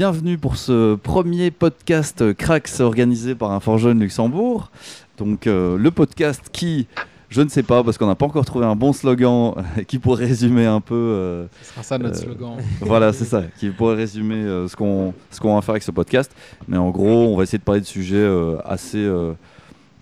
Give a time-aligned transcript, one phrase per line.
[0.00, 4.70] Bienvenue pour ce premier podcast Cracks organisé par un fort jeune Luxembourg.
[5.18, 6.86] Donc euh, le podcast qui,
[7.28, 9.52] je ne sais pas parce qu'on n'a pas encore trouvé un bon slogan
[9.88, 10.94] qui pourrait résumer un peu.
[10.94, 12.52] euh, Ce sera ça notre Euh, slogan.
[12.80, 15.90] voilà, c'est ça, qui pourrait résumer euh, ce qu'on ce qu'on va faire avec ce
[15.90, 16.34] podcast.
[16.66, 19.34] Mais en gros, on va essayer de parler de sujets euh, assez, euh,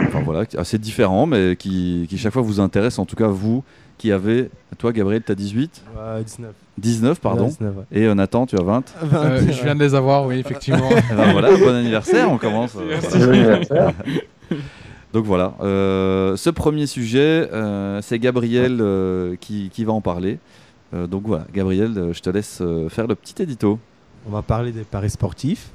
[0.01, 3.01] enfin voilà, assez différents, mais qui, qui chaque fois vous intéressent.
[3.01, 3.65] En tout cas, vous
[3.99, 6.53] qui avez, toi, Gabriel, t'as 18, Ouais, 19.
[6.79, 7.47] 19, pardon.
[7.47, 7.83] 19, ouais.
[7.93, 8.95] Et euh, Nathan, tu as 20.
[9.13, 10.89] Euh, je viens de les avoir, oui, effectivement.
[11.11, 12.77] Eh ben voilà, bon anniversaire, on commence.
[12.77, 13.91] euh,
[15.12, 20.38] Donc voilà, euh, ce premier sujet, euh, c'est Gabriel euh, qui, qui va en parler.
[20.95, 23.79] Euh, donc voilà, Gabriel, euh, je te laisse euh, faire le petit édito.
[24.27, 25.71] On va parler des paris sportifs.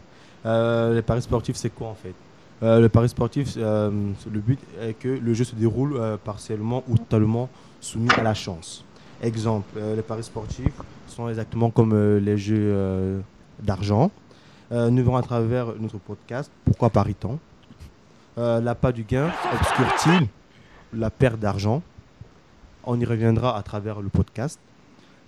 [0.46, 2.14] Euh, les paris sportifs, c'est quoi en fait?
[2.62, 3.90] Euh, Le pari sportif, euh,
[4.32, 7.50] le but est que le jeu se déroule euh, partiellement ou totalement
[7.82, 8.86] soumis à la chance.
[9.24, 10.74] Exemple, euh, les paris sportifs
[11.08, 13.20] sont exactement comme euh, les jeux euh,
[13.62, 14.12] d'argent.
[14.72, 17.38] Nous verrons à travers notre podcast Pourquoi parie-t-on?
[18.38, 20.28] L'appât du gain obscure-t-il?
[21.00, 21.84] La perte d'argent?
[22.84, 24.58] On y reviendra à travers le podcast.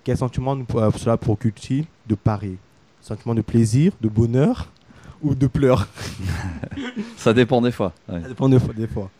[0.02, 0.58] Quel sentiment
[0.96, 2.58] cela procure-t-il de parier?
[3.00, 4.66] Sentiment de plaisir, de bonheur
[5.22, 5.86] ou de pleurs?
[7.16, 7.92] Ça dépend des fois.
[8.08, 8.22] ouais.
[8.22, 8.74] Ça dépend des fois.
[8.74, 9.10] des fois.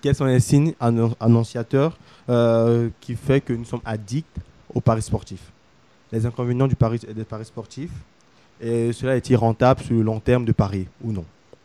[0.00, 1.96] Quels sont les signes annon- annonciateurs
[2.28, 4.36] euh, qui fait que nous sommes addicts
[4.74, 5.50] aux paris sportifs
[6.12, 7.92] Les inconvénients du pari, des paris sportifs
[8.60, 11.24] et cela est-il rentable sur le long terme de parier ou non?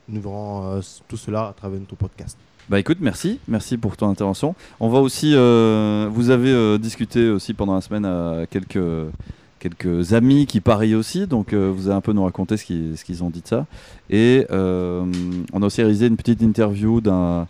[0.09, 2.37] Nous verrons euh, tout cela à travers notre podcast.
[2.69, 4.55] Bah écoute, merci, merci pour ton intervention.
[4.79, 8.79] On va aussi, euh, vous avez discuté aussi pendant la semaine à quelques
[9.59, 13.29] quelques amis qui parient aussi, donc vous allez un peu nous raconter ce qu'ils ont
[13.29, 13.65] dit de ça.
[14.09, 17.47] Et on a aussi réalisé une petite interview d'un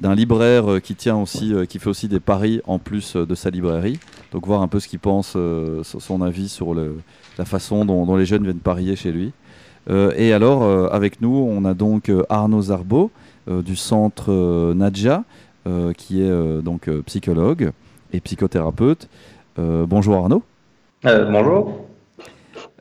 [0.00, 3.26] d'un libraire euh, qui tient aussi, euh, qui fait aussi des paris en plus euh,
[3.26, 4.00] de sa librairie.
[4.32, 5.36] Donc voir un peu ce qu'il pense,
[5.82, 9.32] son- avis sur la façon dont, les jeunes viennent parier chez lui.
[9.88, 13.10] Et alors avec nous, on a donc Arnaud Zarbeau
[13.48, 15.24] du centre Nadja,
[15.96, 17.72] qui est donc psychologue
[18.12, 19.08] et psychothérapeute.
[19.56, 20.42] Bonjour Arnaud.
[21.02, 21.86] Bonjour.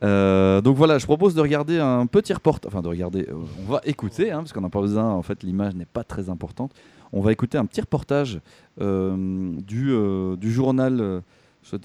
[0.03, 3.35] Euh, donc voilà, je propose de regarder un petit reportage, enfin de regarder, euh,
[3.67, 6.29] on va écouter, hein, parce qu'on n'a pas besoin, en fait l'image n'est pas très
[6.29, 6.71] importante.
[7.11, 8.39] On va écouter un petit reportage
[8.79, 11.21] euh, du, journal,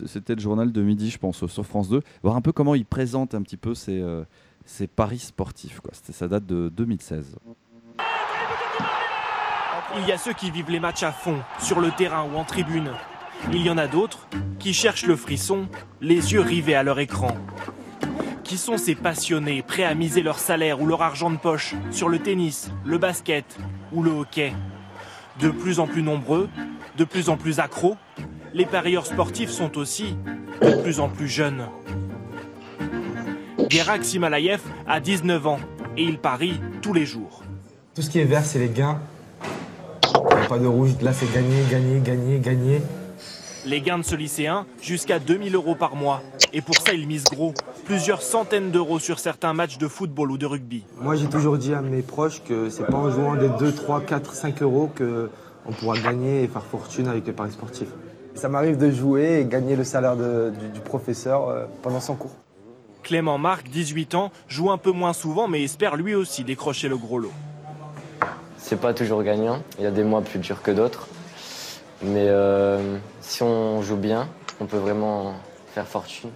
[0.06, 2.84] c'était le journal de midi je pense, sur France 2, voir un peu comment il
[2.84, 4.03] présente un petit peu ses,
[4.94, 5.80] paris sportifs.
[5.92, 7.36] Ça date de 2016.
[9.97, 12.44] Il y a ceux qui vivent les matchs à fond, sur le terrain ou en
[12.44, 12.91] tribune.
[13.53, 14.26] Il y en a d'autres
[14.58, 15.69] qui cherchent le frisson,
[16.00, 17.36] les yeux rivés à leur écran.
[18.44, 22.10] Qui sont ces passionnés prêts à miser leur salaire ou leur argent de poche sur
[22.10, 23.44] le tennis, le basket
[23.91, 24.53] ou le hockey?
[25.41, 26.50] De plus en plus nombreux,
[26.99, 27.97] de plus en plus accros,
[28.53, 30.16] les parieurs sportifs sont aussi
[30.60, 31.66] de plus en plus jeunes.
[33.71, 35.60] Gerak Simalayev a 19 ans
[35.97, 37.43] et il parie tous les jours.
[37.94, 39.00] Tout ce qui est vert, c'est les gains.
[40.49, 40.91] Pas de rouge.
[41.00, 42.83] Là, c'est gagner, gagner, gagner, gagner.
[43.66, 46.20] Les gains de ce lycéen, jusqu'à 2000 euros par mois.
[46.52, 47.54] Et pour ça, il mise gros.
[47.86, 50.84] Plusieurs centaines d'euros sur certains matchs de football ou de rugby.
[51.00, 54.03] Moi, j'ai toujours dit à mes proches que c'est pas en jouant des 2, 3,
[54.03, 55.30] 4, 5 euros que
[55.66, 57.88] on pourra gagner et faire fortune avec les paris sportifs.
[58.34, 62.16] Ça m'arrive de jouer et gagner le salaire de- du, du professeur euh, pendant son
[62.16, 62.32] cours.
[63.03, 66.97] Clément Marc, 18 ans, joue un peu moins souvent mais espère lui aussi décrocher le
[66.98, 67.32] gros lot.
[68.58, 69.62] C'est pas toujours gagnant.
[69.78, 71.06] Il y a des mois plus durs que d'autres.
[72.03, 74.28] Mais euh, si on joue bien,
[74.60, 75.34] on peut vraiment
[75.72, 76.30] faire fortune.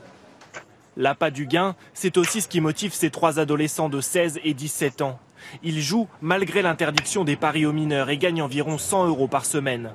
[0.97, 5.03] L'appât du gain, c'est aussi ce qui motive ces trois adolescents de 16 et 17
[5.03, 5.19] ans.
[5.63, 9.95] Ils jouent malgré l'interdiction des paris aux mineurs et gagnent environ 100 euros par semaine.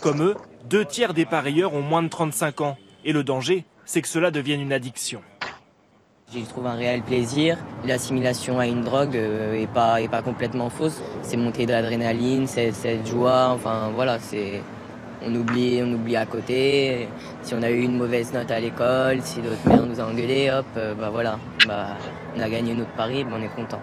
[0.00, 0.36] Comme eux,
[0.68, 2.76] deux tiers des parieurs ont moins de 35 ans.
[3.04, 5.20] Et le danger, c'est que cela devienne une addiction.
[6.32, 7.58] J'y trouve un réel plaisir.
[7.84, 11.02] L'assimilation à une drogue euh, est pas est pas complètement fausse.
[11.22, 13.48] C'est monter de l'adrénaline, c'est cette joie.
[13.48, 14.62] Enfin voilà, c'est
[15.26, 17.08] on oublie on oublie à côté.
[17.42, 20.50] Si on a eu une mauvaise note à l'école, si notre mère nous a engueulé,
[20.50, 21.96] hop, euh, bah voilà, bah
[22.36, 23.80] on a gagné notre pari, bah, on est content.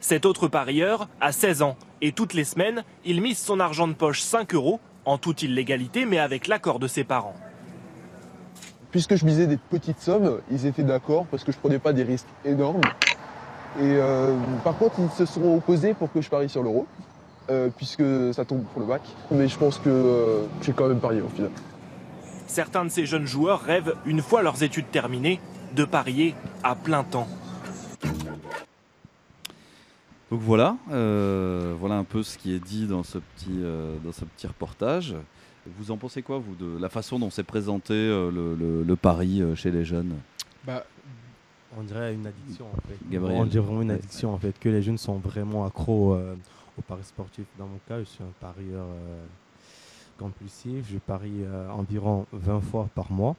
[0.00, 3.92] Cet autre parieur a 16 ans et toutes les semaines, il mise son argent de
[3.92, 7.34] poche 5 euros, en toute illégalité mais avec l'accord de ses parents.
[8.90, 12.02] puisque je misais des petites sommes, ils étaient d'accord parce que je prenais pas des
[12.02, 12.82] risques énormes.
[13.78, 16.86] Et euh, par contre, ils se sont opposés pour que je parie sur l'euro,
[17.50, 19.02] euh, puisque ça tombe pour le bac.
[19.30, 21.50] Mais je pense que euh, j'ai quand même parié au final.
[22.46, 25.40] Certains de ces jeunes joueurs rêvent, une fois leurs études terminées,
[25.74, 27.28] de parier à plein temps.
[30.30, 34.12] Donc voilà, euh, voilà un peu ce qui est dit dans ce petit, euh, dans
[34.12, 35.14] ce petit reportage.
[35.78, 38.96] Vous en pensez quoi, vous, de la façon dont s'est présenté euh, le, le- le
[38.96, 40.14] pari euh, chez les jeunes?
[40.66, 40.84] Bah,
[41.78, 42.96] On dirait une addiction en fait.
[43.10, 43.40] Gabriel.
[43.40, 46.34] On dirait vraiment une addiction en fait, que les jeunes sont vraiment accros euh,
[46.78, 47.44] au paris sportif.
[47.58, 49.24] Dans mon cas, je suis un parieur euh,
[50.18, 50.88] compulsif.
[50.90, 53.36] Je parie euh, environ 20 fois par mois,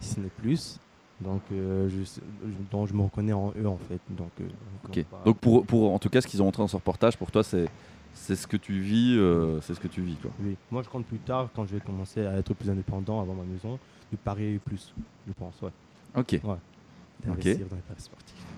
[0.00, 0.78] si ce n'est plus.
[1.20, 4.00] Donc, euh, je, me reconnais en eux en fait.
[4.10, 7.30] Donc, euh, pour, pour en tout cas ce qu'ils ont montré dans ce reportage, pour
[7.30, 7.68] toi c'est
[8.14, 10.30] c'est ce que tu vis, euh, c'est ce que tu vis quoi.
[10.40, 10.56] oui.
[10.70, 13.42] Moi, je compte plus tard, quand je vais commencer à être plus indépendant avant ma
[13.42, 13.78] maison,
[14.12, 14.94] de parier plus,
[15.26, 15.70] je pense, ouais.
[16.16, 16.40] Ok.
[17.24, 18.53] D'investir dans les paris sportifs.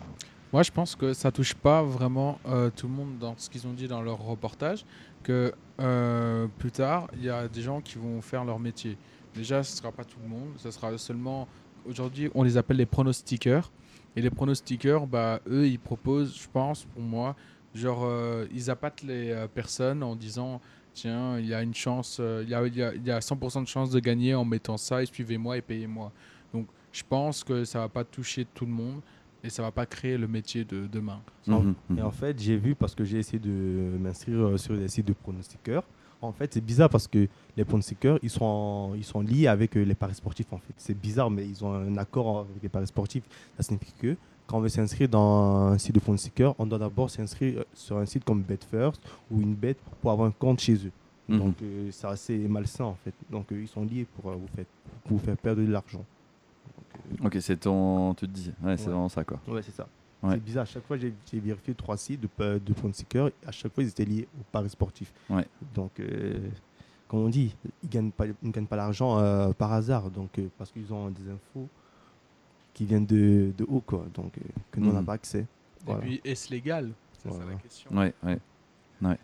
[0.56, 3.66] Moi, je pense que ça touche pas vraiment euh, tout le monde dans ce qu'ils
[3.66, 4.86] ont dit dans leur reportage,
[5.22, 8.96] que euh, plus tard, il y a des gens qui vont faire leur métier.
[9.34, 11.46] Déjà, ce sera pas tout le monde, ce sera seulement...
[11.86, 13.70] Aujourd'hui, on les appelle les pronostiqueurs.
[14.16, 17.36] Et les pronostiqueurs, bah, eux, ils proposent, je pense, pour moi,
[17.74, 20.62] genre, euh, ils appâtent les personnes en disant,
[20.94, 24.46] tiens, il y a une chance, il y a 100% de chance de gagner en
[24.46, 26.12] mettant ça, et suivez-moi et payez-moi.
[26.54, 29.02] Donc, je pense que ça va pas toucher tout le monde
[29.46, 31.20] et ça va pas créer le métier de demain.
[31.46, 31.74] Mhm.
[31.98, 35.06] Et en fait, j'ai vu parce que j'ai essayé de m'inscrire euh, sur des sites
[35.06, 35.84] de pronostiqueurs.
[36.22, 39.76] En fait, c'est bizarre parce que les pronostiqueurs, ils sont, en- ils sont liés avec
[39.76, 40.52] euh, les paris sportifs.
[40.52, 43.24] En fait, c'est bizarre, mais ils ont un accord avec les paris sportifs.
[43.56, 44.16] Ça signifie que
[44.46, 47.98] quand on veut s'inscrire dans un site de pronostiqueurs, on doit d'abord s'inscrire euh, sur
[47.98, 49.00] un site comme BetFirst
[49.30, 50.92] ou une bet pour avoir un compte chez eux.
[51.28, 51.38] Mhm.
[51.38, 53.12] Donc, euh, c'est assez malsain en fait.
[53.30, 54.64] Donc, euh, ils sont liés pour, euh, vous, faire,
[55.04, 56.04] pour vous faire perdre de l'argent.
[57.22, 58.14] Euh, Ok, c'est ton.
[58.14, 58.52] Tu te dis.
[58.62, 58.92] Ouais, c'est Ouais.
[58.92, 59.40] vraiment ça quoi.
[59.48, 59.86] Ouais, c'est ça.
[60.22, 60.34] Ouais.
[60.34, 60.62] C'est bizarre.
[60.62, 63.30] À chaque fois, j'ai j'ai vérifié trois sites de, pa- de pronostiqueurs.
[63.46, 65.12] À chaque fois, ils étaient liés au paris sportif.
[65.30, 65.46] Ouais.
[65.74, 66.38] Donc, euh,
[67.08, 70.10] comme on dit, ils ne gagnent pas, ils ne gagnent pas l'argent euh, par hasard.
[70.10, 71.68] Donc, euh, parce qu'ils ont des infos
[72.74, 74.04] qui viennent de, de haut, quoi.
[74.14, 75.06] Donc, euh, que nous, on n'a Mhm.
[75.06, 75.46] pas accès.
[75.84, 76.00] Voilà.
[76.00, 76.90] Et puis, est-ce légal?
[77.12, 77.52] C'est ça Voilà.
[77.52, 77.90] la question.
[77.94, 78.38] Ouais, ouais,
[79.02, 79.18] ouais.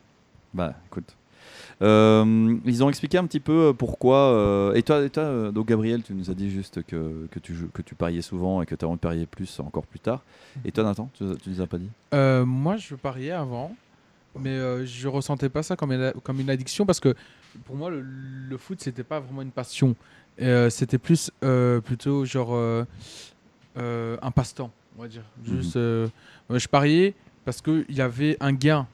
[0.55, 1.17] Bah, écoute.
[1.81, 4.17] Euh, ils ont expliqué un petit peu euh, pourquoi.
[4.19, 7.55] euh, et toi, et toi donc Gabriel, tu nous as dit juste que, que, tu,
[7.73, 10.23] que tu pariais souvent et que tu as envie de parier plus encore plus tard.
[10.65, 11.91] Et toi, Nathan, tu, tu nous as pas dit?
[12.15, 13.75] Euh, moi, je pariais avant,
[14.39, 17.15] mais je ressentais pas ça comme une, comme une addiction parce que
[17.65, 19.95] pour moi, le, le foot, c'était pas vraiment une passion.
[20.71, 21.31] C'était plus
[21.85, 22.57] plutôt genre
[23.77, 25.23] un passe-temps, on va dire.
[25.45, 26.09] Juste, euh,
[26.51, 28.87] euh, je pariais parce qu'il y avait un gain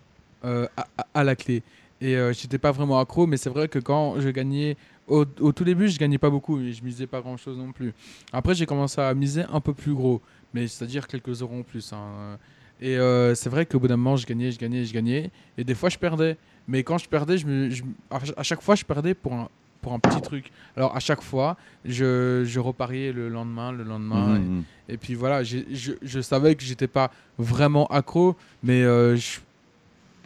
[0.42, 1.62] à, à- à la clé.
[2.00, 4.76] Et euh, j'étais pas vraiment accro, mais c'est vrai que quand je gagnais,
[5.08, 7.72] au, au tout début, je gagnais pas beaucoup et je misais pas grand chose non
[7.72, 7.92] plus.
[8.32, 10.20] Après, j'ai commencé à miser un peu plus gros,
[10.54, 11.92] mais c'est-à-dire quelques euros en plus.
[11.92, 12.38] hein.
[12.80, 15.30] Et euh, c'est vrai qu'au bout d'un moment, je gagnais, je gagnais, je gagnais.
[15.56, 16.36] Et des fois, je perdais.
[16.68, 19.32] Mais quand je perdais, je me, je- à ch- à chaque fois, je perdais pour
[19.32, 19.48] un,
[19.82, 20.52] pour un petit truc.
[20.76, 24.36] Alors, à chaque fois, je, je repariais le lendemain, le lendemain.
[24.36, 24.62] et- Mhm.
[24.90, 25.58] et puis voilà, je,
[26.00, 29.40] je savais que j'étais pas vraiment accro, mais euh, je,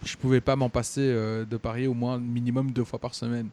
[0.04, 3.48] je pouvais pas m'en passer euh, de parier au moins minimum deux fois par semaine.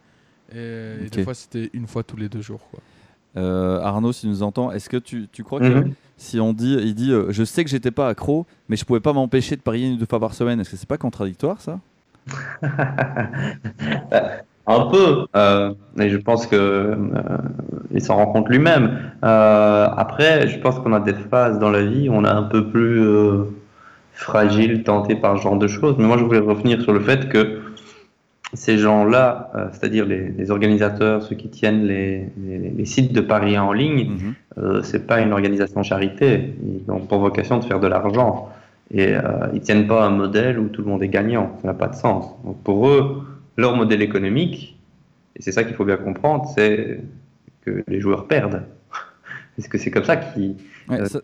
[0.53, 1.11] Et, et Ok.
[1.11, 2.61] des fois, c'était une fois tous les deux jours.
[2.71, 2.79] Quoi.
[3.37, 5.93] Euh, Arnaud, si tu nous entends, est-ce que tu, tu crois que Mhm.
[6.17, 8.99] si on dit, il dit, euh, je sais que j'étais pas accro, mais je pouvais
[8.99, 11.61] pas m'empêcher de parier une ou deux fois par semaine, est-ce que c'est pas contradictoire
[11.61, 11.79] ça?
[14.71, 16.95] Un peu, euh, et je pense que euh,
[17.91, 18.99] il s'en rend compte lui-même.
[19.23, 22.43] Euh, après, je pense qu'on a des phases dans la vie où on est un
[22.43, 23.45] peu plus euh,
[24.19, 25.95] fragile, tenté par ce genre de choses.
[25.97, 27.61] Mais moi, je voulais revenir sur le fait que
[28.53, 33.21] ces gens-là, euh, c'est-à-dire les, les organisateurs, ceux qui tiennent les, les- les sites de
[33.21, 34.33] paris en ligne, Mhm.
[34.57, 36.53] euh, c'est pas une organisation charité.
[36.63, 38.49] Ils ont pour vocation de faire de l'argent.
[38.91, 39.21] Et euh,
[39.53, 41.57] ils tiennent pas un modèle où tout le monde est gagnant.
[41.61, 42.25] Ça n'a pas de sens.
[42.43, 43.21] Donc pour eux,
[43.55, 44.79] leur modèle économique,
[45.35, 47.01] et c'est ça qu'il faut bien comprendre, c'est
[47.63, 48.63] que les joueurs perdent.
[49.55, 50.55] Parce que c'est comme ça qu'ils
[50.89, 51.19] Ouais, euh, ça-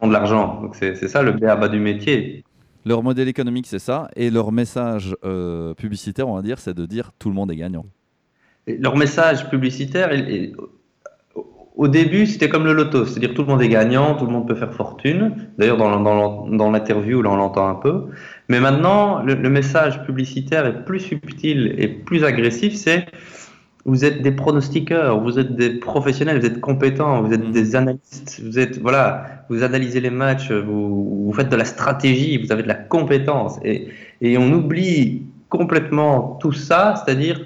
[0.00, 0.60] font de l'argent.
[0.62, 2.44] Donc c'est ça le bas du métier.
[2.86, 6.86] Leur modèle économique, c'est ça, et leur message euh, publicitaire, on va dire, c'est de
[6.86, 7.84] dire tout le monde est gagnant.
[8.66, 10.56] Et leur message publicitaire, il- il-
[11.76, 14.48] au- début, c'était comme le loto, c'est-à-dire tout le monde est gagnant, tout le monde
[14.48, 15.48] peut faire fortune.
[15.58, 18.06] D'ailleurs, dans, l'interview, là, on l'entend un peu.
[18.48, 22.74] Mais maintenant, le, le message publicitaire est plus subtil et plus agressif.
[22.74, 23.06] C'est
[23.84, 27.52] vous êtes des pronostiqueurs, vous êtes des professionnels, vous êtes compétents, vous êtes Mhm.
[27.52, 32.36] des analystes, vous êtes voilà, vous analysez les matchs, vous, vous faites de la stratégie,
[32.38, 33.88] vous avez de la compétence, et,
[34.20, 37.40] et on oublie complètement tout ça, c'est-à-dire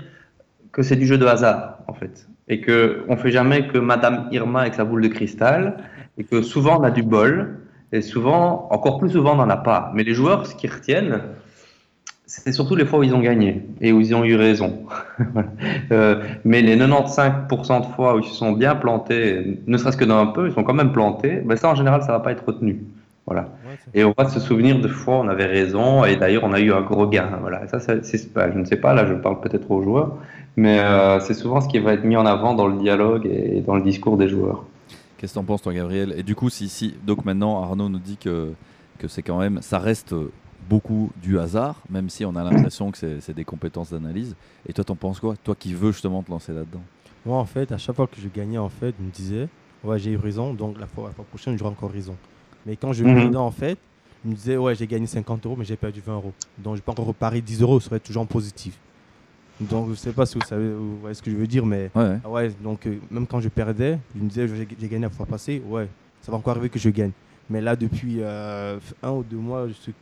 [0.72, 4.28] que c'est du jeu de hasard en fait, et que on fait jamais que Madame
[4.32, 5.76] Irma avec sa boule de cristal,
[6.18, 7.58] et que souvent on a du bol,
[7.92, 9.92] et souvent, encore plus souvent, on n'en a pas.
[9.94, 11.20] Mais les joueurs, ce qu'ils retiennent,
[12.34, 14.84] c'est surtout les fois où ils ont gagné et où ils ont eu raison.
[15.90, 20.04] Euh, mais les 95% de fois où ils se sont bien plantés, ne serait-ce que
[20.04, 22.32] dans un peu, ils sont quand même plantés, ben ça en général, ça va pas
[22.32, 22.82] être retenu.
[23.26, 23.42] Voilà.
[23.42, 26.52] Ouais, Et on va se souvenir de fois où on avait raison, et d'ailleurs on
[26.52, 27.28] a eu un gros gain.
[27.40, 27.68] Voilà.
[27.68, 30.16] Ça, c'est, bah, je ne sais pas, là je parle peut-être aux joueurs,
[30.56, 33.60] mais euh, c'est souvent ce qui va être mis en avant dans le dialogue et
[33.60, 34.64] dans le discours des joueurs.
[35.18, 36.14] Qu'est-ce que t'en penses, toi, Gabriel?
[36.16, 38.52] Et du coup, si, si, donc maintenant, Arnaud nous dit que,
[38.98, 40.14] que c'est quand même, ça reste
[40.68, 44.36] beaucoup du hasard, même si on a l'impression que c'est des compétences d'analyse.
[44.66, 45.36] Et toi, t'en penses quoi?
[45.36, 46.82] Toi qui veux justement te lancer là-dedans?
[47.24, 49.48] Moi, en fait, à chaque fois que je gagnais, en fait, je me disais,
[49.84, 52.16] ouais, j'ai eu raison, donc la fois, la fois prochaine, j'aurai encore raison.
[52.64, 53.14] Mais quand je Mhm.
[53.14, 53.78] perdais, en fait,
[54.24, 56.34] je me disais, ouais, j'ai gagné 50 euros, mais j'ai perdu 20 euros.
[56.58, 58.80] Donc, je peux encore reparer 10 euros, ce serait toujours en positif.
[59.60, 61.90] Donc, je sais pas si vous savez vous voyez ce que je veux dire, mais
[61.94, 62.20] Ouais, ouais.
[62.24, 65.10] ah ouais, donc euh, même quand je perdais, je me disais, j'ai j'ai gagné la
[65.10, 65.88] fois passée, ouais,
[66.20, 67.12] ça va encore arriver que je gagne.
[67.48, 69.94] Mais là, depuis euh, un ou deux mois, je suis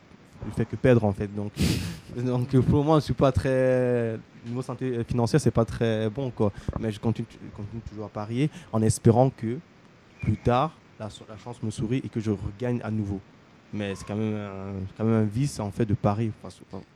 [0.47, 1.27] je fais que perdre en fait.
[1.33, 1.51] Donc,
[2.15, 4.19] donc pour le moment, je suis pas très.
[4.45, 6.51] Niveau santé financière, c'est pas très bon quoi.
[6.79, 7.27] Mais je continue,
[7.89, 9.57] toujours à parier en espérant que
[10.21, 13.19] plus tard, la, la chance me sourit et que je regagne à nouveau.
[13.73, 16.31] Mais c'est quand même un, quand même un vice en fait de parier.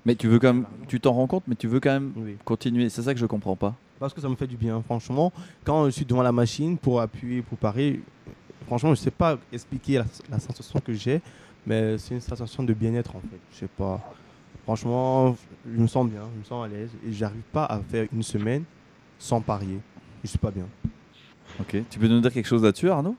[0.06, 2.38] Mais tu veux quand même, tu t'en rends compte, mais tu veux quand même oui.
[2.44, 2.90] continuer.
[2.90, 3.76] C'est ça que je comprends pas.
[4.00, 5.32] Parce que ça me fait du bien, franchement.
[5.64, 8.02] Quand je suis devant la machine pour appuyer, pour parier,
[8.68, 11.22] franchement, je sais pas expliquer la, la sensation que j'ai,
[11.66, 13.40] mais c'est une sensation de bien-être en fait.
[13.54, 14.00] Je sais pas.
[14.64, 15.36] Franchement,
[15.72, 18.24] je me sens bien, je me sens à l'aise et j'arrive pas à faire une
[18.24, 18.64] semaine
[19.20, 19.80] sans parier.
[20.24, 20.66] Je suis pas bien.
[21.60, 21.78] Ok.
[21.90, 23.16] Tu peux nous dire quelque chose là-dessus, Arnaud?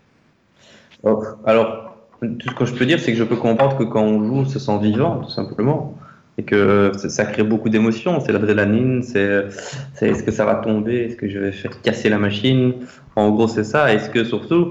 [1.03, 4.03] Oh, Alors, tout ce que je peux dire, c'est que je peux comprendre que quand
[4.03, 5.97] on joue, on se sent vivant, tout simplement.
[6.39, 8.21] Et que ça- crée beaucoup d'émotions.
[8.21, 9.47] C'est l'adrénaline, c'est
[9.95, 12.75] c'est est-ce que ça va tomber, est-ce que je vais faire casser la machine?
[13.15, 13.93] En gros, c'est ça.
[13.95, 14.71] Est-ce que surtout,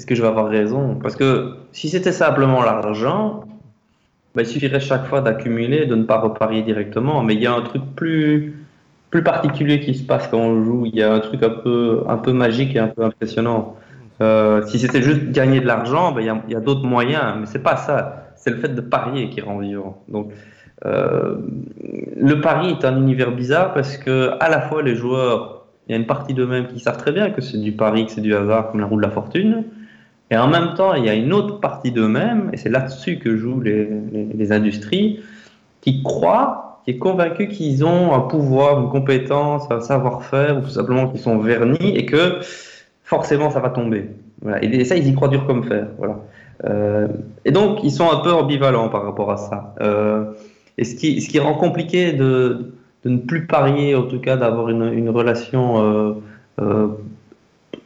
[0.00, 0.94] est-ce que je vais avoir raison?
[0.94, 3.44] Parce que si c'était simplement l'argent,
[4.34, 7.22] bah, il suffirait chaque fois d'accumuler, de ne pas reparier directement.
[7.22, 8.64] Mais il y a un truc plus,
[9.10, 10.86] plus particulier qui se passe quand on joue.
[10.86, 13.76] Il y a un truc un peu, un peu magique et un peu impressionnant.
[14.22, 16.86] Euh, si c'était juste gagner de l'argent, ben, il y a, il y a d'autres
[16.86, 18.28] moyens, mais c'est pas ça.
[18.36, 20.02] C'est le fait de parier qui rend vivant.
[20.08, 20.32] Donc,
[20.86, 21.36] euh,
[22.16, 25.94] le pari est un univers bizarre parce que à la fois les joueurs, il y
[25.94, 28.34] a une partie d'eux-mêmes qui savent très bien que c'est du pari, que c'est du
[28.34, 29.64] hasard, comme la roue de la fortune,
[30.30, 33.36] et en même temps, il y a une autre partie d'eux-mêmes, et c'est là-dessus que
[33.36, 35.20] jouent les, industries,
[35.80, 40.70] qui croient, qui est convaincu qu'ils ont un pouvoir, une compétence, un savoir-faire, ou tout
[40.70, 42.38] simplement qu'ils sont vernis, et que
[43.02, 44.08] forcément ça va tomber.
[44.62, 45.88] Et, ça, ils y croient dur comme fer.
[45.98, 46.16] Voilà.
[46.64, 47.08] Euh,
[47.44, 49.74] et donc, ils sont un peu ambivalents par rapport à ça.
[49.80, 50.32] Euh,
[50.78, 52.72] et ce qui, rend compliqué de,
[53.04, 56.14] ne plus parier, en tout cas d'avoir une, relation,
[56.60, 56.86] euh,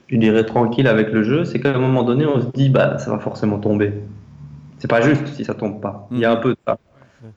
[0.09, 2.99] je dirais, tranquille avec le jeu, c'est qu'à un moment donné, on se dit, bah,
[2.99, 3.93] ça va forcément tomber.
[4.79, 6.09] C'est pas juste si ça tombe pas.
[6.11, 6.79] Il y a un peu de ça.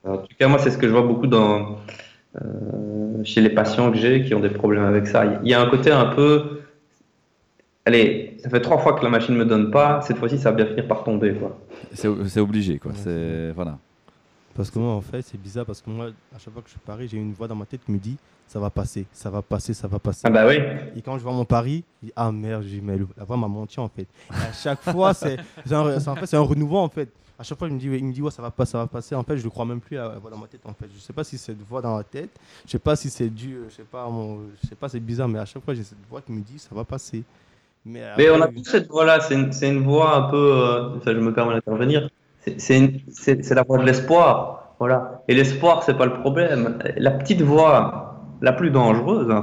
[0.06, 1.78] En tout cas, moi, c'est ce que je vois beaucoup dans,
[2.36, 5.24] euh, chez les patients que j'ai qui ont des problèmes avec ça.
[5.44, 6.62] Il y a un côté un peu.
[7.86, 10.02] Allez, ça fait trois fois que la machine me donne pas.
[10.02, 11.34] Cette fois-ci, ça va bien finir par tomber.
[11.34, 11.58] Quoi.
[11.94, 12.92] C'est obligé, quoi.
[12.94, 13.78] C'est voilà.
[14.58, 16.76] Parce que moi, en fait, c'est bizarre parce que moi, à chaque fois que je
[16.84, 19.42] parie, j'ai une voix dans ma tête qui me dit ça va passer, ça va
[19.42, 20.22] passer, ça va passer.
[20.24, 20.58] Ah bah oui.
[20.96, 23.48] Et quand je vois mon pari, je dis ah merde, j'ai mais la voix m'a
[23.48, 24.08] menti en fait.
[24.32, 25.38] Et à chaque fois, c'est
[25.72, 27.10] en fait, un renouveau en fait.
[27.40, 28.88] À chaque fois, il me dit, il me dit ouais, ça va pas, ça va
[28.88, 29.14] passer.
[29.14, 30.88] En fait, je ne crois même plus à la voix dans ma tête en fait.
[30.92, 32.32] Je sais pas si c'est une voix dans la tête,
[32.66, 35.00] je sais pas si c'est dû, euh, je sais pas, mon- je sais pas, c'est
[35.00, 37.24] bizarre, mais à chaque fois, j'ai cette voix qui me dit ça va passer.
[37.86, 39.20] Mais, Mais on a tous cette voix-là.
[39.22, 40.52] C'est une, c'est une voix un peu.
[40.54, 42.10] euh, ça, je me permets d'intervenir.
[42.58, 44.76] C'est- la voix de l'espoir.
[44.80, 45.24] Voilà.
[45.28, 46.78] Et l'espoir, c'est pas le problème.
[46.98, 49.34] La petite voix la plus dangereuse,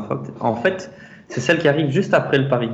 [0.41, 0.91] en fait,
[1.29, 2.71] c'est celle qui arrive juste après le pari.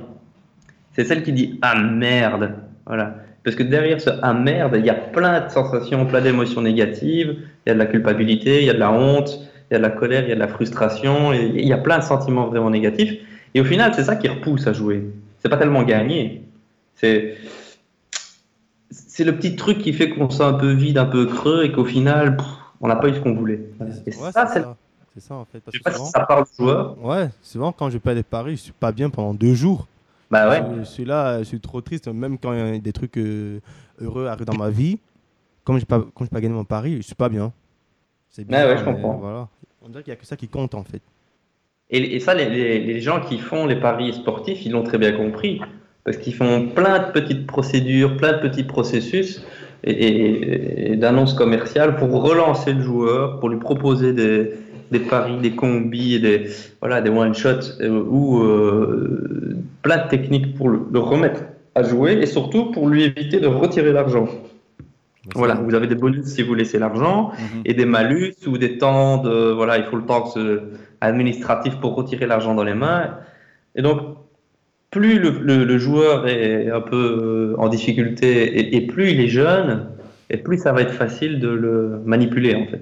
[0.92, 2.54] C'est celle qui dit ah merde.
[2.86, 3.14] Voilà.
[3.44, 7.36] Parce que derrière ce ah merde, il y a plein de sensations, plein d'émotions négatives.
[7.64, 9.78] Il y a de la culpabilité, il y a de la honte, il y a
[9.78, 11.32] de la colère, il y a de la frustration.
[11.32, 13.14] Il y a plein de sentiments vraiment négatifs.
[13.54, 15.06] Et au final, c'est ça qui repousse à jouer.
[15.38, 16.42] C'est pas tellement gagner.
[16.96, 17.36] C'est
[19.20, 21.62] c'est le petit truc qui fait qu'on se sent un peu vide, un peu creux
[21.64, 22.46] et qu'au final, pff,
[22.80, 23.68] on n'a pas eu ce qu'on voulait.
[24.06, 24.64] Et ouais, ça, c'est
[25.12, 25.34] c'est ça.
[25.34, 25.60] En fait.
[25.60, 26.96] Parce je sais pas si souvent- ça parle au joueur.
[27.04, 29.86] Ouais, souvent quand je perds des paris, je suis pas bien pendant deux jours.
[30.30, 30.62] Bah ouais.
[30.76, 33.18] Je, je suis là, je suis trop triste, même quand il y a des trucs
[33.18, 33.60] euh,
[34.00, 34.98] heureux arrivent dans ma vie.
[35.64, 37.52] Comme j'ai pas, quand j'ai pas gagné mon pari, je suis pas bien.
[38.30, 39.18] C'est Ouais, ouais, je comprends.
[39.18, 39.48] Voilà.
[39.82, 41.02] On dirait qu'il y a que ça qui compte en fait.
[41.90, 44.96] Et, et ça, les, les- les gens qui font les paris sportifs, ils l'ont très
[44.98, 45.60] bien compris.
[46.04, 49.42] Parce qu'ils font plein de petites procédures, plein de petits processus
[49.84, 54.52] et, et- et d'annonces commerciales pour relancer le joueur, pour lui proposer des,
[54.90, 56.48] des paris, des combis, des,
[56.80, 61.42] voilà, des one-shots euh, ou euh, plein de techniques pour le, le remettre
[61.74, 64.26] à jouer et surtout pour lui éviter de retirer l'argent.
[65.34, 67.60] Voilà, vous avez des bonus si vous laissez l'argent Mhm.
[67.66, 70.24] et des malus ou des temps de voilà, il faut le temps
[71.00, 73.16] administratif pour retirer l'argent dans les mains.
[73.76, 73.98] Et donc,
[74.90, 79.20] plus le, le- le joueur est un peu euh, en difficulté et, et plus il
[79.20, 79.88] est jeune,
[80.30, 82.80] et plus ça va être facile de le manipuler en fait.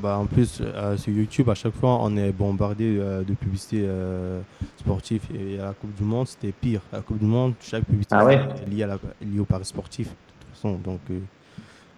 [0.00, 3.82] Bah, en plus, euh, sur YouTube, à chaque fois, on est bombardé euh, de publicités
[3.84, 4.40] euh,
[4.78, 5.22] sportives.
[5.34, 6.80] Et à la Coupe du Monde, c'était pire.
[6.92, 9.44] À la Coupe du Monde, chaque publicité Ah ouais est liée, à la- liée au
[9.44, 10.06] paris sportif.
[10.06, 11.18] De toute façon, donc, euh,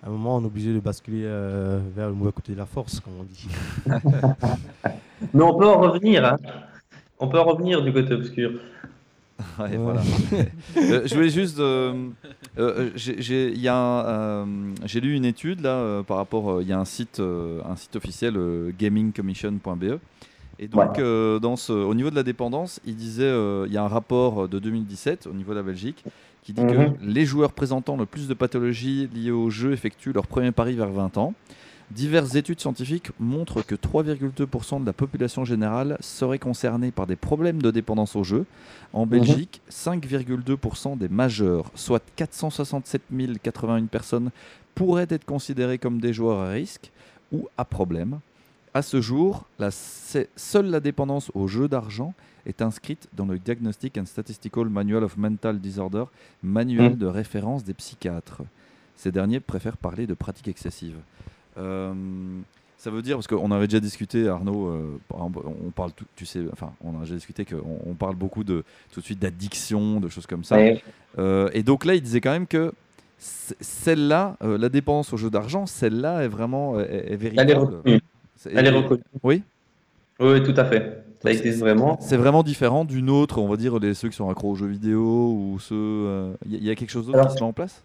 [0.03, 2.67] à un moment, on est obligé de basculer euh, vers le mauvais côté de la
[2.67, 3.49] force, comme on dit.
[5.35, 6.37] Mais on peut en revenir, hein.
[7.19, 8.51] On peut en revenir du côté obscur.
[9.59, 9.77] Ouais, Ouais.
[9.77, 10.03] voilà.
[10.77, 11.59] Euh, je voulais juste.
[11.59, 12.09] euh,
[12.59, 13.21] euh, j'ai-
[15.01, 16.51] lu une étude là euh, par rapport.
[16.51, 18.37] euh, Il y a un site, un site officiel,
[18.79, 19.99] gamingcommission.be.
[20.61, 20.99] Et donc,
[21.41, 23.33] dans ce, au niveau de la dépendance, il disait
[23.67, 26.05] il y a un rapport de 2017 au niveau de la Belgique
[26.45, 26.73] qui dit Mhm.
[26.73, 30.75] que les joueurs présentant le plus de pathologies liées au jeu effectuent leur premier pari
[30.75, 31.35] vers 20 ans.
[31.95, 37.63] Diverses études scientifiques montrent que 3,2% de la population générale serait concernée par des problèmes
[37.63, 38.47] de dépendance au jeu.
[38.93, 43.03] En Belgique, 5,2% des majeurs, soit 467
[43.43, 44.31] 081 personnes,
[44.75, 46.91] pourraient être considérées comme des joueurs à risque
[47.31, 48.19] ou à problème.
[48.73, 52.13] À ce jour, la- seule la dépendance au jeu d'argent
[52.45, 56.05] est inscrite dans le Diagnostic and Statistical Manual of Mental Disorder,
[56.43, 56.97] manuel Mm.
[56.99, 58.43] de référence des psychiatres.
[58.97, 60.97] Ces derniers préfèrent parler de pratiques excessives.
[61.59, 61.93] Euh,
[62.85, 66.41] ça veut dire, parce qu'on avait déjà discuté, Arnaud, euh, on parle, tout, tu sais,
[66.53, 70.11] enfin, on a déjà discuté qu'on on parle beaucoup de, tout de suite d'addiction, de
[70.11, 70.57] choses comme ça.
[70.57, 70.83] Ouais.
[71.19, 72.75] Euh, et donc là, il disait quand même que
[73.19, 77.53] celle-là, euh, la dépense au jeu d'argent, celle-là est vraiment est, est Elle est véritable.
[77.55, 78.01] reconnue.
[78.53, 79.03] Elle est reconnue.
[79.23, 79.43] Oui.
[80.21, 81.05] Oui, tout à fait.
[81.23, 81.97] Ça existe vraiment.
[82.03, 84.67] C'est vraiment différent d'une autre, on va dire, les, ceux qui sont accros aux jeux
[84.67, 86.35] vidéo ou ceux.
[86.45, 87.83] Il y, a quelque chose d'autre qui se met en place?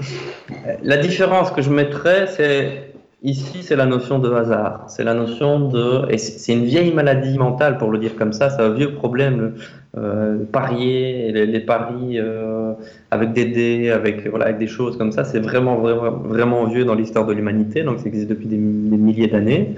[0.82, 2.89] La différence que je mettrais, c'est
[3.22, 4.84] ici, c'est la notion de hasard.
[4.88, 6.16] C'est la notion de.
[6.16, 8.50] C'est une vieille maladie mentale, pour le dire comme ça.
[8.50, 9.54] C'est un vieux problème.
[9.96, 12.74] euh, parier, les, paris euh,
[13.10, 16.84] avec des dés, avec, voilà, avec des choses comme ça, c'est vraiment, vraiment, vraiment vieux
[16.84, 17.82] dans l'histoire de l'humanité.
[17.82, 19.74] Donc, ça existe depuis des, milliers d'années.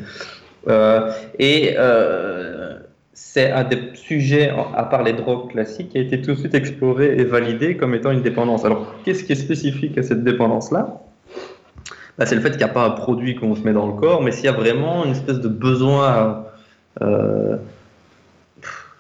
[0.69, 1.77] Euh, et
[3.15, 6.55] c'est un des sujets, à part les drogues classiques, qui a été tout de suite
[6.55, 8.65] exploré et validé comme étant une dépendance.
[8.65, 11.01] Alors, qu'est-ce qui est spécifique à cette dépendance-là?
[12.19, 13.95] Bah, C'est le fait qu'il n'y a pas un produit qu'on se met dans le
[13.95, 16.45] corps, mais s'il y a vraiment une espèce de besoin
[17.01, 17.57] euh,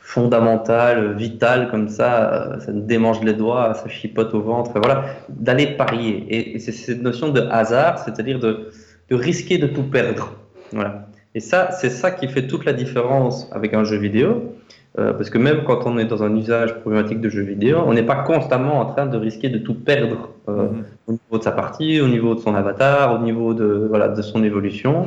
[0.00, 5.04] fondamental, vital, comme ça, euh, ça nous démange les doigts, ça chipote au ventre, voilà,
[5.28, 6.26] d'aller parier.
[6.28, 8.68] Et, c'est cette notion de hasard, c'est-à-dire de,
[9.10, 10.32] risquer de tout perdre.
[10.72, 11.06] Voilà.
[11.34, 14.54] Et ça, c'est ça qui fait toute la différence avec un jeu vidéo.
[14.98, 17.94] Euh, parce que même quand on est dans un usage problématique de jeu vidéo, on
[17.94, 20.84] n'est pas constamment en train de risquer de tout perdre Mhm.
[21.06, 24.22] Au niveau de sa partie, au niveau de son avatar, au niveau de, voilà, de
[24.22, 25.06] son évolution.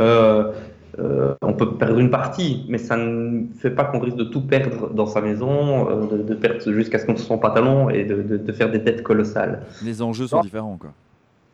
[0.00, 0.52] Euh,
[0.98, 4.40] euh, on peut perdre une partie, mais ça ne fait pas qu'on risque de tout
[4.40, 8.04] perdre dans sa maison, euh, de, de perdre jusqu'à ce qu'on se son pantalon et
[8.04, 9.60] de, de- de faire des dettes colossales.
[9.84, 10.90] Les enjeux sont différents, quoi.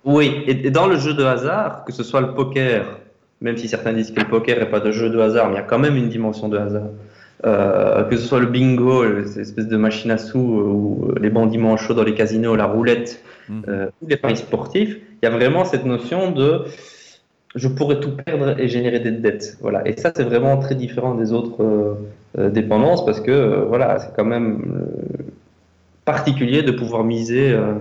[0.04, 2.98] Oui, et, et dans le jeu de hasard, que ce soit le poker,
[3.40, 5.56] même si certains disent que le poker n'est pas de jeu de hasard, mais il
[5.56, 6.88] y a quand même une dimension de hasard.
[7.44, 11.08] Euh, que ce soit le bingo, le- cette espèce de machine à sous, euh, ou
[11.08, 13.20] euh, les bandits manchots dans les casinos, la roulette,
[13.68, 16.62] euh, ou les paris sportifs, il y a vraiment cette notion de
[17.54, 19.58] je pourrais tout perdre et générer des dettes.
[19.60, 19.86] Voilà.
[19.86, 21.94] Et ça, c'est vraiment très différent des autres euh,
[22.38, 25.22] euh, dépendances parce que euh, voilà, c'est quand même euh,
[26.04, 27.74] particulier de pouvoir miser euh,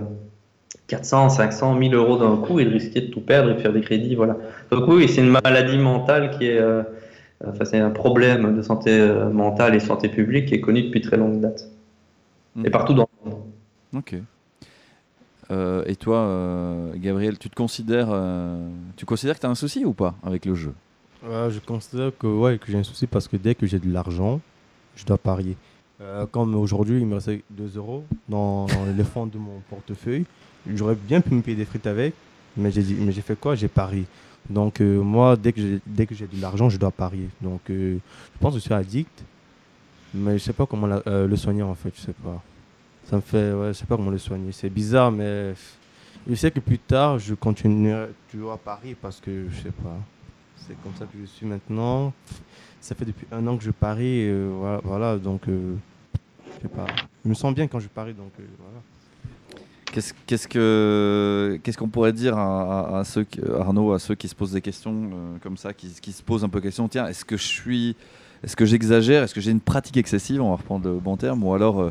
[0.88, 3.72] 400, 500, 1000 euros d'un coup et de risquer de tout perdre et de faire
[3.72, 4.14] des crédits.
[4.14, 4.36] Voilà.
[4.70, 6.82] Donc oui, c'est une maladie mentale qui est, euh,
[7.46, 11.00] enfin c'est un problème de santé euh, mentale et santé publique qui est connu depuis
[11.00, 11.68] très longue date
[12.54, 12.66] Mhm.
[12.66, 13.40] et partout dans le monde.
[13.96, 14.14] Ok.
[15.50, 19.54] Euh, et toi, euh, Gabriel, tu te considères, euh, tu considères que tu as un
[19.54, 20.72] souci ou pas avec le jeu?
[21.24, 24.40] Je considère que, ouais, que j'ai un souci parce que dès que j'ai de l'argent,
[24.96, 25.56] je dois parier.
[26.00, 30.24] Euh, comme aujourd'hui, il me restait 2 euros dans, dans le fond de mon portefeuille.
[30.74, 32.14] J'aurais bien pu me payer des frites avec,
[32.56, 33.54] mais j'ai dit, mais j'ai fait quoi?
[33.54, 34.04] J'ai parié.
[34.50, 35.60] Donc euh, moi, dès que
[36.14, 37.28] j'ai de l'argent, je dois parier.
[37.40, 37.98] Donc euh,
[38.34, 39.24] je pense que je suis addict,
[40.14, 41.92] mais je sais pas comment euh, le soigner en fait.
[41.94, 42.42] Je sais pas.
[43.04, 44.52] Ça me fait, ouais, je sais pas comment le soigner.
[44.52, 45.54] C'est bizarre, mais
[46.28, 49.96] je sais que plus tard, je continuerai toujours à parier parce que je sais pas.
[50.56, 52.12] C'est comme ça que je suis maintenant.
[52.80, 54.28] Ça fait depuis un an que je parie.
[54.84, 55.74] voilà, donc euh,
[56.56, 56.86] je sais pas.
[57.24, 58.80] Je me sens bien quand je parie, donc voilà.
[59.92, 63.26] Qu'est-ce qu'est-ce que qu'est-ce qu'on pourrait dire à, ceux
[63.60, 66.48] Arnaud à ceux qui se posent des questions euh, comme ça, qui, se posent un
[66.48, 67.94] peu question Tiens, est-ce que je suis,
[68.42, 71.44] est-ce que j'exagère, est-ce que j'ai une pratique excessive On va reprendre le bon terme,
[71.44, 71.90] ou alors, euh,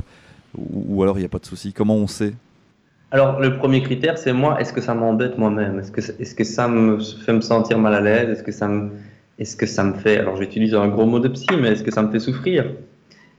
[0.58, 1.74] ou, alors il n'y a pas de souci.
[1.74, 2.34] Comment on sait?
[3.12, 5.78] Alors, le premier critère, c'est moi, est-ce que ça m'embête moi-même?
[5.80, 8.30] Est-ce que, est-ce que ça me fait me sentir mal à l'aise?
[8.30, 8.90] Est-ce que, ça me,
[9.38, 11.92] est-ce que ça me fait, alors j'utilise un gros mot de psy, mais est-ce que
[11.92, 12.66] ça me fait souffrir?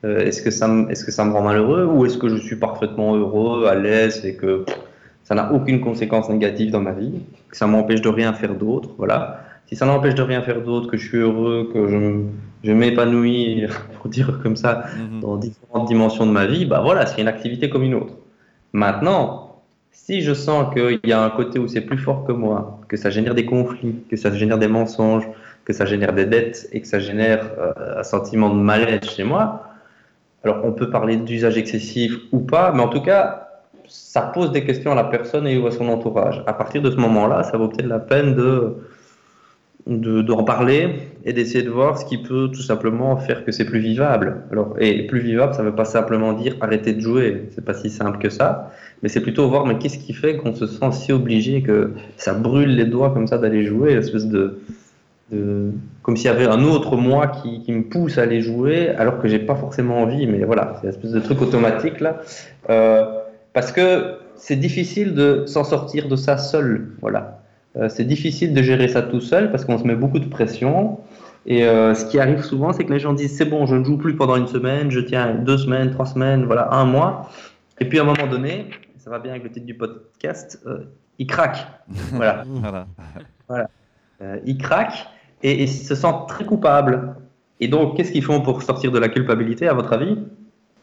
[0.05, 2.37] Euh, Est-ce que, ça me- est-ce que ça me rend malheureux Ou est-ce que je
[2.37, 4.77] suis parfaitement heureux, à l'aise et que pff,
[5.25, 7.13] ça n'a aucune conséquence négative dans ma vie
[7.51, 9.45] Que ça m'empêche de rien faire d'autre Voilà.
[9.67, 11.99] si ça n'empêche de rien faire d'autre, que je suis heureux, que je,
[12.65, 13.65] je m'épanouis,
[14.01, 15.21] pour dire comme ça, Mhm.
[15.21, 18.15] dans différentes dimensions de ma vie, bah voilà, c'est une activité comme une autre.
[18.73, 19.61] Maintenant,
[19.93, 22.97] si je sens qu'il y a un côté où c'est plus fort que moi, que
[22.97, 25.27] ça génère des conflits, que ça génère des mensonges,
[25.65, 29.25] que ça génère des dettes et que ça génère euh, un sentiment de malaise chez
[29.25, 29.69] moi,
[30.45, 33.49] alors on peut parler d'usage excessif ou pas, mais en tout cas,
[33.87, 36.43] ça pose des questions à la personne et à son entourage.
[36.47, 38.75] À partir de ce moment-là, ça vaut peut-être la peine de
[39.87, 43.65] de- d'en parler et d'essayer de voir ce qui peut tout simplement faire que c'est
[43.65, 44.43] plus vivable.
[44.53, 47.75] Alors, et plus vivable, ça ne veut pas simplement dire arrêter de jouer, c'est pas
[47.75, 48.71] si simple que ça,
[49.03, 52.33] mais c'est plutôt voir mais qu'est-ce qui fait qu'on se sent si obligé que ça
[52.33, 54.61] brûle les doigts comme ça d'aller jouer, espèce de-
[56.03, 59.21] comme s'il y avait un autre moi qui, qui me pousse à aller jouer alors
[59.21, 62.21] que j'ai pas forcément envie, mais voilà, c'est une espèce de truc automatique là,
[62.71, 63.05] Euh,
[63.53, 67.43] parce que c'est difficile de s'en sortir de ça seul, voilà.
[67.77, 70.99] Euh, c'est difficile de gérer ça tout seul parce qu'on se met beaucoup de pression.
[71.47, 73.85] Et euh, ce qui arrive souvent, c'est que les gens disent c'est bon, je ne
[73.85, 77.31] joue plus pendant une semaine, je tiens deux semaines, trois semaines, voilà, un mois.
[77.81, 80.63] Et puis à un moment donné, ça va bien avec le titre du podcast,
[81.19, 81.67] ils craquent.
[82.13, 82.45] Voilà.
[83.49, 83.69] Voilà.
[84.23, 85.07] Euh, ils craquent
[85.43, 87.15] et, et ils se sentent très coupables.
[87.61, 90.19] Et donc, qu'est-ce qu'ils font pour sortir de la culpabilité, à votre avis?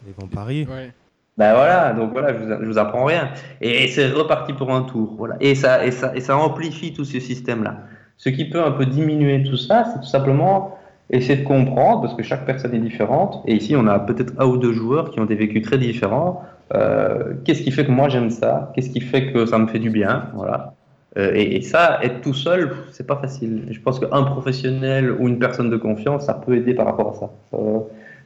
[0.07, 0.65] Ils vont parier.
[0.65, 0.93] Ouais.
[1.37, 3.29] Ben voilà, donc voilà, je vous, je vous apprends rien.
[3.61, 5.15] Et c'est reparti pour un tour.
[5.17, 5.35] Voilà.
[5.39, 7.83] Et, ça, et, ça, et ça amplifie tout ce système-là.
[8.17, 10.77] Ce qui peut un peu diminuer tout ça, c'est tout simplement
[11.09, 13.41] essayer de comprendre, parce que chaque personne est différente.
[13.47, 16.43] Et ici, on a peut-être un ou deux joueurs qui ont des vécus très différents.
[16.75, 18.71] Euh, Qu'est-ce qui fait que moi j'aime ça?
[18.75, 20.27] Qu'est-ce qui fait que ça me fait du bien?
[20.35, 20.75] Voilà.
[21.17, 23.65] Euh, et, ça, être tout seul, c'est pas facile.
[23.71, 27.13] Je pense qu'un professionnel ou une personne de confiance, ça peut aider par rapport à
[27.13, 27.29] ça.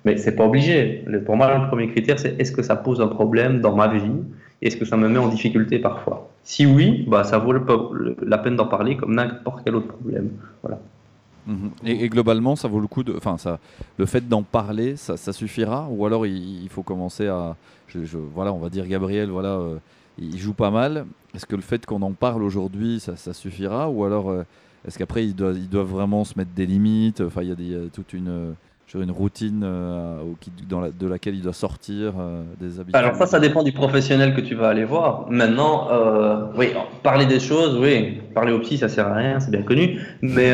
[0.05, 1.05] Mais c'est pas obligé.
[1.25, 4.11] Pour moi, le premier critère, c'est est-ce que ça pose un problème dans ma vie?
[4.61, 6.29] Est-ce que ça me met en difficulté parfois?
[6.43, 10.29] Si oui, bah, ça vaut la peine d'en parler comme n'importe quel autre problème.
[10.61, 10.79] Voilà.
[11.47, 11.71] Mhm.
[11.85, 13.13] Et, globalement, ça vaut le coup de.
[13.15, 13.35] Enfin,
[13.97, 15.87] le fait d'en parler, ça, suffira?
[15.89, 17.55] Ou alors il, faut commencer à.
[18.33, 19.75] voilà, on va dire Gabriel, voilà, euh,
[20.17, 21.05] il joue pas mal.
[21.35, 24.43] Est-ce que le fait qu'on en parle aujourd'hui, ça, suffira Ou alors euh,
[24.85, 27.21] est-ce qu'après ils doivent, vraiment se mettre des limites?
[27.21, 28.53] Enfin, il y a toute une, euh,
[28.93, 30.21] une routine euh,
[30.67, 32.95] dans de laquelle il doit sortir euh, des habitudes?
[32.95, 35.25] Alors ça, ça dépend du professionnel que tu vas aller voir.
[35.29, 35.87] Maintenant,
[36.55, 36.69] oui,
[37.01, 40.53] parler des choses, oui, parler au psy, ça sert à rien, c'est bien connu, mais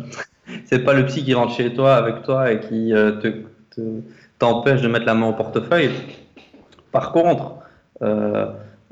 [0.64, 3.28] c'est pas le psy qui rentre chez toi avec toi et qui te
[3.74, 4.02] te-
[4.38, 5.90] t'empêche de mettre la main au portefeuille.
[6.92, 7.54] Par contre,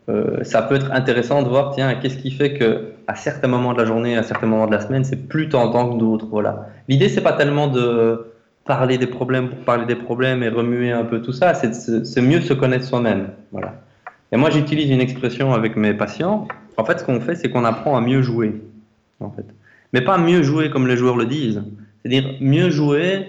[0.09, 3.73] euh, ça peut être intéressant de voir, tiens, qu'est-ce qui fait que à certains moments
[3.73, 6.27] de la journée, à certains moments de la semaine, c'est plus tentant que d'autres.
[6.31, 6.69] Voilà.
[6.89, 8.27] L'idée, c'est pas tellement de
[8.65, 12.41] parler des problèmes pour parler des problèmes et remuer un peu tout ça, c'est mieux
[12.41, 13.29] se connaître soi-même.
[13.53, 13.75] Voilà.
[14.33, 16.47] Et moi, j'utilise une expression avec mes patients.
[16.77, 18.61] En fait, ce qu'on fait, c'est qu'on apprend à mieux jouer.
[19.19, 19.45] En fait.
[19.93, 21.63] Mais pas mieux jouer comme les joueurs le disent.
[22.03, 23.27] C'est-à-dire mieux jouer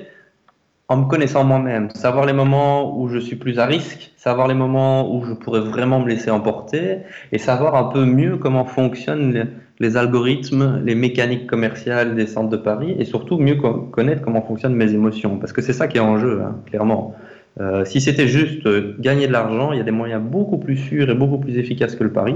[0.91, 1.89] en me connaissant moi-même.
[1.91, 5.61] Savoir les moments où je suis plus à risque, savoir les moments où je pourrais
[5.61, 6.97] vraiment me laisser emporter
[7.31, 9.47] et savoir un peu mieux comment fonctionnent
[9.79, 14.41] les, algorithmes, les mécaniques commerciales des centres de Paris et surtout mieux co- connaître comment
[14.41, 15.37] fonctionnent mes émotions.
[15.37, 17.15] Parce que c'est ça qui est en jeu, hein, clairement.
[17.61, 20.75] Euh, si c'était juste euh, gagner de l'argent, il y a des moyens beaucoup plus
[20.77, 22.35] sûrs et beaucoup plus efficaces que le pari.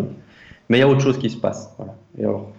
[0.70, 1.70] Mais il y a autre chose qui se passe.
[2.18, 2.54] Et alors,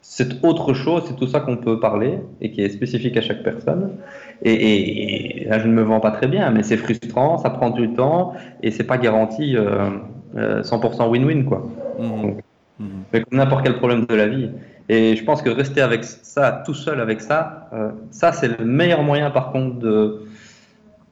[0.00, 3.42] cette autre chose, c'est tout ça qu'on peut parler et qui est spécifique à chaque
[3.42, 3.98] personne.
[4.42, 7.50] Et, et- et là, je ne me vends pas très bien, mais c'est frustrant, ça
[7.50, 9.90] prend du temps et c'est pas garanti euh,
[10.36, 11.66] euh, 100% win-win, quoi.
[11.98, 12.36] Mhm.
[12.78, 12.88] Mhm.
[13.12, 14.50] Mais comme n'importe quel problème de la vie.
[14.88, 18.64] Et je pense que rester avec ça, tout seul avec ça, euh, ça c'est le
[18.64, 20.22] meilleur moyen par contre de,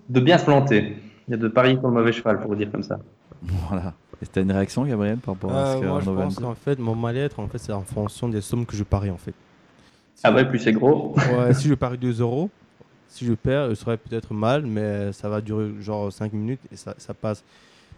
[0.09, 0.97] de bien se planter.
[1.29, 2.99] Il y a de parier sur le mauvais cheval, pour vous dire comme ça.
[3.69, 3.95] Voilà.
[4.23, 6.55] Et t'as une réaction, Gabriel, par rapport à Euh, ce que moi, je pense qu'en
[6.55, 9.35] fait, mon mal-être, en fait, c'est en fonction des sommes que je parie, en fait.
[10.25, 11.15] Ah ouais, plus c'est gros.
[11.37, 12.49] Ouais, si je parie 2 euros,
[13.17, 16.77] si je perds, je serais peut-être mal, mais ça va durer genre 5 minutes et
[16.77, 17.43] ça, passe.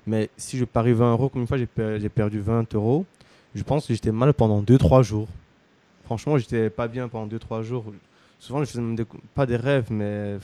[0.06, 3.04] Mais si je parie 20 euros, comme une fois j'ai per- j'ai perdu 20 euros,
[3.54, 5.28] je pense que j'étais mal pendant 2-3 jours.
[6.04, 7.84] Franchement, j'étais pas bien pendant 2-3 jours.
[8.38, 8.82] Souvent, je faisais
[9.34, 10.38] pas des rêves, mais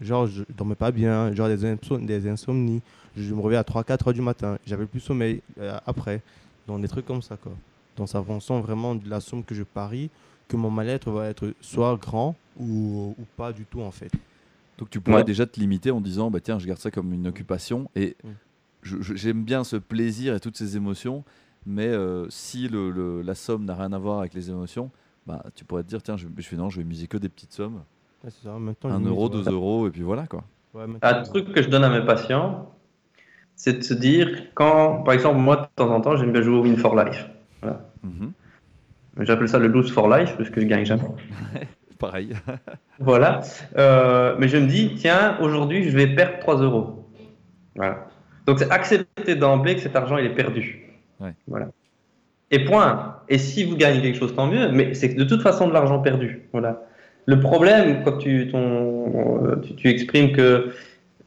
[0.00, 2.80] genre je dormais pas bien, genre des, insom- des insomnies.
[3.16, 6.22] Je me réveillais à 3-4 heures du matin, j'avais plus sommeil euh, après.
[6.68, 7.52] Donc des trucs comme ça, quoi.
[7.96, 10.08] Donc ça fonction vraiment de la somme que je parie
[10.50, 14.12] que mon mal-être va être soit grand ou, ou pas du tout en fait.
[14.78, 15.24] Donc tu pourrais Ouais.
[15.24, 18.30] déjà te limiter en disant bah tiens je garde ça comme une occupation et Mm.
[18.82, 21.24] j'aime bien ce plaisir et toutes ces émotions
[21.66, 24.90] mais euh, si le, le- la somme n'a rien à voir avec les émotions
[25.26, 27.28] bah tu pourrais te dire tiens je, je fais non je vais miser que des
[27.28, 27.82] petites sommes
[28.24, 28.54] Ouais, c'est ça.
[28.54, 29.34] En même temps, 1 je mise, euro ouais.
[29.44, 32.74] 2 euros et puis voilà quoi Ouais, Un truc que je donne à mes patients,
[33.56, 36.56] c'est de se dire, quand, par exemple, moi, de temps en temps, j'aime bien jouer
[36.58, 37.28] au Win for Life.
[38.02, 38.32] Mhm.
[39.18, 41.02] J'appelle ça le lose for life parce que je gagne jamais.
[41.98, 42.32] Pareil.
[42.98, 43.40] Voilà.
[43.78, 47.08] Euh, mais je me dis, tiens, aujourd'hui, je vais perdre 3 euros.
[47.74, 48.08] Voilà.
[48.46, 50.82] Donc, c'est accepter d'emblée que cet argent, il est perdu.
[51.18, 51.32] Ouais.
[51.46, 51.68] Voilà.
[52.50, 53.16] Et point.
[53.30, 54.70] Et si vous gagnez quelque chose, tant mieux.
[54.70, 56.42] Mais c'est de toute façon de l'argent perdu.
[56.52, 56.82] Voilà.
[57.24, 60.72] Le problème, quand tu, ton, euh, tu, tu exprimes que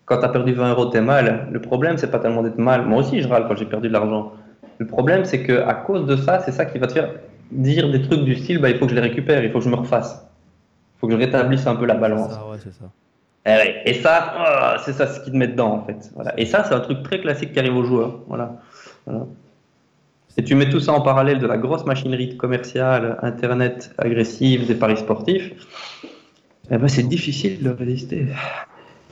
[0.06, 2.58] quand tu as perdu 20 euros, tu es mal, le problème, c'est pas tellement d'être
[2.58, 2.86] mal.
[2.86, 4.34] Moi aussi, je râle quand j'ai perdu de l'argent.
[4.78, 7.10] Le problème, c'est que à cause de ça, c'est ça qui va te faire
[7.54, 9.66] dire des trucs du style bah, il faut que je les récupère, il faut que
[9.66, 10.26] je me refasse.
[10.96, 12.32] Il faut que je rétablisse un peu la balance.
[12.32, 12.86] Ça, ouais, c'est ça.
[13.46, 16.12] Eh ouais, Et ça, oh, c'est ça ce qui te met dedans en fait.
[16.16, 16.34] Voilà.
[16.40, 18.20] Et ça, c'est un truc très classique qui arrive aux joueurs.
[18.28, 18.56] Voilà.
[19.06, 19.26] Voilà.
[20.38, 24.76] Et tu mets tout ça en parallèle de la grosse machinerie commerciale, internet agressive, des
[24.76, 25.52] paris sportifs,
[26.72, 28.28] eh ben, c'est difficile de résister.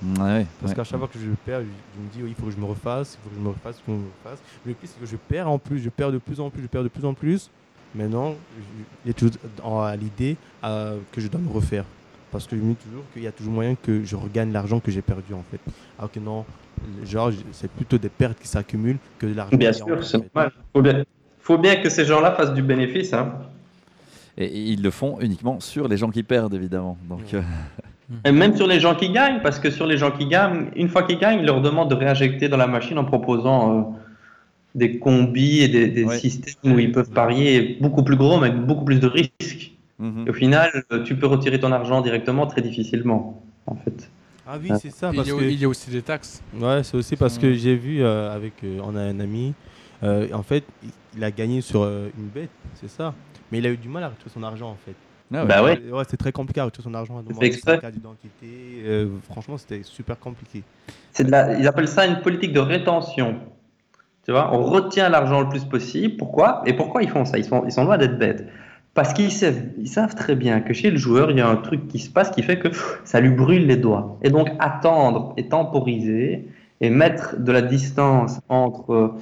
[0.03, 0.75] Ouais, Parce ouais.
[0.75, 2.65] qu'à chaque fois que je perds, je, me dis, oui, il faut que je me
[2.65, 4.43] refasse, il faut que je me refasse, il faut que je me refasse.
[4.65, 6.63] Mais le pire, c'est que je perds en plus, je perds de plus en plus,
[6.63, 7.51] je perds de plus en plus.
[7.95, 8.35] Maintenant,
[9.05, 11.85] il y a toujours à l'idée euh, que je dois me refaire.
[12.31, 14.79] Parce que je me dis toujours qu'il y a toujours moyen que je regagne l'argent
[14.79, 15.59] que j'ai perdu en fait.
[15.99, 16.45] Alors que non,
[17.03, 19.57] genre, c'est plutôt des pertes qui s'accumulent que de l'argent.
[19.57, 20.51] Bien sûr, c'est normal.
[20.73, 21.03] Faut bien,
[21.41, 23.13] faut bien que ces gens-là fassent du bénéfice.
[23.13, 23.33] Hein.
[24.37, 26.97] Et, et ils le font uniquement sur les gens qui perdent, évidemment.
[27.09, 27.41] Donc, euh,
[28.25, 30.89] Et même sur les gens qui gagnent, parce que sur les gens qui gagnent, une
[30.89, 33.83] fois qu'ils gagnent, ils leur demandent de réinjecter dans la machine en proposant euh,
[34.75, 36.19] des combis et des, des Ouais.
[36.19, 39.73] systèmes où ils peuvent parier beaucoup plus gros, mais avec beaucoup plus de risques.
[39.99, 40.29] mhm.
[40.29, 44.09] Au final, euh, tu peux retirer ton argent directement très difficilement, en fait.
[44.47, 45.11] Ah oui, c'est ça.
[45.13, 45.43] Il y, a, que...
[45.43, 46.41] il y a aussi des taxes.
[46.59, 49.53] Ouais, c'est aussi parce que j'ai vu euh, avec, euh, on a un ami,
[50.03, 53.13] euh, en fait, il- a gagné sur euh, une bête, c'est ça.
[53.51, 54.95] Mais il a eu du mal à retirer son argent en fait.
[55.33, 55.47] Ah ouais.
[55.47, 55.79] Bah ouais.
[55.91, 57.73] Ouais, c'était très compliqué à retirer son argent, à fait demander exprès.
[57.75, 58.47] sa carte d'identité.
[58.85, 60.63] euh, franchement, c'était super compliqué.
[61.11, 63.35] C'est de la, ils appellent ça une politique de rétention.
[64.25, 66.15] Tu vois, on retient l'argent le plus possible.
[66.17, 66.61] Pourquoi?
[66.65, 67.37] Et pourquoi ils font ça?
[67.37, 68.45] Ils sont, ils sont loin d'être bêtes.
[68.93, 71.55] Parce qu'ils savent, ils savent très bien que chez le joueur, il y a un
[71.55, 72.67] truc qui se passe qui fait que
[73.05, 74.17] ça lui brûle les doigts.
[74.21, 76.47] Et donc, attendre et temporiser
[76.81, 79.13] et mettre de la distance entre euh,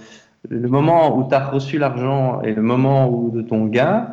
[0.49, 4.07] le moment où tu as reçu l'argent et le moment où de ton gain,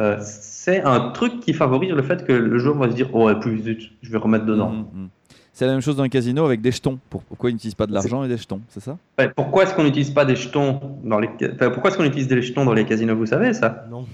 [0.00, 3.32] euh, c'est un truc qui favorise le fait que le joueur va se dire Oh,
[3.36, 4.70] plus vite, je vais remettre dedans.
[4.70, 5.08] Mhm, mhm.
[5.58, 6.98] C'est la même chose dans le casino avec des jetons.
[7.08, 8.98] Pour- Pourquoi ils n'utilisent pas de l'argent et des jetons C'est ça?
[9.18, 12.28] Ouais, pourquoi est-ce qu'on n'utilise pas des jetons dans les enfin, pourquoi est-ce qu'on utilise
[12.28, 13.16] des jetons dans les casinos?
[13.16, 13.86] Vous savez ça?
[13.90, 14.04] Non.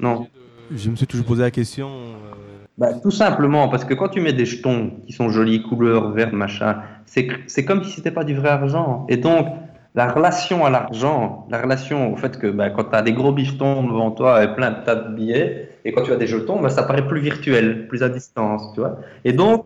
[0.00, 0.20] Non.
[0.20, 0.26] de-
[0.74, 1.88] Je me suis toujours posé la question.
[1.88, 6.12] euh, Bah, tout simplement parce que quand tu mets des jetons qui sont jolis couleurs
[6.12, 9.48] vert machin c'est comme si c'était pas du vrai argent et donc
[9.94, 13.32] la relation à l'argent la relation au fait que bah, quand tu as des gros
[13.32, 16.60] bifetons devant toi et plein de tas de billets et quand tu as des jetons
[16.62, 19.64] bah, ça paraît plus virtuel plus à distance tu vois et donc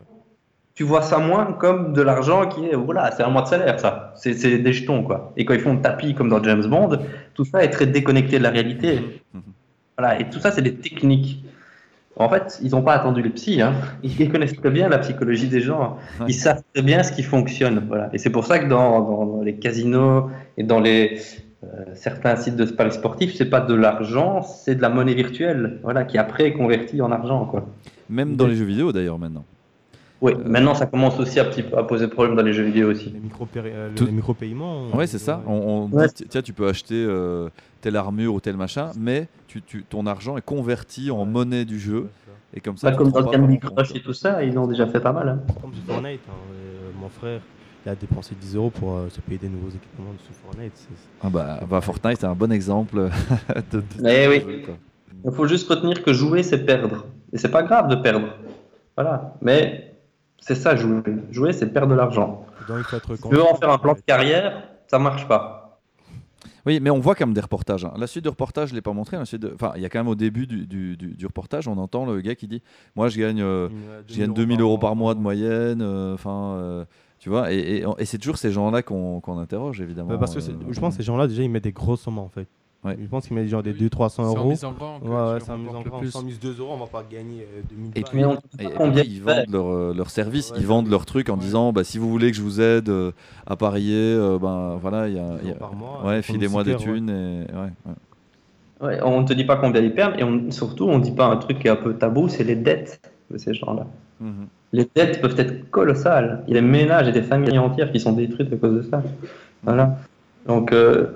[0.80, 3.78] tu vois ça moins comme de l'argent qui est voilà c'est un mois de salaire
[3.84, 6.64] ça c'est c'est des jetons quoi et quand ils font le tapis comme dans James
[6.72, 6.92] Bond
[7.34, 8.90] tout ça est très déconnecté de la réalité
[9.34, 9.42] Mhm.
[9.98, 11.44] voilà et tout ça c'est des techniques
[12.16, 13.74] en fait ils n'ont pas attendu les psys hein.
[14.02, 16.26] ils connaissent très bien la psychologie des gens Ouais.
[16.32, 19.26] ils savent très bien ce qui fonctionne voilà et c'est pour ça que dans, dans-
[19.32, 21.00] dans les casinos et dans les
[21.62, 21.66] euh,
[22.06, 26.04] certains sites de paris sportifs c'est pas de l'argent c'est de la monnaie virtuelle voilà
[26.04, 27.60] qui après est convertie en argent quoi
[28.08, 29.44] Même dans les jeux vidéo d'ailleurs maintenant.
[30.22, 32.90] Oui maintenant ça commence aussi à, petit peu à poser problème dans les jeux vidéo
[32.90, 34.88] aussi les micro euh, Tout- les micro-paiements.
[34.94, 35.42] Ouais, c'est ça.
[35.46, 36.06] On, on Ouais.
[36.08, 37.48] dit, tiens, tu peux acheter euh,
[37.80, 41.78] telle armure ou tel machin, mais tu, tu- ton argent est converti en monnaie du
[41.78, 42.08] jeu.
[42.54, 43.58] Et comme ça, Pas tu comme dans Candy.
[43.60, 45.40] Crush et tout ça ils ont déjà fait pas mal hein.
[45.62, 47.40] Comme sur Fortnite, hein, euh, mon frère,
[47.86, 50.88] il a dépensé 10 euros pour euh, se payer des nouveaux équipements sur Fortnite.
[51.22, 53.08] Ah bah, bah, Fortnite, c'est un bon exemple
[53.72, 54.40] de, de- Eh oui.
[54.40, 54.74] jeu.
[55.24, 57.06] Il faut juste retenir que jouer, c'est perdre.
[57.32, 58.28] Et c'est pas grave de perdre.
[58.96, 59.34] Voilà.
[59.42, 59.89] Mais
[60.40, 61.00] c'est ça, jouer.
[61.30, 62.44] Jouer, c'est perdre de l'argent.
[63.16, 65.80] Si tu veux en faire un plan de carrière, ça marche pas.
[66.66, 67.84] Oui, mais on voit quand même des reportages.
[67.86, 67.94] hein.
[67.96, 69.16] La suite du reportage, je ne l'ai pas montré.
[69.16, 71.26] la suite de- Enfin, il y a quand même au début du, du- du- du
[71.26, 72.62] reportage, on entend le gars qui dit
[72.96, 73.68] Moi, je gagne, euh,
[74.06, 75.80] je gagne 2000 euros par mois de moyenne.
[75.80, 76.84] euh, Enfin, euh,
[77.18, 77.50] tu vois.
[77.52, 80.10] Et, et- et c'est toujours ces gens-là qu'on qu'on interroge, évidemment.
[80.10, 82.18] Ouais, parce que euh, je pense que ces gens-là, déjà, ils mettent des grosses sommes
[82.18, 82.46] en fait.
[82.82, 82.96] Ouais.
[82.98, 83.88] Je pense qu'ils mettent genre des Oui.
[83.90, 84.48] 200-300 C'est en euros.
[84.50, 85.98] mise en grand que Ouais, ouais, mise en grand.
[85.98, 86.10] plus.
[86.10, 88.04] Sans mise 2 euros, on va pas gagner euh, 2000 Et balles.
[88.10, 90.66] puis, Mais on et- et puis combien ils vendent leur, euh, leur service, Ouais, ils
[90.66, 91.40] vendent leur truc en Ouais.
[91.40, 93.12] disant bah, si vous voulez que je vous aide euh,
[93.46, 96.22] à parier, euh, ben voilà, il y a, il y a- par mois, ouais, euh,
[96.22, 98.88] filez-moi des thunes et ouais, ouais.
[98.88, 100.18] Ouais, on ne te dit pas combien ils perdent.
[100.18, 102.44] Et on- surtout, on ne dit pas un truc qui est un peu tabou, c'est
[102.44, 102.98] les dettes
[103.30, 103.86] de ces gens-là.
[104.20, 104.46] Mhm.
[104.72, 106.42] Les dettes peuvent être colossales.
[106.48, 108.82] Il y a des ménages et des familles entières qui sont détruites à cause de
[108.90, 109.02] ça.
[109.64, 109.98] Voilà.
[110.46, 111.08] Donc, euh,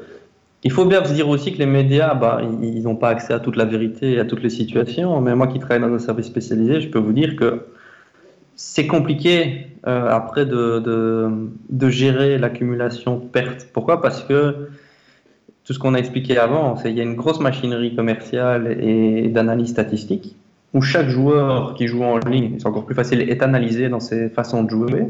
[0.64, 3.38] il faut bien se dire aussi que les médias, bah, ils n'ont pas accès à
[3.38, 5.20] toute la vérité et à toutes les situations.
[5.20, 7.66] Mais moi qui travaille dans un service spécialisé, je peux vous dire que
[8.56, 13.68] c'est compliqué euh, après de, gérer l'accumulation de pertes.
[13.74, 14.00] Pourquoi?
[14.00, 14.68] Parce que
[15.64, 16.76] tout ce qu'on a expliqué avant.
[16.76, 20.34] C'est il y a une grosse machinerie commerciale et d'analyse statistique
[20.72, 24.28] où chaque joueur qui joue en ligne, c'est encore plus facile, est analysé dans ses
[24.28, 25.06] façons de jouer.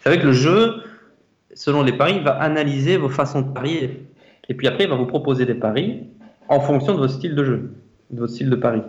[0.00, 0.76] C'est vrai que le jeu,
[1.54, 4.06] selon les paris, va analyser vos façons de parier.
[4.48, 6.04] Et puis après, il va vous proposer des paris
[6.48, 7.72] en fonction de votre style de jeu,
[8.10, 8.82] de votre style de pari.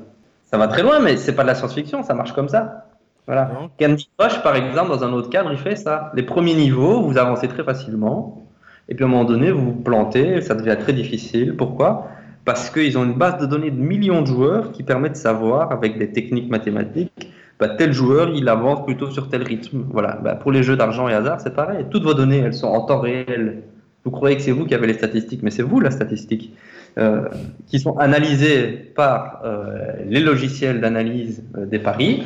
[0.43, 2.85] Ça va très loin, mais c'est pas de la science-fiction, ça marche comme ça.
[3.25, 3.51] Voilà.
[3.79, 6.11] Candy Crush, par exemple, dans un autre cadre, il fait ça.
[6.15, 8.47] Les premiers niveaux, vous avancez très facilement.
[8.87, 11.55] Et puis à un moment donné, vous vous plantez, ça devient très difficile.
[11.57, 12.07] Pourquoi?
[12.45, 15.73] Parce qu'ils ont une base de données de millions de joueurs qui permet de savoir,
[15.73, 19.83] avec des techniques mathématiques, bah, tel joueur, il avance plutôt sur tel rythme.
[19.89, 20.17] Voilà.
[20.23, 21.85] Bah, pour les jeux d'argent et hasard, c'est pareil.
[21.89, 23.63] Toutes vos données, elles sont en temps réel.
[24.07, 26.53] Vous croyez que c'est vous qui avez les statistiques, mais c'est vous la statistique,
[26.97, 27.27] euh,
[27.65, 32.23] qui sont analysées par euh, les logiciels d'analyse euh, des paris.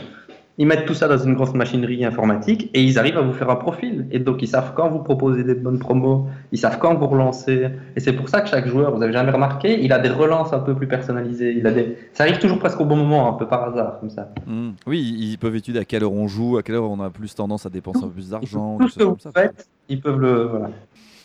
[0.59, 3.49] Ils mettent tout ça dans une grosse machinerie informatique et ils arrivent à vous faire
[3.49, 4.05] un profil.
[4.11, 7.69] Et donc, ils savent quand vous proposez des bonnes promos, ils savent quand vous relancez.
[7.95, 10.53] Et c'est pour ça que chaque joueur, vous avez jamais remarqué, il a des relances
[10.53, 11.55] un peu plus personnalisées.
[11.57, 11.97] Il a des...
[12.13, 14.31] Ça arrive toujours presque au bon moment, un peu par hasard, comme ça.
[14.45, 14.69] Mmh.
[14.85, 17.33] Oui, ils peuvent étudier à quelle heure on joue, à quelle heure on a plus
[17.33, 18.77] tendance à dépenser un peu plus d'argent.
[18.77, 20.43] Tout ce que vous faites, ils peuvent le.
[20.43, 20.69] Voilà.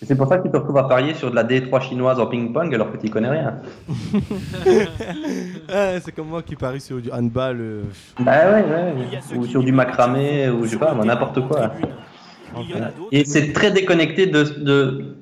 [0.04, 2.74] C'est pour ça qu'ils se retrouvent à parier sur de la D3 chinoise en ping-pong
[2.74, 3.54] alors que tu connais rien.
[6.00, 7.59] c'est comme moi qui parie sur du handball.
[7.61, 7.82] Euh...
[8.20, 9.37] Bah ouais, ouais.
[9.37, 11.72] Ou sur du macramé, ou je sais pas, n'importe quoi.
[13.12, 15.16] Et c'est très déconnecté de, de,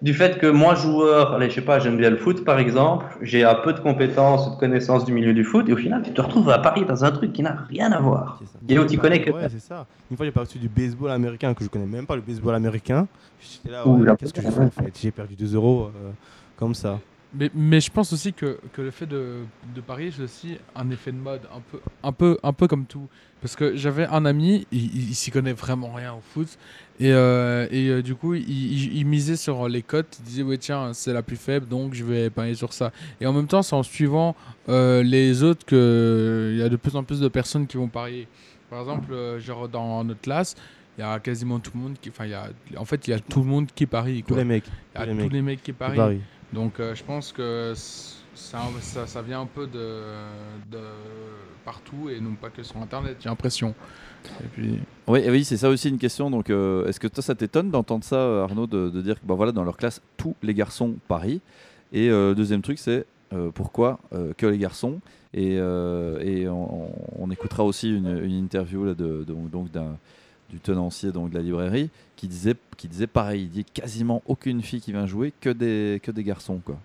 [0.00, 3.06] du fait que moi, joueur, allez, je sais pas, j'aime bien le foot par exemple,
[3.20, 6.12] j'ai un peu de compétences, de connaissances du milieu du foot, et au final, tu
[6.12, 8.40] te retrouves à Paris dans un truc qui n'a rien à voir.
[8.68, 9.30] Et où tu connais que.
[9.30, 9.86] Ouais, c'est ça.
[10.10, 13.08] Une fois, j'ai parti du baseball américain, que je connais même pas le baseball américain.
[13.40, 14.98] J'étais là, ouais, qu'est-ce que j'ai fait en fait?
[15.00, 16.10] J'ai perdu 2 euros euh,
[16.56, 17.00] comme ça.
[17.34, 19.40] Mais, mais, je pense aussi que, que le fait de,
[19.74, 22.86] de parier, c'est aussi un effet de mode, un peu, un peu, un peu comme
[22.86, 23.06] tout.
[23.42, 26.58] Parce que j'avais un ami, il, il, s'y connaît vraiment rien au foot,
[27.00, 30.58] et, euh, et euh, du coup, il, il, misait sur les cotes, il disait, ouais,
[30.58, 32.90] tiens, c'est la plus faible, donc je vais parier sur ça.
[33.20, 34.34] Et en même temps, c'est en suivant
[34.68, 38.26] euh, les autres qu'il y a de plus en plus de personnes qui vont parier.
[38.68, 40.56] Par exemple, genre dans notre classe,
[40.96, 42.10] il y a quasiment tout le monde qui.
[42.10, 44.22] Enfin, il y a, en fait, il y a tout le monde qui parie.
[44.22, 44.34] Quoi.
[44.34, 44.64] Tous les mecs.
[44.66, 46.20] Il y a tous les mecs, les mecs qui parient.
[46.52, 50.02] Donc je pense que ça, ça, ça, vient un peu de,
[50.70, 50.80] de,
[51.64, 53.74] partout et non pas que sur Internet, j'ai l'impression.
[54.58, 56.30] Oui, oui c'est ça aussi une question.
[56.30, 59.64] Donc, euh, est-ce que ça t'étonne d'entendre ça, Arnaud, de, dire que bah, voilà, dans
[59.64, 61.40] leur classe, tous les garçons parient?
[61.92, 63.98] Et euh, deuxième truc, c'est euh, pourquoi
[64.36, 65.00] que les garçons?
[65.34, 69.96] Et, on, écoutera aussi une, interview de, donc d'un
[70.50, 74.62] du tenancier donc, de la librairie qui disait, qui disait pareil, il dit quasiment aucune
[74.62, 76.60] fille qui vient jouer, que des, que des garçons.
[76.64, 76.78] quoi.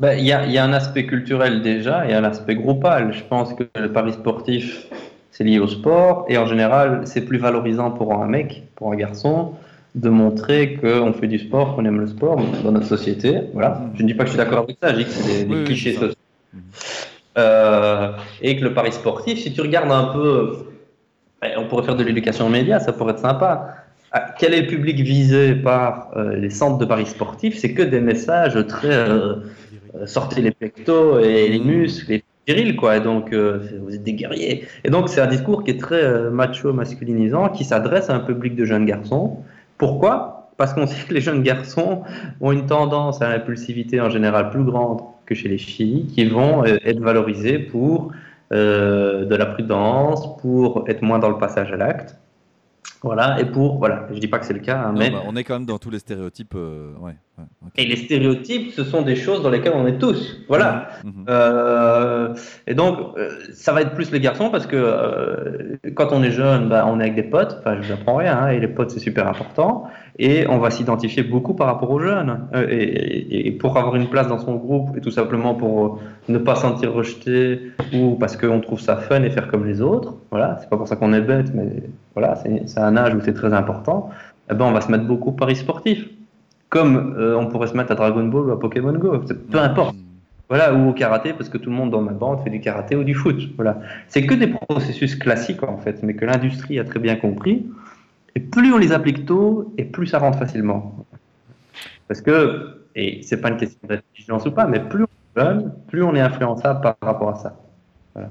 [0.00, 3.12] Ben, il y, a, y, a, un aspect culturel déjà et un aspect groupal.
[3.12, 4.86] Je pense que le pari sportif,
[5.34, 8.96] c'est lié au sport et en général, c'est plus valorisant pour un mec, pour un
[8.96, 9.54] garçon,
[9.96, 13.40] de montrer qu'on fait du sport, qu'on aime le sport dans notre société.
[13.52, 13.80] Voilà.
[13.96, 15.44] Je ne dis pas que je suis d'accord avec ça, je dis que c'est des,
[15.44, 16.14] des oui, clichés sociaux.
[17.36, 20.66] Euh, et que le pari sportif, si tu regardes un peu
[21.58, 23.74] on pourrait faire de l'éducation média, ça pourrait être sympa.
[24.12, 27.58] Ah, quel est le public visé par euh, les centres de paris sportifs?
[27.58, 29.34] C'est que des messages très euh,
[29.96, 32.96] euh, sortez les pectos et les muscles, les virils, quoi.
[32.96, 34.66] Et donc, vous êtes des guerriers.
[34.84, 38.54] Et donc, c'est un discours qui est très macho, masculinisant, qui s'adresse à un public
[38.54, 39.38] de jeunes garçons.
[39.78, 40.50] Pourquoi?
[40.56, 42.02] Parce qu'on sait que les jeunes garçons
[42.40, 46.64] ont une tendance à l'impulsivité en général plus grande que chez les filles, qui vont
[46.64, 48.12] être valorisées pour
[48.52, 52.18] euh, de la prudence, pour être moins dans le passage à l'acte.
[53.04, 53.76] Voilà, et pour.
[53.76, 55.10] Voilà, je dis pas que c'est le cas, hein, non, mais.
[55.10, 56.54] Bah, on est quand même dans tous les stéréotypes.
[56.54, 57.82] Euh, ouais, ouais okay.
[57.82, 60.38] Et les stéréotypes, ce sont des choses dans lesquelles on est tous.
[60.48, 60.88] Voilà.
[61.04, 61.24] Mmh, mmh.
[61.28, 62.34] Euh,
[62.66, 66.70] et donc, euh, ça va être plus les garçons parce que quand on est jeune,
[66.70, 67.58] bah, on est avec des potes.
[67.60, 69.84] Enfin, je vous apprends rien, hein, et les potes, c'est super important.
[70.18, 72.46] Et on va s'identifier beaucoup par rapport aux jeunes.
[72.54, 76.00] Euh, et, et, et, pour avoir une place dans son groupe, et tout simplement pour
[76.28, 77.60] ne pas sentir rejeté,
[77.92, 80.14] ou parce qu'on trouve ça fun et faire comme les autres.
[80.30, 81.82] Voilà, c'est pas pour ça qu'on est bête, mais
[82.14, 84.10] voilà, c'est un âge où c'est très important.
[84.50, 86.06] Eh ben, on va se mettre beaucoup paris sportif
[86.74, 89.16] comme euh, on pourrait se mettre à Dragon Ball ou à Pokémon Go,
[89.50, 89.94] peu importe.
[90.48, 92.96] Voilà, ou au karaté, parce que tout le monde dans ma bande fait du karaté
[92.96, 93.48] ou du foot.
[93.54, 93.78] Voilà.
[94.08, 97.64] C'est que des processus classiques, en fait, mais que l'industrie a très bien compris.
[98.34, 101.06] Et plus on les applique tôt, et plus ça rentre facilement.
[102.08, 105.72] Parce que, et c'est pas une question d'intelligence ou pas, mais plus on est jeune,
[105.88, 107.56] plus on est influençable par rapport à ça.
[108.14, 108.30] Voilà.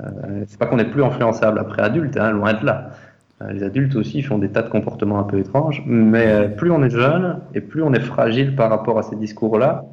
[0.00, 2.90] Euh, c'est pas qu'on est plus influençable après adulte, hein, loin de là.
[3.42, 6.70] Euh, les adultes aussi font des tas de comportements un peu étranges, mais euh, plus
[6.70, 9.84] on est jeune et plus on est fragile par rapport à ces discours-là,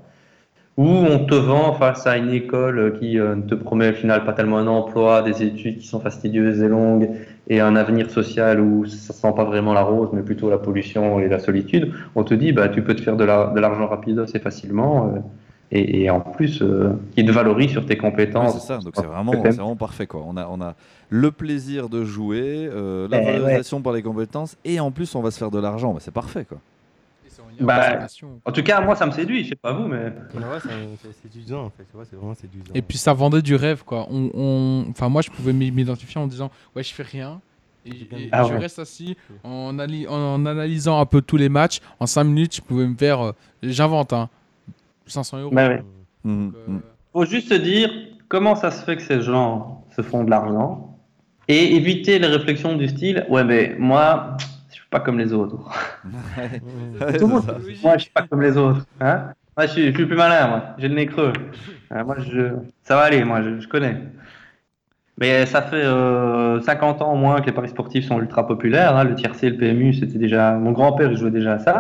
[0.78, 4.26] où on te vend face à une école qui euh, ne te promet au final
[4.26, 7.09] pas tellement un emploi, des études qui sont fastidieuses et longues,
[7.47, 11.19] et un avenir social où ça sent pas vraiment la rose, mais plutôt la pollution
[11.19, 13.88] et la solitude, on te dit bah tu peux te faire de la- de l'argent
[13.88, 15.07] rapide assez facilement.
[15.15, 15.19] euh,
[15.71, 17.97] et, et en plus, euh, qui te valorise sur tes
[18.38, 18.49] Ouais, compétences.
[18.49, 20.21] c'est ça, donc c'est vraiment, parfait quoi.
[20.26, 20.76] On a, on a
[21.09, 23.61] le plaisir de jouer, euh, la Eh ouais.
[23.61, 25.93] valorisation par les compétences, et en plus on va se faire de l'argent.
[25.93, 26.61] Bah, c'est parfait quoi.
[27.59, 27.99] Bah,
[28.45, 29.43] en tout cas, moi, ça me séduit.
[29.43, 30.05] Je sais pas vous, mais.
[30.05, 31.86] Ouais, c'est- séduisant en fait.
[31.93, 32.71] Ouais, c'est vraiment séduisant.
[32.73, 34.07] Et puis ça vendait du rêve, quoi.
[34.09, 37.39] On, on- Enfin, moi, je pouvais m'identifier en disant, ouais, je fais rien.
[37.86, 38.59] Et, et Ah je ouais.
[38.59, 41.80] reste assis en, analysant un peu tous les matchs.
[41.99, 44.28] En 5 minutes, je pouvais me faire, euh, j'invente, hein,
[45.05, 45.51] 500 euros.
[45.53, 45.84] Bah ouais.
[46.23, 46.82] Mhm, mhm.
[47.13, 47.91] faut juste se dire
[48.28, 50.97] comment ça se fait que ces gens se font de l'argent
[51.47, 54.36] et éviter les réflexions du style ouais mais moi
[54.95, 55.57] pas comme les autres
[57.19, 57.45] Tout le monde
[57.83, 59.17] moi je suis pas comme les autres hein
[59.57, 61.33] moi je suis, je suis plus malin moi j'ai le nez creux
[61.91, 62.41] Euh, moi je
[62.83, 63.95] ça va aller moi je, je connais
[65.17, 68.95] mais ça fait euh, 50 ans au moins que les paris sportifs sont ultra populaires
[68.95, 69.03] hein.
[69.03, 71.75] le tiercé le PMU c'était déjà mon grand-père il jouait déjà à ça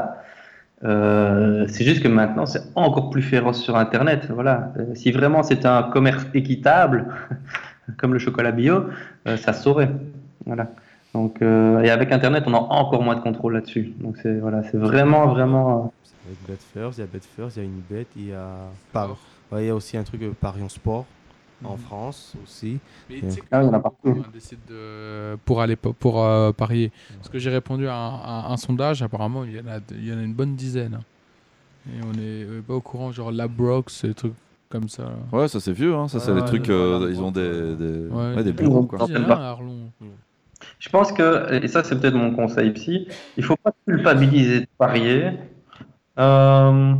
[0.83, 4.27] euh, c'est juste que maintenant, c'est encore plus féroce sur Internet.
[4.29, 4.73] Voilà.
[4.77, 7.07] Euh, si vraiment c'était un commerce équitable,
[7.97, 8.85] comme le chocolat bio,
[9.27, 9.89] euh, ça se saurait.
[10.45, 10.67] Voilà.
[11.15, 13.93] Donc, euh, et avec Internet, on a encore moins de contrôle là-dessus.
[14.01, 15.93] Donc, c'est voilà, c'est vraiment, vraiment.
[16.25, 18.47] Avec Betfirst, il y a Betfirst, il y a Unibet, il y a
[18.91, 19.15] Par-
[19.51, 21.05] ouais, il y a aussi un truc euh, Parion Sport
[21.63, 22.79] en France aussi.
[23.09, 24.23] Mais tu sais que Ah il y en a partout.
[24.27, 26.91] on décide de- pour aller po- pour euh, parier.
[27.17, 30.05] Parce que j'ai répondu à un, à un sondage, apparemment, il y en a, il
[30.07, 30.99] y en a une bonne dizaine.
[31.87, 34.33] Et on est euh, pas au courant, genre Labrox, des trucs
[34.69, 35.03] comme ça.
[35.03, 35.11] là.
[35.39, 36.07] Ouais, ça c'est vieux, hein.
[36.09, 37.11] ça c'est trucs, ouais, euh, voilà.
[37.13, 38.35] ils ont des, des, Ouais.
[38.35, 38.99] ouais, des bureaux quoi.
[39.07, 39.91] Il y en a un à Arlon.
[40.85, 43.07] Je pense que, et ça c'est peut-être mon conseil psy,
[43.37, 45.31] il faut pas culpabiliser de parier.
[46.19, 46.93] Euh,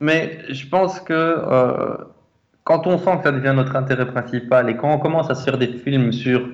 [0.00, 1.96] mais je pense que euh,
[2.64, 5.44] quand on sent que ça devient notre intérêt principal et quand on commence à se
[5.44, 6.48] faire des films sur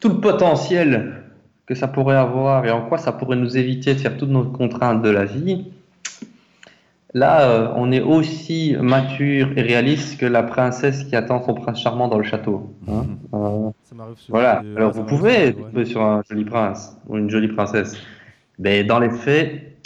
[0.00, 1.22] tout le potentiel
[1.64, 4.44] que ça pourrait avoir et en quoi ça pourrait nous éviter de faire toutes nos
[4.44, 5.72] contraintes de la vie,
[7.14, 11.80] là euh, on est aussi mature et réaliste que la princesse qui attend son prince
[11.80, 12.74] charmant dans le château.
[12.88, 13.06] hein.
[13.32, 13.94] Euh, Ça
[14.28, 15.52] voilà, alors ça vous pouvez ouais.
[15.52, 17.96] tomber sur un joli prince ou une jolie princesse,
[18.58, 19.78] mais dans les faits,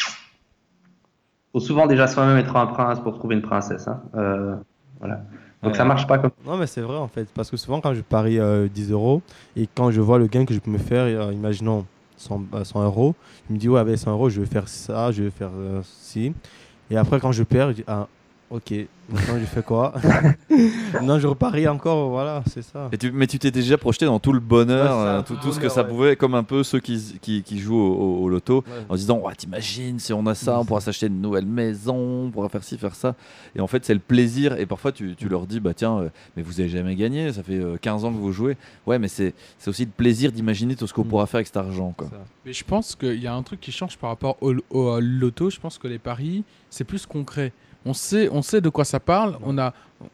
[1.52, 3.88] faut souvent déjà soi-même être un prince pour trouver une princesse.
[3.88, 4.02] hein.
[4.14, 4.56] Euh,
[4.98, 5.22] voilà.
[5.62, 5.76] Donc Ouais.
[5.76, 8.00] ça marche pas comme Non, mais c'est vrai en fait, parce que souvent quand je
[8.00, 9.22] parie euh, 10 euros
[9.56, 11.84] et quand je vois le gain que je peux me faire, euh, imaginons
[12.16, 13.14] 100, euh, 100 euros,
[13.48, 15.80] je me dis ouais, avec 100 euros, je vais faire ça, je vais faire euh,
[15.84, 16.32] ci.
[16.90, 18.08] Et après, quand je perds, ah,
[18.50, 18.72] ok,
[19.10, 19.94] maintenant je fais quoi
[21.02, 22.88] Non, je reparie encore, voilà, c'est ça.
[22.92, 25.52] Et tu, mais tu t'es déjà projeté dans tout le bonheur, Ouais, ça, euh, tout
[25.52, 25.88] ce que ça ouais.
[25.88, 28.72] pouvait, comme un peu ceux qui, qui, qui jouent au, loto, Ouais.
[28.88, 32.26] en se disant ouais, T'imagines, si on a ça, on pourra s'acheter une nouvelle maison,
[32.26, 33.14] on pourra faire ci, faire ça.
[33.54, 34.58] Et en fait, c'est le plaisir.
[34.58, 37.42] Et parfois, tu, tu leur dis Bah tiens, euh, mais vous avez jamais gagné, ça
[37.42, 38.56] fait euh, 15 ans que vous jouez.
[38.86, 39.34] Ouais, mais c'est
[39.66, 41.08] aussi le plaisir d'imaginer tout ce qu'on Mm.
[41.08, 41.92] pourra faire avec cet argent.
[41.96, 42.08] Quoi.
[42.44, 44.52] Mais je pense qu'il y a un truc qui change par rapport au,
[45.00, 45.50] loto.
[45.50, 47.52] Je pense que les paris, c'est plus concret.
[47.86, 49.36] On sait, on sait de quoi ça parle.
[49.44, 49.72] On a,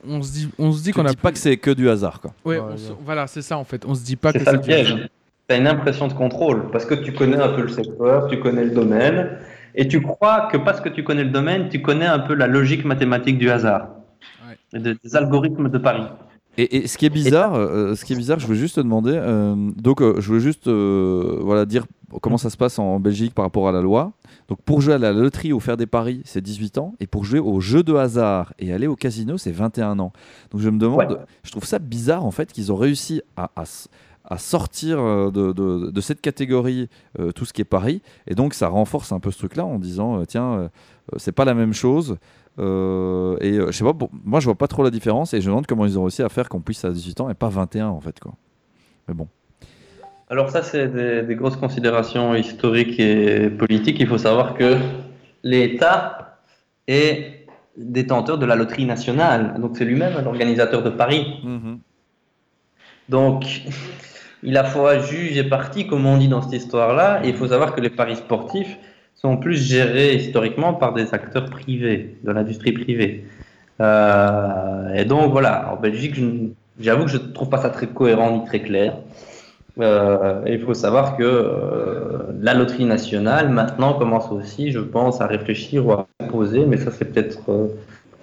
[0.09, 2.21] on se dit, on se dit qu'on a dis pas que c'est que du hasard.
[2.21, 2.33] Quoi.
[2.45, 2.77] Ouais, Ouais, on ouais.
[2.79, 3.85] se- voilà, c'est ça en fait.
[3.87, 5.09] On se dit pas C'est que ça c'est le du piège.
[5.49, 8.39] Tu as une impression de contrôle parce que tu connais un peu le secteur, tu
[8.41, 9.39] connais le domaine
[9.75, 12.47] et tu crois que parce que tu connais le domaine, tu connais un peu la
[12.47, 13.89] logique mathématique du hasard
[14.49, 14.57] Ouais.
[14.73, 16.05] et de- des algorithmes de Paris.
[16.57, 18.81] Et, et ce qui est bizarre, euh, ce qui est bizarre, je veux juste te
[18.81, 19.13] demander.
[19.13, 21.85] euh, donc, euh, je veux juste, euh, voilà, dire
[22.23, 24.13] comment ça se passe en Belgique par rapport à la loi.
[24.49, 27.25] Donc, pour jouer à la loterie ou faire des paris, c'est 18 ans, et pour
[27.25, 30.13] jouer au jeu de hasard et aller au casino, c'est 21 ans.
[30.51, 31.17] Donc, je me demande, Ouais.
[31.45, 33.89] je trouve ça bizarre en fait qu'ils ont réussi à, à s-
[34.27, 36.89] à sortir euh, de, de- de cette catégorie
[37.19, 39.79] euh, tout ce qui est paris, et donc ça renforce un peu ce truc-là en
[39.79, 40.69] disant, euh, tiens, euh,
[41.19, 42.17] c'est pas la même chose.
[42.59, 45.51] Et je sais pas, bon, moi je vois pas trop la différence et je me
[45.53, 47.89] demande comment ils ont réussi à faire qu'on puisse à 18 ans et pas 21
[47.89, 48.35] en fait quoi.
[49.09, 49.27] Mais bon.
[50.31, 53.99] Alors ça, c'est des, des grosses considérations historiques et politiques.
[54.01, 54.77] Il faut savoir que
[55.43, 56.39] l'État
[56.89, 57.47] est
[57.77, 59.55] détenteur de la loterie nationale.
[59.61, 61.43] Donc c'est lui-même l'organisateur de Paris.
[63.09, 63.63] Donc,
[64.43, 67.21] il a foi juge et partie, comme on dit dans cette histoire-là.
[67.25, 68.79] Et il faut savoir que les paris sportifs
[69.15, 73.25] sont plus gérés historiquement par des acteurs privés, de l'industrie privée.
[73.81, 76.17] Euh, et donc voilà, en Belgique,
[76.79, 78.97] j'avoue que je ne trouve pas ça très cohérent ni très clair.
[79.81, 85.27] Euh, il faut savoir que euh, la loterie nationale maintenant commence aussi, je pense, à
[85.27, 87.67] réfléchir ou à proposer, mais ça c'est peut-être euh,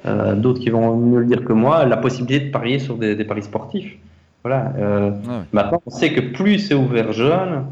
[0.06, 3.16] euh, d'autres qui vont mieux le dire que moi, la possibilité de parier sur des,
[3.16, 3.98] des paris sportifs.
[4.44, 4.74] Voilà.
[4.78, 5.44] euh, Ouais.
[5.52, 7.66] Maintenant, on sait que plus c'est ouvert jeune,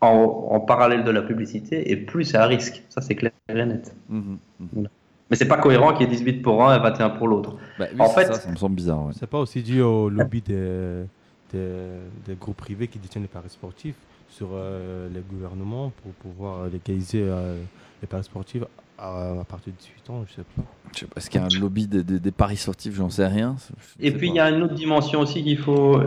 [0.00, 2.82] en, en parallèle de la publicité, et plus c'est à risque.
[2.88, 3.94] Ça c'est clair et net.
[4.08, 4.88] Mhm, mhm.
[5.30, 7.54] Mais c'est pas cohérent qu'il y ait 18 pour un et 21 pour l'autre.
[7.78, 9.06] Bah, oui, En fait- ça, ça me semble bizarre.
[9.06, 9.12] ouais.
[9.16, 11.04] C'est pas aussi dû au lobby des,
[11.52, 11.78] des,
[12.26, 13.96] des groupes privés qui détiennent les paris sportifs
[14.28, 17.60] sur euh, les gouvernements pour pouvoir légaliser euh,
[18.02, 18.62] les paris sportifs
[18.98, 20.62] à, à partir de 18 ans, je sais pas.
[20.94, 23.10] Je sais pas, est-ce qu'il y a un lobby des, des- des paris sportifs J'en
[23.10, 23.56] sais rien.
[23.98, 26.00] Je Et sais puis il y a une autre dimension aussi qu'il faut.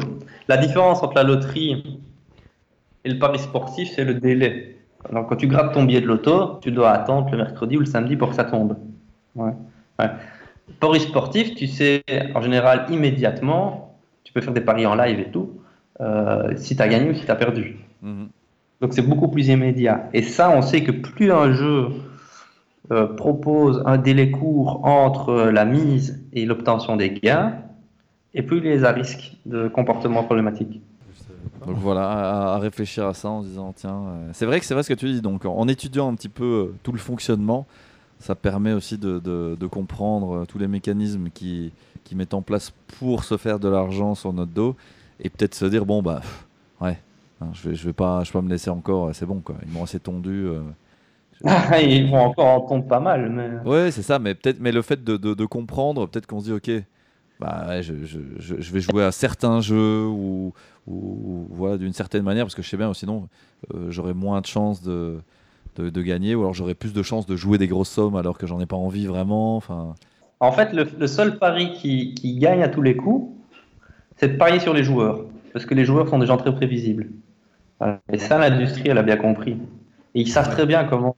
[0.47, 1.99] La différence entre la loterie
[3.03, 4.77] et le pari sportif, c'est le délai.
[5.09, 7.85] Alors quand tu grattes ton billet de loto, tu dois attendre le mercredi ou le
[7.85, 8.77] samedi pour que ça tombe.
[9.35, 9.51] Ouais.
[9.99, 10.09] Ouais.
[10.79, 12.03] Pari sportif, tu sais
[12.35, 13.92] en général immédiatement,
[14.33, 15.51] peux faire des paris en live et tout,
[16.01, 17.77] euh, si tu as gagné ou si tu as perdu.
[18.01, 18.27] Mhm.
[18.81, 20.09] Donc c'est beaucoup plus immédiat.
[20.13, 21.87] Et ça, on sait que plus un jeu
[22.91, 27.53] euh, propose un délai court entre euh, la mise et l'obtention des gains,
[28.33, 30.81] et plus il est à risque de comportement problématique.
[31.65, 32.09] Donc voilà,
[32.55, 34.89] à, réfléchir à ça en se disant tiens, euh, c'est vrai que c'est vrai ce
[34.89, 35.21] que tu dis.
[35.21, 37.65] Donc en, étudiant un petit peu tout le fonctionnement,
[38.19, 41.71] ça permet aussi de, de- de comprendre tous les mécanismes qui,
[42.03, 44.75] qui mettent en place pour se faire de l'argent sur notre dos
[45.19, 46.47] et peut-être se dire bon bah pff,
[46.81, 46.99] ouais,
[47.41, 49.39] hein, je vais je vais pas je vais pas me laisser encore, euh, c'est bon
[49.41, 49.55] quoi.
[49.65, 50.45] Ils m'ont assez tondu.
[50.47, 50.61] euh,
[51.81, 54.81] Ils vont encore en tomber pas mal, mais Ouais, c'est ça, mais peut-être, mais le
[54.81, 56.69] fait de, de- de comprendre, peut-être qu'on se dit, ok,
[57.39, 60.53] bah ouais, je, je- je- je vais jouer à certains jeux ou,
[60.87, 63.29] ou- ou voilà d'une certaine manière, parce que je sais bien, sinon
[63.73, 65.19] euh, j'aurais moins de chances de,
[65.77, 68.37] de, de gagner, ou alors j'aurais plus de chances de jouer des grosses sommes alors
[68.37, 69.57] que j'en ai pas envie vraiment.
[69.57, 69.95] Enfin,
[70.43, 73.31] en fait, le, le seul pari qui, qui gagne à tous les coups,
[74.17, 77.07] c'est de parier sur les joueurs, parce que les joueurs sont des gens très prévisibles.
[77.79, 77.99] Voilà.
[78.11, 79.57] Et ça, l'industrie, elle a bien compris.
[80.15, 81.15] Et ils savent très bien comment,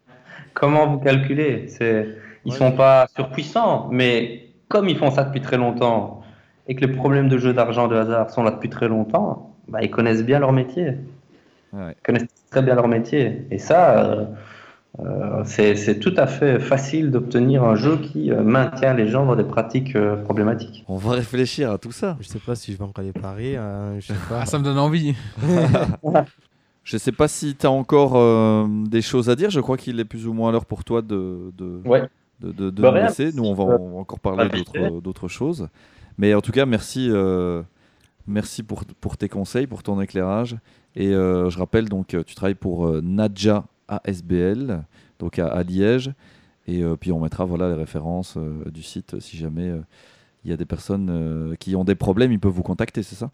[0.54, 1.68] comment vous calculer.
[1.68, 2.08] C'est,
[2.46, 2.58] ils Ouais.
[2.58, 6.22] sont pas surpuissants, mais comme ils font ça depuis très longtemps
[6.68, 9.80] et que les problèmes de jeu d'argent, de hasard sont là depuis très longtemps, bah,
[9.82, 10.94] ils connaissent bien leur métier.
[11.74, 11.92] ouais.
[11.98, 13.46] Ils connaissent très bien leur métier.
[13.52, 14.26] Et ça, euh,
[15.46, 19.36] c'est, c'est tout à fait facile d'obtenir un jeu qui euh, maintient les gens dans
[19.36, 20.84] des pratiques euh, problématiques.
[20.88, 22.18] On va réfléchir à tout ça.
[22.22, 24.42] Je sais pas si je vais encore les paris, hein, je sais pas.
[24.42, 25.16] Ah, ça me donne envie.
[26.84, 29.50] Je sais pas si tu as encore euh, des choses à dire.
[29.50, 32.04] Je crois qu'il est plus ou moins l'heure pour toi de, de, Ouais.
[32.42, 33.32] de, de, de Bah, nous laisser.
[33.34, 33.64] Nous, on va,
[33.98, 34.48] encore parler
[35.02, 35.68] d'autres, choses.
[36.20, 37.64] Mais en tout cas, merci, euh,
[38.28, 40.58] merci pour, pour tes conseils, pour ton éclairage.
[40.96, 44.82] Et euh, je rappelle, donc, euh, tu travailles pour euh, Nadja ASBL,
[45.20, 46.12] donc à, à Liège.
[46.68, 49.82] Et euh, puis, on mettra voilà, les références euh, du site si jamais euh,
[50.44, 53.16] il y a des personnes euh, qui ont des problèmes, ils peuvent vous contacter, c'est
[53.16, 53.30] ça?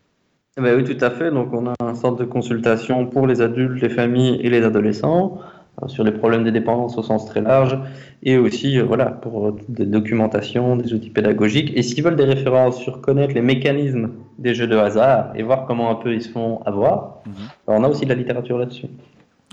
[0.57, 1.31] Eh ben oui, tout à fait.
[1.31, 5.39] Donc, on a un centre de consultation pour les adultes, les familles et les adolescents
[5.81, 7.79] euh, sur les problèmes des dépendances au sens très large
[8.23, 11.71] et aussi euh, voilà, pour euh, des documentations, des outils pédagogiques.
[11.75, 15.65] Et s'ils veulent des références sur connaître les mécanismes des jeux de hasard et voir
[15.67, 17.33] comment un peu ils se font avoir, Mhm.
[17.67, 18.87] ben, on a aussi de la littérature là-dessus.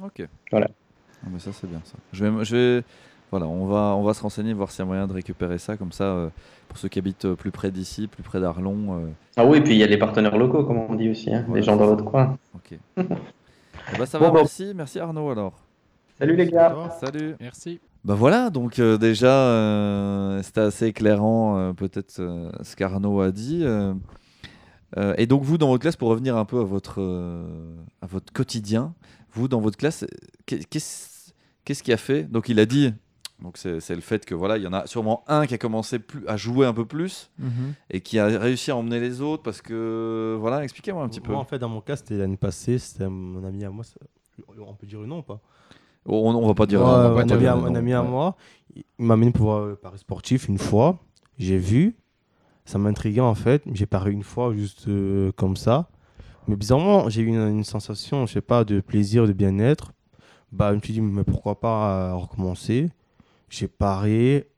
[0.04, 0.26] Ok.
[0.50, 0.68] Voilà.
[1.24, 1.94] Ah, mais ça c'est bien ça.
[2.12, 2.84] Je vais, je vais,
[3.30, 5.76] voilà, on va, on va se renseigner, voir s'il y a moyen de récupérer ça
[5.76, 6.28] comme ça euh,
[6.68, 8.98] pour ceux qui habitent euh, plus près d'ici, plus près d'Arlon.
[9.00, 9.06] euh,
[9.36, 11.44] Ah oui, et puis il y a les partenaires locaux, comme on dit aussi, hein,
[11.46, 12.36] Voilà, les gens dans votre coin.
[12.54, 12.78] ok.
[13.94, 14.34] Eh ben, ça va, bon.
[14.34, 15.54] merci, merci Arnaud alors.
[16.18, 16.90] Salut les gars.
[17.00, 17.36] Salut.
[17.40, 17.80] Merci.
[18.04, 23.30] Bah voilà, donc euh, déjà euh, c'était assez éclairant euh, peut-être euh, ce qu'Arnaud a
[23.30, 23.60] dit.
[23.64, 23.94] euh,
[24.98, 27.46] euh, et donc vous dans votre classe, pour revenir un peu à votre euh,
[28.02, 28.92] à votre quotidien,
[29.32, 30.04] vous dans votre classe,
[30.46, 30.64] qu'est-
[31.64, 32.24] qu'est-ce qui a fait?
[32.24, 32.92] Donc il a dit,
[33.42, 35.98] donc c'est le fait que voilà, il y en a sûrement un qui a commencé
[35.98, 37.30] plus, à jouer un peu plus
[37.90, 41.32] et qui a réussi à emmener les autres parce que voilà, expliquez-moi un petit peu.
[41.32, 43.84] Moi, en fait, dans mon cas, c'était l'année passée, c'était mon ami à moi.
[44.58, 45.40] On peut dire le nom ou pas?
[46.06, 46.80] On, on va pas dire.
[46.80, 48.36] Pas un, ami à, un ami à moi,
[48.74, 50.98] il m'a amené pour voir le Paris sportif une fois.
[51.38, 51.96] J'ai vu,
[52.64, 53.62] ça m'intriguait en fait.
[53.72, 55.88] J'ai parié une fois juste euh, comme ça.
[56.48, 59.92] Mais bizarrement, j'ai eu une, sensation, je sais pas, de plaisir, de bien-être.
[60.50, 62.90] Bah, je me suis dit, mais pourquoi pas euh, recommencer?
[63.50, 64.48] J'ai parié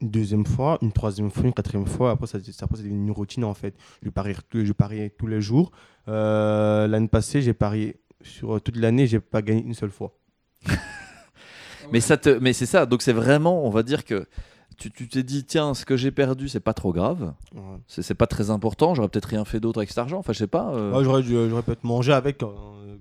[0.00, 2.10] une deuxième fois, une troisième fois, une quatrième fois.
[2.10, 3.74] Après, ça, ça, après, une routine en fait.
[4.02, 4.10] Je
[4.48, 5.70] tous- je pariais tous les jours.
[6.08, 10.12] Euh, L'année passée, j'ai parié sur euh, toute l'année, j'ai pas gagné une seule fois.
[11.92, 12.84] Mais ça te, mais c'est ça.
[12.84, 14.26] Donc c'est vraiment, on va dire que
[14.78, 17.34] tu t'es dit tiens, ce que j'ai perdu, c'est pas trop grave.
[17.54, 17.60] Ouais.
[17.88, 18.94] C'est pas très important.
[18.94, 20.18] J'aurais peut-être rien fait d'autre avec cet argent.
[20.18, 20.72] Enfin, je sais pas.
[20.74, 22.48] euh, Ouais, j'aurais, peut-être mangé avec, euh,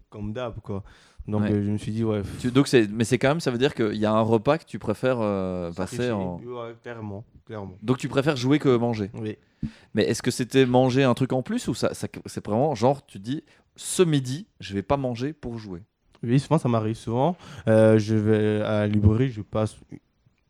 [0.09, 0.83] comme d'hab, quoi.
[1.27, 1.51] Donc Ouais.
[1.51, 2.21] euh, je me suis dit, ouais.
[2.39, 4.57] tu- donc c'est, mais c'est quand même, ça veut dire qu'il y a un repas
[4.57, 6.39] que tu préfères euh, passer en.
[6.83, 7.75] Clairement, clairement.
[7.83, 9.11] Donc tu préfères jouer que manger.
[9.13, 9.37] Oui.
[9.93, 13.05] Mais est-ce que c'était manger un truc en plus ou ça, ça- c'est vraiment genre
[13.05, 13.43] tu dis
[13.75, 15.81] ce midi, je vais pas manger pour jouer?
[16.23, 17.35] Oui, souvent ça m'arrive souvent.
[17.67, 19.75] Euh, je vais à la librairie, je passe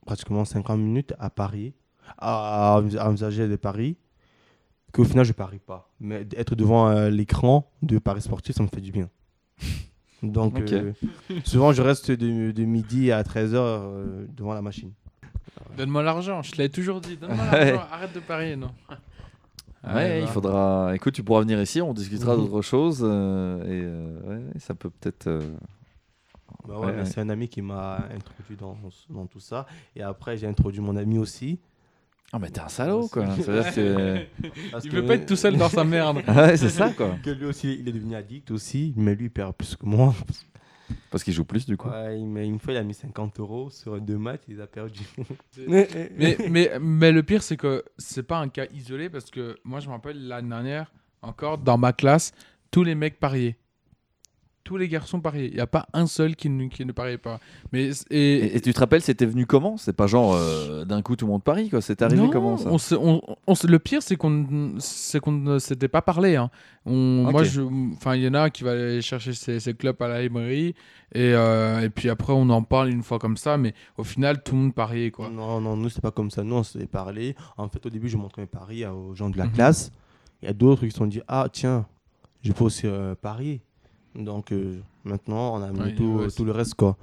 [0.07, 1.75] pratiquement 50 minutes à parier,
[2.17, 3.97] à, à envisager des paris,
[4.93, 5.91] qu'au final je parie pas.
[5.99, 9.09] Mais être devant euh, l'écran de paris sportif, ça me fait du bien.
[10.23, 10.93] Donc euh,
[11.43, 14.91] souvent je reste de, de midi à 13h devant la machine.
[15.77, 17.17] Donne-moi l'argent, je te l'avais toujours dit.
[17.17, 17.71] Donne-moi Ouais.
[17.73, 18.71] l'argent, arrête de parier, non.
[19.83, 20.31] Ouais, Ouais, il bah.
[20.31, 20.91] faudra.
[20.95, 22.41] Écoute, tu pourras venir ici, on discutera Mhm.
[22.45, 23.01] d'autres choses.
[23.03, 25.27] euh, et euh, ouais, ça peut peut-être.
[26.67, 28.77] Bah ouais, Ouais, c'est un ami qui m'a introduit dans,
[29.09, 29.65] dans tout ça.
[29.95, 31.59] Et après, j'ai introduit mon ami aussi.
[32.33, 33.23] Ah, mais t'es un salaud, quoi.
[33.25, 33.41] Que.
[34.71, 36.17] Parce Il que- veut pas être tout seul dans sa merde.
[36.27, 37.15] ouais, c'est ça, quoi.
[37.23, 40.13] Que lui aussi, il est devenu addict aussi, mais lui, il perd plus que moi.
[41.09, 41.89] Parce qu'il joue plus, du coup.
[41.89, 45.01] Ouais, mais une fois, il a mis 50 euros sur deux matchs, il a perdu.
[45.67, 45.87] mais,
[46.49, 49.87] mais, mais le pire, c'est que c'est pas un cas isolé parce que moi, je
[49.87, 50.91] me rappelle l'année dernière,
[51.21, 52.33] encore dans ma classe,
[52.71, 53.57] tous les mecs pariaient.
[54.68, 55.47] Tous les garçons pariaient.
[55.47, 57.39] Il n'y a pas un seul qui ne, qui ne pariait pas.
[57.72, 59.78] Mais, et, Et, et tu te rappelles, c'était venu comment?
[59.78, 61.82] C'est pas genre euh, d'un coup tout le monde parie, quoi.
[61.82, 62.70] C'est arrivé Non, comment ça?
[62.70, 66.36] on se- on- on se- Le pire, c'est qu'on c'est qu'on ne s'était pas parlé.
[66.36, 66.49] hein.
[66.86, 67.30] On.
[67.32, 67.61] Moi, je,
[67.93, 70.76] enfin, il y en a qui va aller chercher ses, ses clubs à la librairie
[71.15, 73.55] et, euh, et puis après, on en parle une fois comme ça.
[73.57, 75.30] Mais au final, tout le monde pariait quoi.
[75.30, 76.43] Non, non, nous, c'est pas comme ça.
[76.43, 77.36] Nous, on s'est parlé.
[77.55, 79.51] En fait, au début, je montrais mes paris à- aux gens de la Mhm.
[79.53, 79.91] classe.
[80.41, 81.86] Il y a d'autres qui se sont dit Ah, tiens,
[82.43, 83.61] je peux aussi euh, parier.
[84.18, 86.97] Donc, euh, maintenant, on a mis Ouais, tout, ouais, tout le reste, quoi.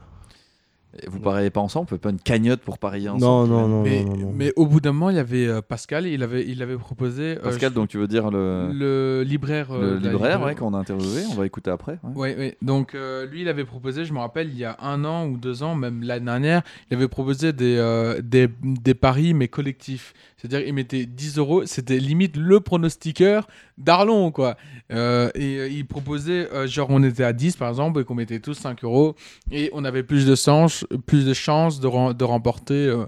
[1.03, 3.67] Et Vous pariez pas ensemble On peut pas une cagnotte pour parier Non, ensemble non,
[3.69, 4.33] non, mais, non, non, non.
[4.33, 6.07] mais au bout d'un moment, il y avait euh, Pascal.
[6.07, 9.73] Il avait, il avait proposé euh, Pascal, donc tu veux dire le, le libraire.
[9.73, 10.45] euh, le libraire librairie.
[10.45, 11.99] ouais, qu'on a interviewé On va écouter après.
[12.05, 12.13] ouais.
[12.15, 12.57] Ouais, ouais.
[12.63, 15.37] Donc euh, lui, il avait proposé, je me rappelle, il y a un an ou
[15.37, 16.63] deux ans, même l'année dernière,
[16.93, 20.15] il avait proposé des, euh, des, des paris, mais collectifs.
[20.45, 24.59] C'est-à-dire, il mettait 10 euros, c'était limite le pronostiqueur d'Arlon, quoi.
[24.93, 28.15] Euh, et euh, il proposait, euh, genre, on était à 10 par exemple, et qu'on
[28.15, 29.15] mettait tous 5 euros,
[29.51, 33.07] et on avait plus de, sens, plus de chances de, rem- de remporter, euh,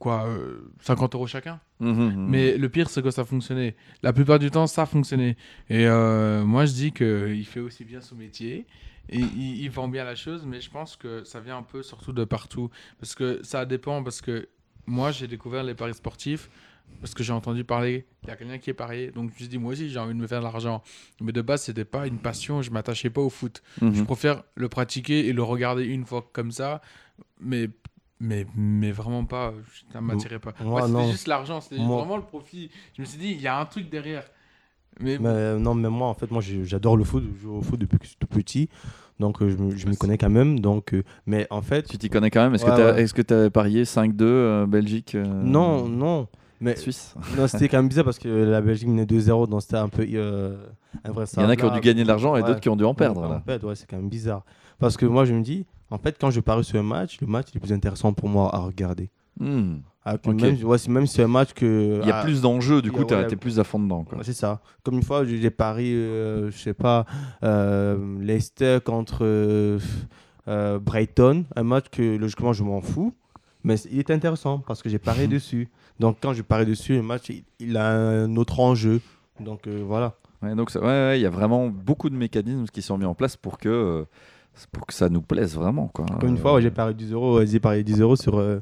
[0.00, 1.60] quoi, euh, 50 euros chacun.
[1.78, 2.26] Mhm, mhm.
[2.28, 3.76] Mais le pire, c'est que ça fonctionnait.
[4.02, 5.36] La plupart du temps, ça fonctionnait.
[5.70, 8.66] Et euh, moi, je dis qu'il fait aussi bien son métier.
[9.10, 11.84] Et il, il vend bien la chose, mais je pense que ça vient un peu
[11.84, 12.68] surtout de partout.
[12.98, 14.48] Parce que ça dépend, parce que
[14.86, 16.48] moi, j'ai découvert les paris sportifs
[17.00, 19.10] parce que j'ai entendu parler, il y a quelqu'un qui est parié.
[19.10, 20.82] Donc je me suis dit, moi aussi, j'ai envie de me faire de l'argent.
[21.20, 23.62] Mais de base, c'était pas une passion, je m'attachais pas au foot.
[23.80, 23.94] Mhm.
[23.94, 26.80] Je préfère le pratiquer et le regarder une fois comme ça,
[27.40, 27.68] mais,
[28.20, 29.54] mais, mais vraiment pas,
[29.92, 30.54] ça m'attirait pas.
[30.60, 32.70] Moi, Moi, c'était juste l'argent, c'était vraiment le profit.
[32.96, 34.24] Je me suis dit, il y a un truc derrière.
[35.00, 37.24] Mais, Mais, non, mais moi, en fait, moi, j'adore le foot.
[37.36, 38.68] Je joue au foot depuis que je suis tout petit.
[39.20, 40.58] Donc, euh, je me- je m'y connais quand même.
[40.60, 41.82] Donc, euh, mais en fait.
[41.88, 42.54] Tu t'y connais quand même?
[42.54, 43.02] Est-ce Ouais, que t'as- ouais.
[43.02, 46.26] est-ce que tu avais parié 5-2 euh, Belgique euh, Non, non.
[46.60, 47.14] Mais Suisse?
[47.38, 50.06] non, c'était quand même bizarre parce que la Belgique menait 2-0, donc c'était un peu
[50.14, 50.56] euh,
[51.04, 51.10] Il
[51.42, 52.94] y en a qui ont dû gagner de l'argent et d'autres qui ont dû en
[52.94, 53.22] perdre.
[53.24, 54.44] En fait, ouais, c'est quand même bizarre.
[54.78, 57.26] Parce que moi, je me dis, en fait, quand je parie sur un match, le
[57.26, 59.10] match est le plus intéressant pour moi à regarder.
[59.38, 59.76] Hmm.
[60.04, 60.40] Alors que Ok.
[60.40, 62.00] même, ouais, même si c'est un match que.
[62.02, 64.04] Il y a ah, plus d'enjeux, du coup, tu ouais, été plus à fond dedans.
[64.12, 64.60] Ouais, c'est ça.
[64.82, 67.06] Comme une fois, j'ai parié, euh, je sais pas,
[67.42, 69.78] euh, Leicester contre euh,
[70.46, 73.14] euh, Brighton, un match que logiquement je m'en fous,
[73.62, 75.70] mais il est intéressant parce que j'ai parié dessus.
[75.98, 79.00] Donc quand je parie dessus, le match il, il a un autre enjeu.
[79.40, 80.14] Donc euh, voilà.
[80.42, 83.14] Ouais, donc, ouais, ouais, il y a vraiment beaucoup de mécanismes qui sont mis en
[83.14, 84.04] place pour que,
[84.72, 85.88] pour que ça nous plaise vraiment.
[85.88, 86.06] Quoi.
[86.20, 88.60] Comme une fois, ouais, j'ai parié 10 euros, j'ai parié 10 euros sur euh,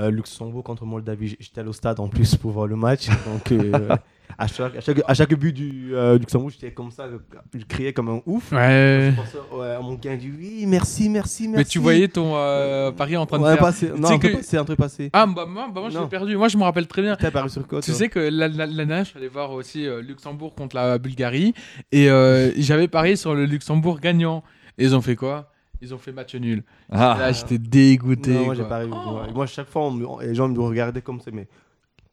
[0.00, 1.36] euh, Luxembourg contre Moldavie.
[1.40, 3.08] J'étais allé au stade en plus pour voir le match.
[3.08, 3.88] Donc euh,
[4.38, 7.06] à, chaque, à, chaque, à chaque but du euh, Luxembourg, j'étais comme ça,
[7.52, 8.52] je criais comme un ouf.
[8.52, 9.12] Ouais.
[9.14, 11.56] Je pensais, ouais, mon gars dit oui, merci, merci, merci.
[11.58, 14.64] Mais tu voyais ton euh, pari en train de Tu non, truc que- passé, un
[14.64, 15.10] truc passé.
[15.12, 16.36] Ah, bah moi, bah moi je l'ai perdu.
[16.36, 17.16] Moi, je me rappelle très bien.
[17.16, 19.86] T'as parié sur quoi Tu sais que la- la- dernière, je suis allé voir aussi
[19.86, 21.54] euh, Luxembourg contre la Bulgarie
[21.92, 24.42] et euh, j'avais parié sur le Luxembourg gagnant.
[24.78, 25.50] Et ils ont fait quoi?
[25.80, 26.62] Ils ont fait match nul.
[26.90, 27.16] Ah.
[27.18, 28.32] Là, j'étais dégoûté.
[28.32, 28.84] Non, moi, j'ai quoi.
[29.28, 29.32] Oh.
[29.34, 31.46] Moi, chaque fois, on me- les gens me regardaient comme ça, mais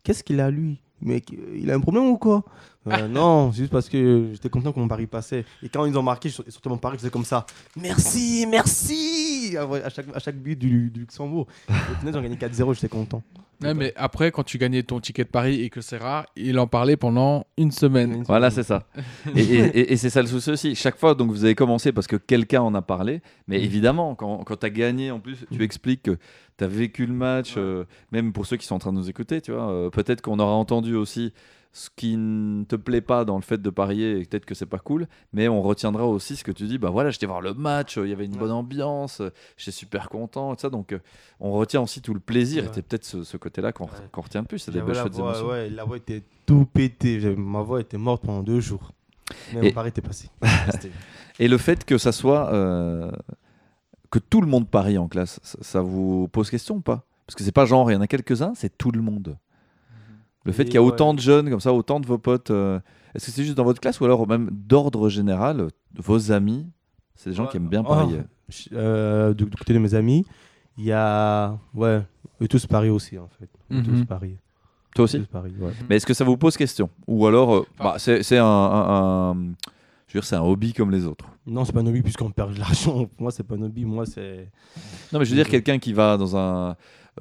[0.04, 0.80] qu'est-ce qu'il a lui?
[1.02, 2.44] Mec, euh, il a un problème ou quoi?
[2.88, 5.46] Euh, Non, c'est juste parce que j'étais content que mon pari passait.
[5.64, 7.46] Et quand ils ont marqué, sortais mon pari, je faisais comme ça.
[7.76, 11.48] Merci, merci à, ouais, à chaque, à chaque but du, du Luxembourg.
[11.70, 13.22] Au final, ils ont gagné 4-0, j'étais content.
[13.62, 16.58] Ouais, mais après, quand tu gagnais ton ticket de Paris et que c'est rare, il
[16.58, 18.24] en parlait pendant une semaine.
[18.26, 18.88] Voilà, c'est ça.
[19.36, 20.74] et et- et- et c'est ça le souci aussi.
[20.74, 23.22] Chaque fois, donc, vous avez commencé parce que quelqu'un en a parlé.
[23.48, 23.64] Mais Mm.
[23.64, 26.18] évidemment, quand, quand tu as gagné, en plus, tu expliques que
[26.58, 29.10] tu as vécu le match, euh, même pour ceux qui sont en train de nous
[29.12, 29.70] écouter, tu vois.
[29.70, 31.32] euh, peut-être qu'on aura entendu aussi
[31.74, 34.66] ce qui ne te plaît pas dans le fait de parier et peut-être que c'est
[34.66, 36.78] pas cool, mais on retiendra aussi ce que tu dis.
[36.78, 39.72] Bah voilà, j'étais voir le match, euh, il y avait une bonne ambiance, euh, j'étais
[39.72, 40.70] super content, et tout ça.
[40.70, 41.00] Donc, euh,
[41.40, 42.64] on retient aussi tout le plaisir.
[42.64, 42.74] Et Ouais.
[42.76, 44.60] c'est peut-être ce, ce côté-là qu'on qu'on retient le plus.
[44.60, 45.48] C'est des belles émotions.
[45.48, 47.20] ouais, la voix était tout pété.
[47.22, 48.92] J'avais- Ma voix était morte pendant deux jours.
[49.54, 50.30] Mais Et- pari était passé.
[51.40, 53.12] Et le fait que ça soit euh,
[54.10, 57.06] que tout le monde parie en classe, ça, ça vous pose question ou pas?
[57.26, 59.38] Parce que c'est pas genre il y en a quelques-uns, c'est tout le monde.
[60.46, 60.88] Le fait qu'il y a ouais.
[60.88, 62.80] autant de jeunes comme ça, autant de vos potes, euh,
[63.14, 66.66] est-ce que c'est juste dans votre classe ou alors même d'ordre général, vos amis,
[67.16, 68.22] c'est des gens qui aiment bien Oh, parier?
[68.50, 70.26] Je- euh, du, du côté de mes amis,
[70.78, 71.58] Il y a.
[71.76, 72.02] Ouais,
[72.42, 73.50] eux tous paris aussi, en fait.
[73.72, 74.06] Eux tous Mhm.
[74.06, 74.38] paris.
[74.96, 75.20] Toi aussi?
[75.20, 75.72] Tous paris, ouais.
[75.90, 76.90] Mais est-ce que ça vous pose question?
[77.08, 79.36] Ou alors, euh, bah, c'est un, un- un-
[80.08, 81.26] je veux dire, c'est un hobby comme les autres.
[81.46, 83.06] Non, c'est pas un hobby puisqu'on perd de l'argent.
[83.06, 83.86] Pour moi, c'est pas un hobby.
[83.86, 84.50] Moi, c'est.
[85.14, 86.76] Non, mais je veux dire quelqu'un qui va dans un,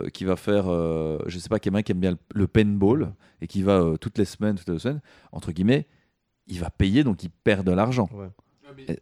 [0.08, 3.46] qui va faire, euh, je sais pas, quelqu'un qui aime bien le, le paintball et
[3.46, 5.00] qui va euh, toutes les semaines, toutes les semaines,
[5.32, 5.86] entre guillemets,
[6.46, 8.08] il va payer donc il perd de l'argent.
[8.12, 8.28] Ouais.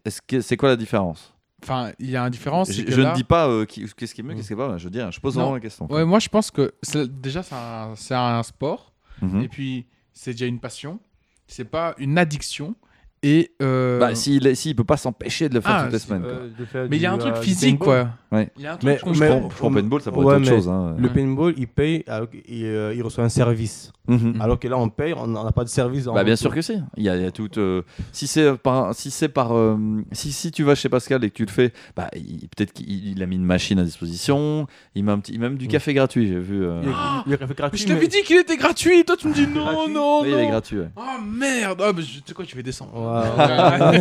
[0.04, 1.34] Est-ce que c'est quoi la différence?
[1.62, 2.70] Enfin, il y a une différence.
[2.72, 4.36] Je, là- ne dis pas euh, qui- qu'est-ce qui est mieux, Mm.
[4.36, 4.78] qu'est-ce qui est pas.
[4.78, 5.40] Je veux dire, je pose Non.
[5.42, 5.86] vraiment la question.
[5.90, 6.72] Ouais, moi je pense que
[7.06, 9.42] déjà c'est un, sport Mhm.
[9.42, 11.00] et puis c'est déjà une passion.
[11.48, 12.74] C'est pas une addiction
[13.22, 13.52] et.
[13.62, 16.24] euh, Bah, s'il s'il peut pas s'empêcher de le faire Ah, toutes les semaines.
[16.24, 18.04] Euh, mais il y a un truc euh, physique paintball.
[18.30, 18.38] quoi.
[18.38, 18.50] Ouais.
[18.56, 20.68] Il y a un truc Mais- je Pour, paintball, ça pourrait Ouais, être autre chose.
[20.68, 20.94] hein.
[20.98, 23.92] Le paintball, il paye, euh, il reçoit un service.
[24.06, 24.40] Mhm.
[24.40, 26.06] Alors que là, on paye, on n'a pas de service.
[26.06, 26.74] en Bah, bien sûr que si.
[26.96, 27.48] Il y a, il y a tout.
[27.58, 29.76] euh, si c'est par, si c'est par, euh,
[30.12, 32.88] si, si tu vas chez Pascal et que tu le fais, bah, il- peut-être qu'il
[33.08, 34.66] il a mis une machine à disposition.
[34.94, 35.68] Il met un petit, il met même du Mm.
[35.68, 36.26] café gratuit.
[36.28, 36.64] J'ai vu.
[36.64, 37.78] euh, Il, il, il fait Mais gratuit.
[37.80, 39.04] je t'avais mais- dit qu'il était gratuit.
[39.04, 40.50] Toi tu me dis non, Gratuit non, oui, il est non.
[40.50, 40.78] gratuit.
[40.96, 41.82] Oh merde.
[41.84, 42.92] Ah, tu sais quoi, je vais descendre.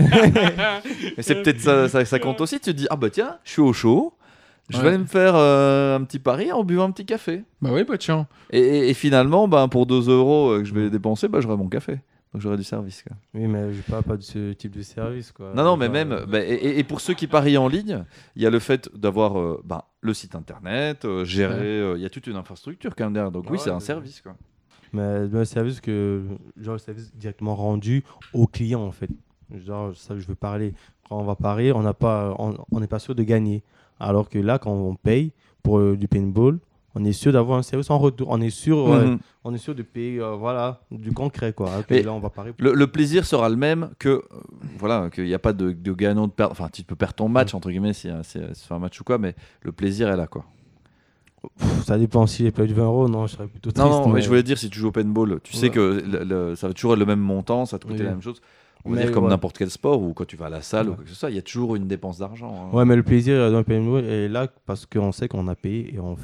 [1.17, 2.59] Mais c'est peut-être ça, ça, ça compte aussi.
[2.59, 4.13] Tu te dis, ah bah tiens, je suis au chaud.
[4.69, 7.43] Je vais aller me faire euh, un petit pari en buvant un petit café.
[7.61, 8.27] Bah oui, bah tiens.
[8.51, 11.55] Et, et- et finalement, bah, pour 2 euros euh, que je vais dépenser, bah, j'aurai
[11.55, 11.99] mon café.
[12.33, 13.01] Donc j'aurai du service.
[13.07, 13.15] quoi.
[13.33, 15.31] Oui, mais je parle pas de ce type de service.
[15.31, 15.53] Quoi.
[15.55, 18.03] Non, non, mais même, euh, bah, et- pour ceux qui parient en ligne,
[18.35, 22.01] il y a le fait d'avoir euh, bah, le site internet, euh, gérer, euh, il
[22.01, 23.31] y a toute une infrastructure quand même derrière.
[23.31, 24.19] Donc Ah oui, ouais, c'est un service.
[24.19, 24.35] Quoi.
[24.93, 26.23] Mais le service que
[26.59, 29.09] genre le service directement rendu au client en fait.
[29.65, 30.73] Genre ça je veux parler.
[31.09, 33.63] Quand on va parier, on n'a pas on n'est pas sûr de gagner.
[33.99, 35.31] Alors que là quand on paye
[35.63, 36.59] pour euh, du paintball,
[36.95, 38.27] on est sûr d'avoir un service en retour.
[38.29, 39.19] On est sûr Mhm.
[39.43, 41.69] on est sûr de payer euh, voilà, du concret quoi.
[42.03, 44.21] Là on va parier pour- Le, le plaisir sera le même que, euh,
[44.77, 46.51] voilà, qu'il n'y a pas de, de gagnant de perdre.
[46.51, 49.03] Enfin, tu peux perdre ton match, entre guillemets, si euh, c'est c'est un match ou
[49.03, 50.43] quoi, mais le plaisir est là, quoi.
[51.59, 53.87] Pff, ça dépend si j'ai perdu 20 euros, non, je serais plutôt triste.
[53.89, 55.79] Non, non, mais mais- je voulais dire, si tu joues au paintball, tu sais que
[56.05, 58.05] le- le- ça va toujours être le même montant, ça te coûter Oui.
[58.05, 58.41] la même chose.
[58.85, 59.29] On va Mais dire comme ouais.
[59.31, 60.95] n'importe quel sport ou quand tu vas à la salle ou Ouais.
[60.95, 62.69] quoi que ce soit, il y a toujours une dépense d'argent.
[62.71, 62.75] hein.
[62.75, 65.93] Ouais, mais le plaisir dans le paintball est là parce qu'on sait qu'on a payé
[65.95, 66.15] et on,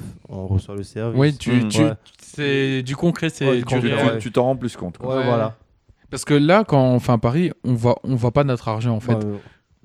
[0.48, 1.20] reçoit le service.
[1.20, 1.68] Oui, tu, Mm.
[1.68, 1.94] tu- Ouais.
[2.22, 4.98] c'est du concret, c'est Ouais, du du Tu- t'en rends plus compte.
[4.98, 5.10] quoi.
[5.10, 5.26] Ouais, Ouais.
[5.26, 5.58] voilà.
[6.10, 8.96] Parce que là, quand on fait un pari, on voit, on voit pas notre argent
[8.96, 9.18] en fait.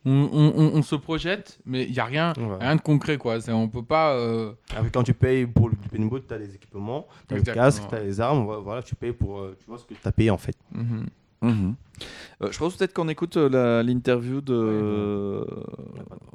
[0.04, 2.56] On, on- on- on se projette, mais il y a rien, ouais.
[2.60, 3.38] rien de concret quoi.
[3.48, 4.12] On peut pas.
[4.14, 7.42] euh, Après, quand tu payes pour le paintball, tu as les équipements, tu as le
[7.42, 10.00] casque, tu as les armes, voilà, tu payes pour euh, tu vois ce que tu
[10.08, 10.56] as payé en fait.
[10.72, 11.06] mhm.
[11.42, 11.74] Mhm.
[12.42, 15.44] Euh, je pense peut-être qu'on écoute euh, l'interview de,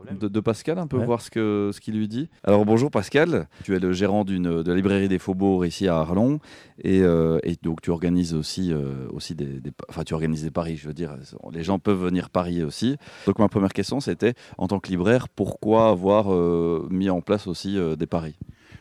[0.05, 1.05] pas de de, Pascal, un peu Ouais.
[1.05, 2.27] voir ce que ce qu'il lui dit.
[2.43, 6.39] Alors bonjour Pascal, tu es le gérant de la librairie des Faubourgs ici à Arlon
[6.83, 8.73] et, euh, et donc tu organises aussi
[9.13, 11.15] aussi des, enfin tu organises des paris, je veux dire,
[11.53, 12.97] les gens peuvent venir parier aussi.
[13.25, 16.27] Donc ma première question c'était en tant que libraire, pourquoi avoir
[16.89, 18.35] mis en place aussi des paris?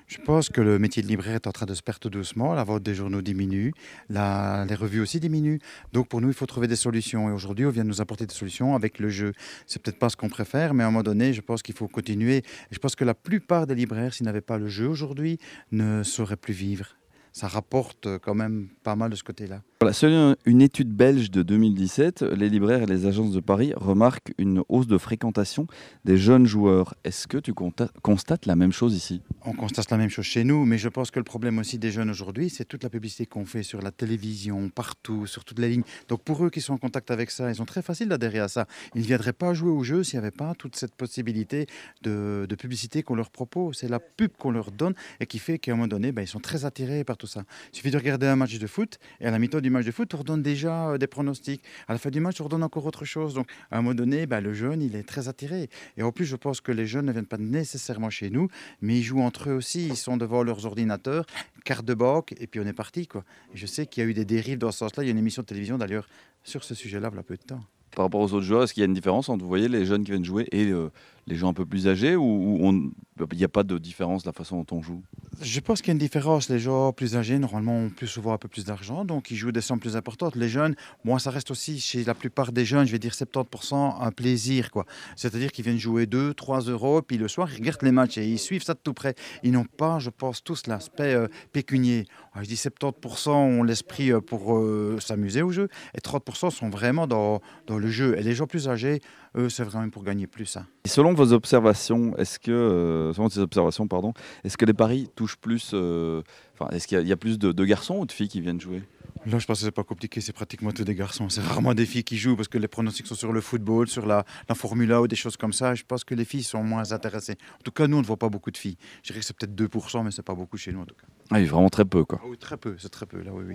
[0.06, 2.54] Je pense que le métier de libraire est en train de se perdre doucement.
[2.54, 3.72] La vente des journaux diminue,
[4.10, 5.58] les revues aussi diminuent.
[5.92, 7.28] Donc pour nous, il faut trouver des solutions.
[7.28, 9.32] Et aujourd'hui, on vient de nous apporter des solutions avec le jeu.
[9.66, 11.88] C'est peut-être pas ce qu'on préfère, mais à un moment donné, je pense qu'il faut
[11.88, 12.42] continuer.
[12.70, 15.38] Je pense que la plupart des libraires, s'ils n'avaient pas le jeu aujourd'hui,
[15.70, 16.96] ne sauraient plus vivre.
[17.32, 19.62] Ça rapporte euh, quand même pas mal de ce côté-là.
[19.82, 24.32] Voilà, selon une étude belge de 2017, les libraires et les agences de paris remarquent
[24.38, 25.66] une hausse de fréquentation
[26.04, 26.94] des jeunes joueurs.
[27.02, 29.22] Est-ce que tu constates la même chose ici?
[29.44, 31.90] On constate la même chose chez nous, mais je pense que le problème aussi des
[31.90, 35.70] jeunes aujourd'hui, c'est toute la publicité qu'on fait sur la télévision, partout, sur toutes les
[35.70, 35.82] lignes.
[36.06, 38.46] Donc pour eux qui sont en contact avec ça, ils sont très faciles d'adhérer à
[38.46, 38.68] ça.
[38.94, 41.66] Ils ne viendraient pas jouer au jeu s'il n'y avait pas toute cette possibilité
[42.02, 43.78] de, de publicité qu'on leur propose.
[43.78, 46.28] C'est la pub qu'on leur donne et qui fait qu'à un moment donné, ben, ils
[46.28, 47.42] sont très attirés par tout ça.
[47.72, 49.90] Il suffit de regarder un match de foot et à la mi-temps du match de
[49.90, 51.62] foot, on redonne déjà euh, des pronostics.
[51.88, 53.34] À la fin du match, on redonne encore autre chose.
[53.34, 55.68] Donc à un moment donné, ben, le jeune, il est très attiré.
[55.96, 58.48] Et en plus, je pense que les jeunes ne viennent pas nécessairement chez nous,
[58.80, 59.86] mais ils jouent entre eux aussi.
[59.86, 61.26] Ils sont devant leurs ordinateurs,
[61.64, 63.06] carte de banque, et puis on est parti.
[63.06, 63.24] Quoi.
[63.54, 65.02] Je sais qu'il y a eu des dérives dans ce sens-là.
[65.02, 66.08] Il y a une émission de télévision d'ailleurs
[66.44, 67.60] sur ce sujet-là, il y a peu de temps.
[67.94, 69.84] Par rapport aux autres joueurs, est-ce qu'il y a une différence entre, vous voyez, les
[69.84, 70.90] jeunes qui viennent jouer et euh,
[71.26, 72.92] les gens un peu plus âgés ou,
[73.30, 75.02] il n'y a pas de différence la façon dont on joue?
[75.40, 76.48] Je pense qu'il y a une différence.
[76.48, 79.52] Les gens plus âgés, normalement, ont plus souvent un peu plus d'argent, donc ils jouent
[79.52, 80.36] des sommes plus importantes.
[80.36, 84.02] Les jeunes, moi, ça reste aussi, chez la plupart des jeunes, je vais dire 70%,
[84.02, 84.70] un plaisir.
[84.70, 84.84] quoi.
[85.16, 88.26] C'est-à-dire qu'ils viennent jouer 2, 3 euros, puis le soir, ils regardent les matchs et
[88.26, 89.14] ils suivent ça de tout près.
[89.42, 92.06] Ils n'ont pas, je pense, tous l'aspect euh, pécunier.
[92.32, 96.70] Alors, je dis 70% ont l'esprit euh, pour euh, s'amuser au jeu, et 30% sont
[96.70, 98.16] vraiment dans, dans le jeu.
[98.18, 99.00] Et les gens plus âgés,
[99.36, 100.56] eux, c'est vraiment pour gagner plus.
[100.56, 100.66] hein.
[100.84, 104.12] Et selon vos observations, est-ce que, euh, selon ces observations, pardon,
[104.44, 106.22] est-ce que les paris touchent plus, euh,
[106.58, 108.28] enfin, est-ce qu'il y, a- il y a plus de, de garçons ou de filles
[108.28, 108.82] qui viennent jouer?
[109.24, 111.28] Là, je pense que c'est pas compliqué, c'est pratiquement tous des garçons.
[111.28, 114.04] C'est rarement des filles qui jouent parce que les pronostics sont sur le football, sur
[114.04, 115.76] la, la Formule 1 ou des choses comme ça.
[115.76, 117.36] Je pense que les filles sont moins intéressées.
[117.60, 118.76] En tout cas, nous, on ne voit pas beaucoup de filles.
[119.04, 121.06] Je dirais que c'est peut-être 2%, mais c'est pas beaucoup chez nous en tout cas.
[121.30, 122.18] Ah oui, vraiment très peu quoi.
[122.20, 123.54] Ah oui, très peu, c'est très peu là, oui, oui.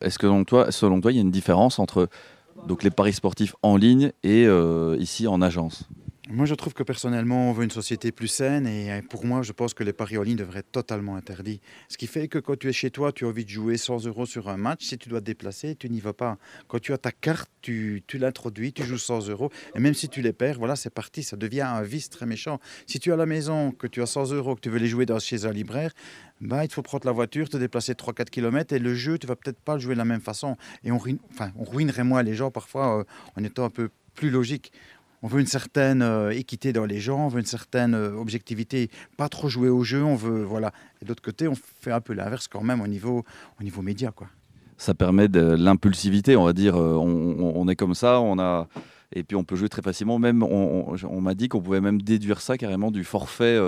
[0.00, 2.08] Est-ce que selon toi, selon toi, il y a une différence entre
[2.66, 5.88] donc les paris sportifs en ligne et euh, ici en agence
[6.30, 9.40] Moi, je trouve que personnellement, on veut une société plus saine et euh, pour moi,
[9.40, 11.62] je pense que les paris en ligne devraient être totalement interdits.
[11.88, 14.04] Ce qui fait que quand tu es chez toi, tu as envie de jouer 100
[14.04, 14.84] euros sur un match.
[14.84, 16.36] Si tu dois te déplacer, tu n'y vas pas.
[16.66, 20.20] Quand tu as ta carte, tu, l'introduis, tu joues 100 euros et même si tu
[20.20, 21.22] les perds, voilà, c'est parti.
[21.22, 22.60] Ça devient un vice très méchant.
[22.86, 24.86] Si tu es à la maison, que tu as 100 euros, que tu veux les
[24.86, 25.92] jouer dans, chez un libraire,
[26.42, 29.34] bah, il faut prendre la voiture, te déplacer 3-4 km et le jeu, tu vas
[29.34, 30.58] peut-être pas le jouer de la même façon.
[30.84, 31.00] Et on,
[31.30, 33.04] enfin, on ruinerait moins les gens parfois euh,
[33.40, 34.72] en étant un peu plus logique.
[35.22, 38.88] On veut une certaine euh, équité dans les gens, on veut une certaine euh, objectivité,
[39.16, 40.72] pas trop jouer au jeu, on veut voilà.
[41.02, 43.24] Et côté, on fait un peu l'inverse quand même au niveau
[43.60, 44.12] au niveau média.
[44.76, 46.76] Ça permet de l'impulsivité, on va dire.
[46.76, 48.68] euh, On, est comme ça, on a
[49.12, 50.18] et puis on peut jouer très facilement.
[50.18, 53.58] Même on, m'a dit qu'on pouvait même déduire ça carrément du forfait,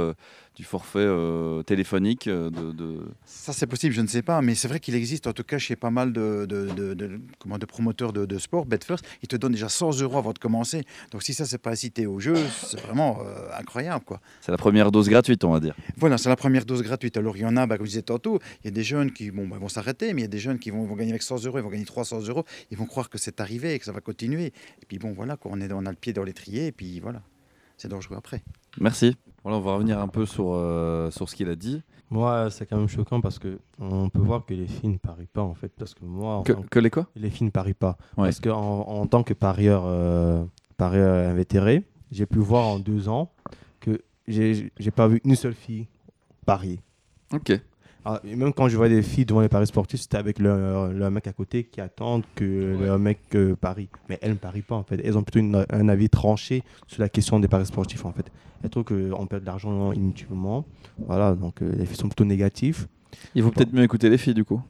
[0.57, 4.55] du forfait euh, téléphonique euh, de, de- Ça, c'est possible, je ne sais pas, mais
[4.55, 7.57] c'est vrai qu'il existe, en tout cas, chez pas mal de, de, de- de- comment,
[7.57, 10.85] de promoteurs de, de sport, BetFirst, ils te donnent déjà 100 euros avant de commencer.
[11.13, 12.35] Donc, si ça, c'est pas incité au jeu,
[12.65, 14.21] c'est vraiment euh, incroyable, quoi.
[14.41, 15.75] C'est la première dose gratuite, on va dire.
[15.97, 17.17] Voilà, c'est la première dose gratuite.
[17.17, 19.13] Alors, il y en a, bah, comme je disais tantôt, il y a des jeunes
[19.13, 21.13] qui bon, bah, vont s'arrêter, mais il y a des jeunes qui vont, vont gagner
[21.13, 23.79] avec 100 euros, ils vont gagner 300 euros, ils vont croire que c'est arrivé et
[23.79, 24.47] que ça va continuer.
[24.83, 27.01] Et puis, bon, voilà, quoi, on, est, on a le pied dans l'étrier, et puis
[27.01, 27.23] voilà,
[27.79, 28.43] c'est dangereux après.
[28.81, 29.17] Merci.
[29.43, 31.83] Voilà, on va revenir un peu sur, euh, sur ce qu'il a dit.
[32.11, 35.29] Moi, c'est quand même choquant parce que on peut voir que les filles ne parient
[35.33, 35.73] pas en fait.
[35.79, 37.07] Parce que moi, en Que, que les quoi?
[37.15, 37.97] Les filles ne parient pas.
[38.17, 38.25] Ouais.
[38.25, 40.45] Parce qu'en en, tant que parieur, euh,
[40.77, 43.31] parieur invétéré, j'ai pu voir en deux ans
[43.79, 45.87] que j'ai j'ai pas vu une seule fille
[46.45, 46.81] parier.
[47.33, 47.53] Ok.
[48.05, 51.11] Ah, même quand je vois des filles devant les paris sportifs, c'était avec le, le
[51.11, 53.89] mec à côté qui attendent que le mec euh, parie.
[54.09, 55.01] Mais elles ne parient pas en fait.
[55.05, 58.31] Elles ont plutôt une- un avis tranché sur la question des paris sportifs en fait.
[58.65, 60.65] Elles trouvent qu'on perd de l'argent inutilement.
[60.99, 62.87] Voilà, donc euh, les filles sont plutôt négatives.
[63.35, 64.63] Il vaut peut-être mieux écouter les filles du coup.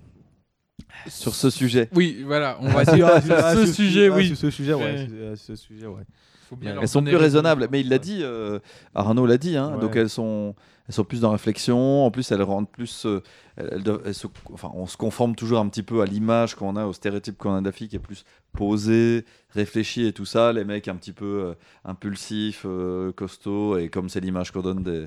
[1.07, 1.89] Sur ce sujet.
[1.95, 4.27] Oui, voilà, on va dire ah, sur ce sur- sujet, ah, oui.
[4.27, 4.83] sur ce sujet, ouais.
[4.83, 5.07] Ouais.
[5.37, 6.03] sur- ce sujet, ouais.
[6.51, 7.23] Faut bien Elles sont plus raison.
[7.23, 8.59] raisonnables, mais il l'a dit, euh,
[8.95, 9.81] Arnaud l'a dit, hein, Ouais.
[9.81, 10.57] donc elles sont,
[10.89, 13.23] elles sont plus dans la réflexion, en plus elles rendent plus, euh,
[13.57, 16.57] elles- elles doivent- elles se- enfin, on se conforme toujours un petit peu à l'image
[16.57, 20.13] qu'on a, au stéréotype qu'on a de la fille qui est plus posée, réfléchie et
[20.13, 24.51] tout ça, les mecs un petit peu euh, impulsifs, euh, costauds, et comme c'est l'image
[24.51, 25.07] qu'on donne des,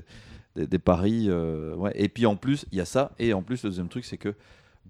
[0.56, 1.92] des, des paris, euh, ouais.
[1.94, 4.16] et puis en plus, il y a ça, et en plus le deuxième truc c'est
[4.16, 4.34] que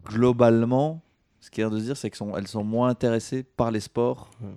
[0.07, 1.03] globalement,
[1.41, 4.31] ce qu'il y a de se dire c'est qu'elles sont, moins intéressées par les sports
[4.41, 4.49] Ouais.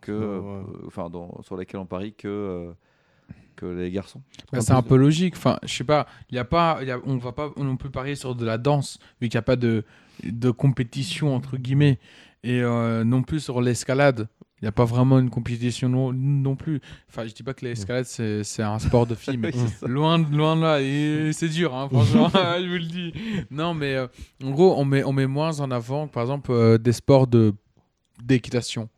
[0.00, 0.62] Que, Ouais, ouais.
[0.84, 1.08] euh, enfin,
[1.42, 2.72] sur lesquels on parie que, euh,
[3.56, 4.22] que les garçons.
[4.52, 5.34] Bah, c'est un peu logique.
[5.36, 6.06] Enfin, je sais pas.
[6.30, 6.78] Il y a pas.
[6.82, 9.36] il Y a, on va pas non plus parier sur de la danse vu qu'il
[9.36, 9.84] n'y a pas de
[10.24, 11.98] de compétition entre guillemets
[12.44, 14.28] et euh, non plus sur l'escalade.
[14.60, 16.82] Il n'y a pas vraiment une compétition non, non plus.
[17.08, 19.32] Enfin, je dis pas que l'escalade c'est c'est un sport de ça.
[19.86, 20.82] loin de loin de là.
[20.82, 22.28] Et c'est dur, hein, franchement.
[22.34, 23.12] je vous le dis.
[23.50, 24.06] Non, mais euh,
[24.44, 27.54] en gros, on met on met moins en avant, par exemple, euh, des sports de
[28.22, 28.90] d'équitation.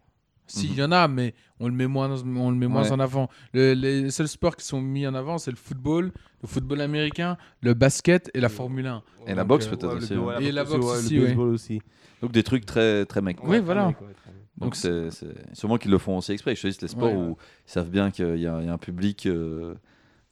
[0.46, 2.92] Si, il y en a, mais on le met moins, on le met moins Ouais.
[2.92, 3.28] en avant.
[3.54, 6.12] Le- les seuls sports qui sont mis en avant, c'est le football,
[6.42, 9.02] le football américain, le basket et la Formule 1.
[9.28, 10.44] Et la boxe euh, peut-être ouais, aussi, ouais.
[10.44, 11.26] Et la boxe aussi, le ouais.
[11.28, 11.80] baseball aussi.
[12.20, 13.42] Donc des trucs très, très mecs.
[13.44, 13.86] Oui, voilà.
[13.88, 14.40] Ouais, très bien.
[14.58, 15.08] Donc c'est
[15.54, 16.52] sûrement qu'ils le font aussi exprès.
[16.54, 17.36] Dis, c'est les sports Ouais, où
[17.66, 19.74] ils savent bien qu'il y, y a un public euh,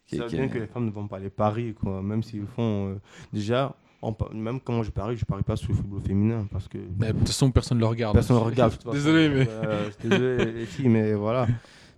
[0.07, 2.03] qui, Ils savent qui bien est- que les femmes ne vont pas les paris, quoi.
[2.03, 2.91] Même s'ils font.
[2.91, 2.95] euh,
[3.33, 6.79] déjà, en même quand je parie, je parie pas sur le football féminin parce que.
[6.99, 8.15] Mais de toute façon, personne ne le regarde.
[8.15, 8.73] Personne ne regarde.
[8.73, 8.95] de toute façon.
[8.97, 9.49] Désolé, mais.
[9.49, 11.47] Euh, désolé, les filles, mais voilà.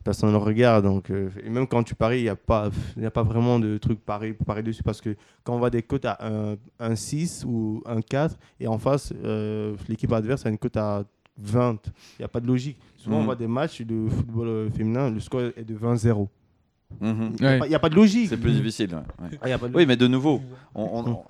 [0.05, 0.85] Personne ne le regarde.
[0.85, 3.23] Donc, euh, et même quand tu paries, il n'y a, pas- il y a pas
[3.23, 6.19] vraiment de truc pareil pour parier dessus parce que quand on voit des cotes à
[6.21, 10.77] un, un 6 ou un 4 et en face, euh, l'équipe adverse a une cote
[10.77, 11.05] à
[11.39, 11.93] 20, il
[12.23, 12.79] n'y a pas de logique.
[12.97, 13.25] Souvent, on Mhm.
[13.27, 16.29] voit des matchs de football euh, féminin, le score est de 20-0.
[17.01, 17.33] Mhm.
[17.39, 17.59] Il n'y a, Ouais.
[17.61, 18.29] pas- il y a pas de logique.
[18.29, 18.91] C'est plus difficile.
[18.95, 19.39] ouais, ouais.
[19.41, 20.43] Ah, y a pas de Oui, mais de nouveau,
[20.75, 21.23] on, on- on-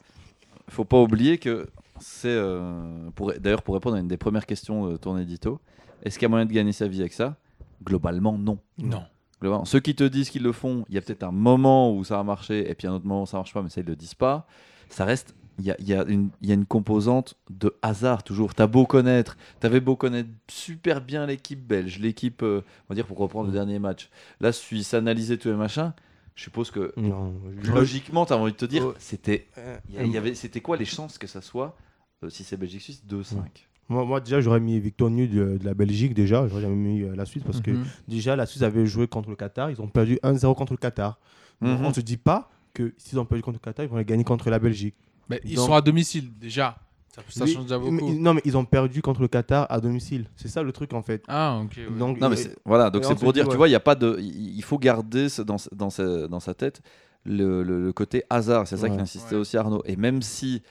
[0.69, 1.69] faut pas oublier que
[2.01, 5.61] c'est, euh, pour, d'ailleurs, pour répondre à une des premières questions de ton édito,
[6.03, 7.37] est-ce qu'il y a moyen de gagner sa vie avec ça?
[7.85, 8.59] Globalement, non.
[8.79, 9.05] Non.
[9.41, 12.05] Globalement, Ceux qui te disent qu'ils le font, il y a peut-être un moment où
[12.05, 13.87] ça a marché et puis un autre moment où ça marche pas, mais ça ils
[13.87, 14.47] le disent pas.
[14.89, 17.75] Ça reste, il y a, il y a une, il y a une composante de
[17.83, 18.55] hasard toujours.
[18.55, 23.07] T'as beau connaître, t'avais beau connaître super bien l'équipe belge, l'équipe, euh, on va dire
[23.07, 24.11] pour reprendre le dernier match.
[24.41, 25.93] Là, Suisse, analyser tous les machins.
[26.35, 28.95] Je suppose que Non, je- logiquement, tu as envie de te dire, Oh.
[28.99, 31.77] c'était, Euh, il y a- il y avait, c'était quoi les chances que ça soit
[32.25, 35.75] euh, si c'est Belgique-Suisse 2-5 Moi, moi, déjà, j'aurais mis victoire nulle de, de la
[35.75, 36.47] Belgique, déjà.
[36.49, 37.85] J'aurais jamais mis euh, la Suisse parce que Mhm.
[38.09, 39.71] déjà, la Suisse avait joué contre le Qatar.
[39.71, 41.19] Ils ont perdu 1-0 contre le Qatar.
[41.61, 41.85] Donc, Mhm.
[41.87, 44.05] on ne se dit pas que s'ils ont perdu contre le Qatar, ils vont les
[44.05, 44.95] gagner contre la Belgique.
[45.29, 46.79] Mais ils Donc- sont à domicile déjà.
[47.15, 48.13] Ça, ça Oui, change déjà mais- beaucoup.
[48.15, 50.25] non, mais ils ont perdu contre le Qatar à domicile.
[50.35, 51.23] C'est ça le truc en fait.
[51.29, 51.73] Ah, ok.
[51.77, 51.99] ouais.
[51.99, 53.57] Donc, Non, mais c'est- voilà, donc c'est on pour dire, tu ouais.
[53.57, 56.41] vois, il y a pas de, il il faut garder ce- dans, dans, sa- dans
[56.41, 56.81] sa tête
[57.27, 58.67] le, le- le côté hasard.
[58.67, 58.97] C'est ça Ouais.
[58.97, 59.41] qu'insistait Ouais.
[59.43, 59.83] aussi Arnaud.
[59.85, 60.63] Et même si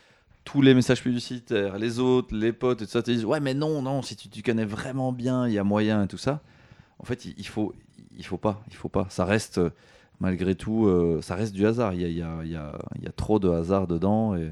[0.44, 3.54] tous les messages publicitaires, les autres, les potes et tout ça te disent, ouais, mais
[3.54, 6.42] non, non, si tu, tu connais vraiment bien, il y a moyen et tout ça.
[6.98, 7.74] En fait, il, il faut,
[8.18, 9.06] il faut pas, il faut pas.
[9.10, 9.62] Ça reste
[10.20, 11.94] malgré tout, euh, ça reste du hasard.
[11.94, 13.86] Il y a, il y, a, il y, a, il y a trop de hasard
[13.86, 14.52] dedans et,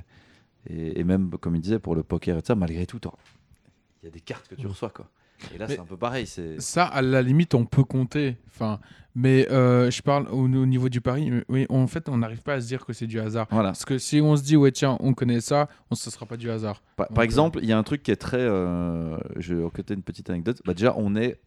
[0.68, 3.00] et, et même comme il disait pour le poker et tout ça, malgré tout,
[4.02, 4.70] il y a des cartes que tu Mm.
[4.70, 5.10] reçois quoi.
[5.56, 6.28] Et là, c'est un peu pareil.
[6.58, 8.36] Ça, à la limite, on peut compter.
[8.48, 8.82] Enfin,
[9.16, 11.32] mais euh, je parle au, au niveau du pari.
[11.48, 13.48] Oui, en fait, on n'arrive pas à se dire que c'est du hasard.
[13.50, 13.70] voilà.
[13.70, 16.36] Parce que si on se dit, ouais, tiens, on connaît ça, on, ce sera pas
[16.36, 16.82] du hasard.
[16.98, 18.38] Par, euh, exemple, il y a un truc qui est très.
[18.42, 20.62] euh, je vais côté une petite anecdote.
[20.66, 21.40] Bah, déjà, on est.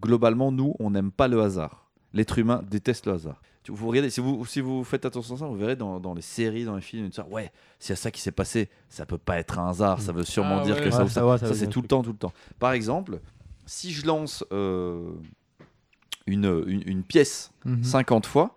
[0.00, 1.90] Globalement, nous, on n'aime pas le hasard.
[2.14, 3.42] L'être humain déteste le hasard.
[3.68, 6.20] Vous regardez, si vous, si vous faites attention à ça, vous verrez dans, dans les
[6.22, 9.06] séries, dans les films, tout ça, ouais, s'il y a ça qui s'est passé, ça
[9.06, 10.84] peut pas être un hasard, ça veut sûrement Ah dire ouais.
[10.84, 11.46] que ça ça ça.
[11.46, 12.32] ça c'est tout le temps, tout le temps.
[12.58, 13.20] Par exemple,
[13.66, 15.12] si je lance euh,
[16.26, 17.82] une, une, une pièce mhm.
[17.84, 18.54] 50 fois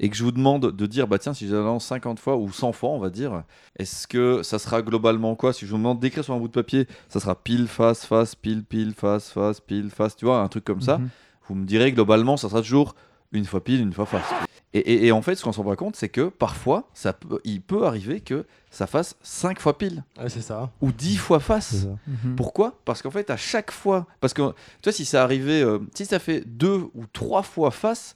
[0.00, 2.36] et que je vous demande de dire bah tiens si je la lance 50 fois
[2.36, 3.42] ou 100 fois on va dire
[3.76, 5.52] est-ce que ça sera globalement quoi?
[5.52, 8.34] Si je vous demande d'écrire sur un bout de papier ça sera pile face face
[8.36, 11.08] pile pile face face pile face tu vois un truc comme ça Mhm.
[11.48, 12.94] vous me direz globalement ça sera toujours
[13.32, 14.24] une fois pile une fois face
[14.72, 17.12] et, et- et en fait ce qu'on s'en rend pas compte c'est que parfois ça
[17.12, 20.70] peut, il peut arriver que ça fasse 5 fois pile Ouais, c'est ça.
[20.80, 21.86] ou 10 fois face.
[22.06, 22.36] Mhm.
[22.36, 22.78] pourquoi?
[22.84, 24.54] Parce qu'en fait, à chaque fois, parce que tu
[24.84, 28.14] vois, si ça arrivait, euh, si ça fait deux ou trois fois face,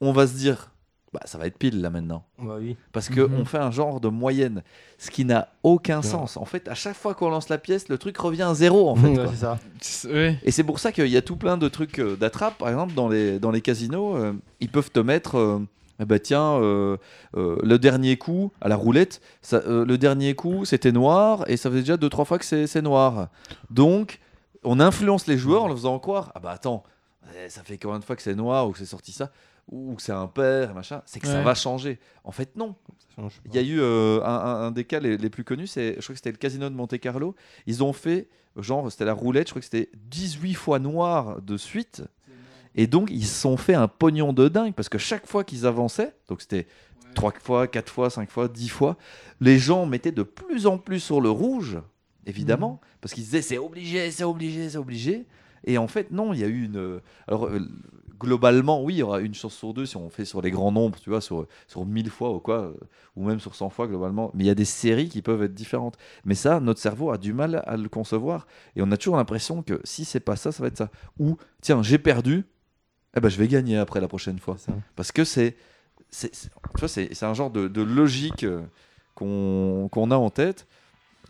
[0.00, 0.70] on va se dire,
[1.14, 2.76] bah ça va être pile là maintenant, Bah oui.
[2.92, 3.40] parce que Mhm.
[3.40, 4.62] on fait un genre de moyenne,
[4.98, 6.06] ce qui n'a aucun Ouais.
[6.06, 6.36] sens.
[6.36, 8.96] En fait, à chaque fois qu'on lance la pièce, le truc revient à zéro en
[8.96, 9.08] fait.
[9.08, 9.28] Ouais, quoi.
[9.28, 9.58] c'est ça.
[9.80, 10.38] C'est- ouais.
[10.42, 12.58] Et c'est pour ça qu'il y a tout plein de trucs euh, d'attrape.
[12.58, 15.36] Par exemple, dans les, dans les casinos, euh, ils peuvent te mettre.
[15.38, 15.60] euh,
[16.00, 16.96] eh ben tiens, euh,
[17.36, 21.56] euh, le dernier coup à la roulette, ça, euh, le dernier coup c'était noir et
[21.56, 23.28] ça faisait déjà deux trois fois que c'est c'est noir.
[23.70, 24.18] Donc,
[24.64, 26.82] on influence les joueurs en leur faisant croire ah bah attends,
[27.36, 29.30] eh, ça fait combien de fois que c'est noir ou que c'est sorti ça?
[29.68, 31.98] Ou que c'est un père et machin, c'est que ça va changer.
[32.24, 35.00] En fait non, Ça change il y a eu euh, un, un- un des cas
[35.00, 37.34] les, les plus connus, c'est, je crois que c'était le casino de Monte Carlo.
[37.66, 41.56] Ils ont fait, genre, c'était la roulette, je crois que c'était 18 fois noir de
[41.56, 42.02] suite.
[42.76, 45.64] Et donc, ils se sont fait un pognon de dingue parce que chaque fois qu'ils
[45.64, 46.66] avançaient, donc c'était
[47.14, 48.96] 3 fois, 4 fois, 5 fois, 10 fois,
[49.40, 51.78] les gens mettaient de plus en plus sur le rouge,
[52.26, 55.26] évidemment, parce qu'ils disaient c'est obligé, c'est obligé, c'est obligé.
[55.66, 57.00] Et en fait, non, il y a eu une.
[57.28, 57.60] Alors, euh,
[58.24, 60.72] globalement, oui, il y aura une chance sur deux si on fait sur les grands
[60.72, 62.74] nombres, tu vois, sur, sur 1000 fois ou quoi, euh,
[63.16, 64.30] ou même sur 100 fois globalement.
[64.34, 65.96] Mais il y a des séries qui peuvent être différentes.
[66.24, 68.46] Mais ça, notre cerveau a du mal à le concevoir.
[68.74, 70.90] Et on a toujours l'impression que si c'est pas ça, ça va être ça.
[71.18, 72.44] Ou, tiens, j'ai perdu,
[73.16, 74.56] eh ben, je vais gagner après la prochaine fois.
[74.96, 75.56] Parce que c'est.
[76.10, 78.62] c'est- Tu un genre de, de logique euh,
[79.14, 80.66] qu'on a en tête,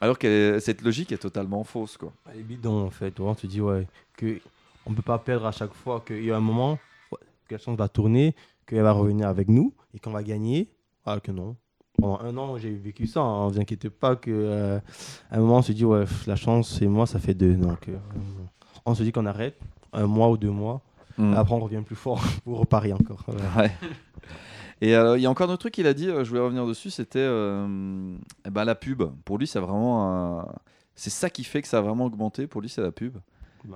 [0.00, 2.12] alors que cette logique est totalement fausse, quoi.
[2.32, 3.14] Elle est bidon en fait.
[3.46, 3.86] Dit ouais,
[4.16, 4.38] que
[4.86, 6.78] on peut pas perdre à chaque fois qu'il y a un moment
[7.48, 8.34] que la chance va tourner,
[8.66, 10.68] qu'elle va revenir avec nous et qu'on va gagner.
[11.04, 11.56] Alors que non.
[11.98, 13.20] Pendant un an, j'ai vécu ça.
[13.20, 13.48] Hein.
[13.48, 14.80] Vous inquiétez pas que euh,
[15.30, 17.54] un moment on se dit ouais, la chance c'est moi, ça fait deux.
[17.54, 17.96] Donc euh,
[18.84, 19.58] on se dit qu'on arrête
[19.92, 20.80] un mois ou deux mois.
[21.18, 21.34] Mm.
[21.34, 23.22] Après on revient plus fort pour reparier encore.
[23.28, 23.62] Ouais.
[23.62, 23.70] Ouais.
[24.80, 26.40] Et euh, il y a encore un autre truc qu'il a dit, euh, je voulais
[26.42, 29.04] revenir dessus, c'était euh, eh ben, la pub.
[29.24, 30.48] Pour lui, c'est vraiment un-
[30.96, 32.46] C'est ça qui fait que ça a vraiment augmenté.
[32.48, 33.16] Pour lui, c'est la pub.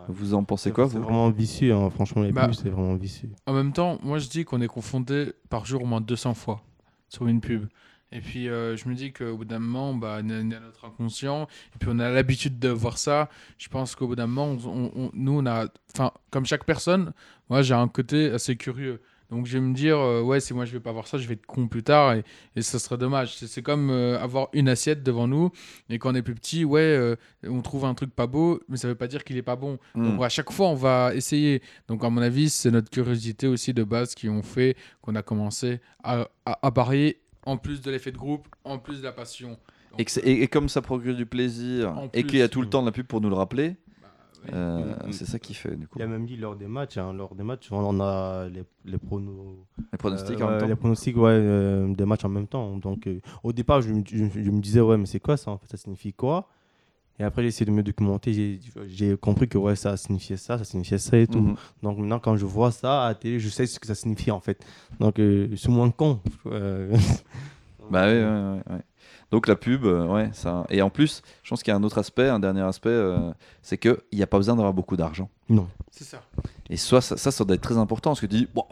[0.09, 1.73] Vous en pensez quoi, c'est vraiment vicieux.
[1.75, 1.91] hein.
[1.91, 3.31] Franchement, les Bah, pubs, c'est vraiment vicieux.
[3.47, 6.63] En même temps, moi je dis qu'on est confondé par jour au moins 200 fois
[7.09, 7.67] sur une pub.
[8.11, 10.61] Et puis euh, je me dis qu'au bout d'un moment, bah, on a on a
[10.61, 11.43] notre inconscient,
[11.75, 13.29] et puis on a l'habitude de voir ça.
[13.59, 16.65] Je pense qu'au bout d'un moment, on- on- on- nous, on a, enfin, comme chaque
[16.65, 17.13] personne,
[17.51, 19.03] moi j'ai un côté assez curieux.
[19.31, 21.27] Donc je vais me dire, euh, ouais, si moi je vais pas voir ça, je
[21.29, 22.25] vais être con plus tard, et,
[22.57, 23.37] et ce serait dommage.
[23.37, 25.51] C'est comme euh, avoir une assiette devant nous,
[25.91, 27.15] et quand on est plus petit, ouais, euh,
[27.47, 29.79] on trouve un truc pas beau, mais ça veut pas dire qu'il est pas bon.
[29.95, 30.05] Mm.
[30.13, 31.63] Donc à chaque fois, on va essayer.
[31.89, 35.23] Donc, à mon avis, c'est notre curiosité aussi de base qui ont fait qu'on a
[35.23, 39.13] commencé à, à, à parier en plus de l'effet de groupe, en plus de la
[39.13, 39.59] passion.
[39.91, 42.69] Donc, et, et- et comme ça procure du plaisir, et qu'il y a tout le
[42.71, 43.77] temps de la pub pour nous le rappeler.
[44.53, 45.13] Euh, Mm, mm.
[45.13, 45.99] c'est ça qui fait, du coup.
[45.99, 48.99] Il a même dit lors des matchs, hein, lors des matchs, on a les, les
[48.99, 49.57] pronos.
[49.93, 50.67] Les pronostics Euh, en ouais, même temps.
[50.69, 52.77] Les pronostics, ouais, euh, des matchs en même temps.
[52.79, 55.51] Donc, euh, au départ, je, me- je- je me disais, ouais, mais c'est quoi ça
[55.51, 56.49] en fait Ça signifie quoi?
[57.21, 58.61] Et après, j'ai essayé de me documenter.
[58.87, 61.41] j'ai- compris que ouais, ça signifiait ça, ça signifiait ça et tout.
[61.41, 61.57] Mhm.
[61.83, 64.31] Donc, maintenant, quand je vois ça à la télé, je sais ce que ça signifie
[64.31, 64.65] en fait.
[65.01, 66.21] Donc, euh, je suis moins con.
[66.47, 66.97] Euh,
[67.91, 68.83] Bah oui, ouais, ouais, ouais.
[69.31, 70.65] Donc la pub, euh, ouais, ça.
[70.71, 73.31] Et en plus, je pense qu'il y a un autre aspect, un dernier aspect, euh,
[73.63, 75.29] c'est qu'il n'y a pas besoin d'avoir beaucoup d'argent.
[75.49, 75.69] non.
[75.91, 76.23] C'est ça.
[76.71, 78.65] Et soit ça, ça, ça doit être très important parce que tu dis, bon,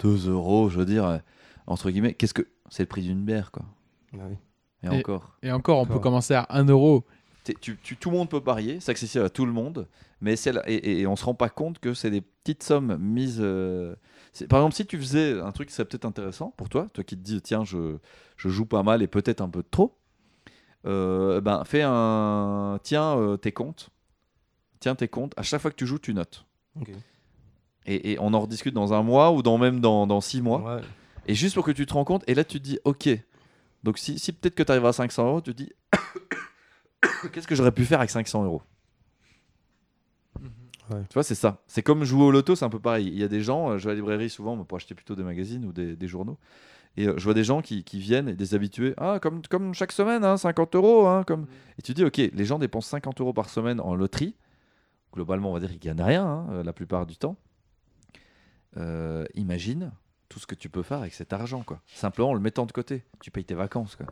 [0.00, 1.18] 2 euros, je veux dire, euh,
[1.66, 3.64] entre guillemets, qu'est-ce que c'est le prix d'une bière, quoi.
[4.14, 4.36] Ah oui.
[4.82, 5.36] Et, Et- encore.
[5.42, 7.04] Et encore, on peut commencer à 1 euro.
[7.60, 9.86] tu, tu- tout le monde peut parier, c'est accessible à tout le monde,
[10.20, 12.62] mais c'est la- et, et- et on se rend pas compte que c'est des petites
[12.64, 13.38] sommes mises.
[13.40, 13.94] euh,
[14.44, 17.16] par exemple, si tu faisais un truc qui serait peut-être intéressant pour toi, toi qui
[17.16, 17.96] te dis tiens, je,
[18.36, 19.96] je joue pas mal et peut-être un peu trop,
[20.86, 22.78] euh, ben fais un.
[22.82, 23.90] Tiens euh, tes comptes.
[24.80, 25.32] Tiens tes comptes.
[25.36, 26.44] À chaque fois que tu joues, tu notes.
[26.80, 26.90] Ok.
[27.86, 30.76] Et, et on en rediscute dans un mois ou dans même dans, dans six mois.
[30.76, 30.82] Ouais.
[31.26, 33.08] Et juste pour que tu te rends compte, et là tu te dis, ok,
[33.82, 35.72] donc si, si peut-être que tu arrives à 500 euros, tu te dis,
[37.32, 38.62] qu'est-ce que j'aurais pu faire avec 500 euros?
[40.90, 41.02] Ouais.
[41.08, 41.62] Tu vois, c'est ça.
[41.66, 43.06] C'est comme jouer au loto, c'est un peu pareil.
[43.08, 45.14] Il y a des gens, euh, je vais à la librairie souvent pour acheter plutôt
[45.14, 46.38] des magazines ou des, des journaux.
[46.96, 49.74] Et euh, je vois des gens qui, qui viennent et des habitués, ah, comme, comme
[49.74, 51.06] chaque semaine, hein, 50 euros.
[51.06, 51.46] Hein, comme...
[51.78, 54.34] Et tu dis, ok, les gens dépensent 50 euros par semaine en loterie.
[55.12, 57.36] Globalement, on va dire qu'ils gagnent rien hein, euh, la plupart du temps.
[58.76, 59.92] Euh, imagine
[60.28, 61.80] tout ce que tu peux faire avec cet argent, quoi.
[61.86, 63.04] Simplement en le mettant de côté.
[63.20, 64.06] Tu payes tes vacances, quoi.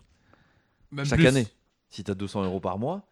[0.92, 1.26] Même Chaque plus.
[1.28, 1.46] année.
[1.88, 3.06] Si tu as 200 euros par mois,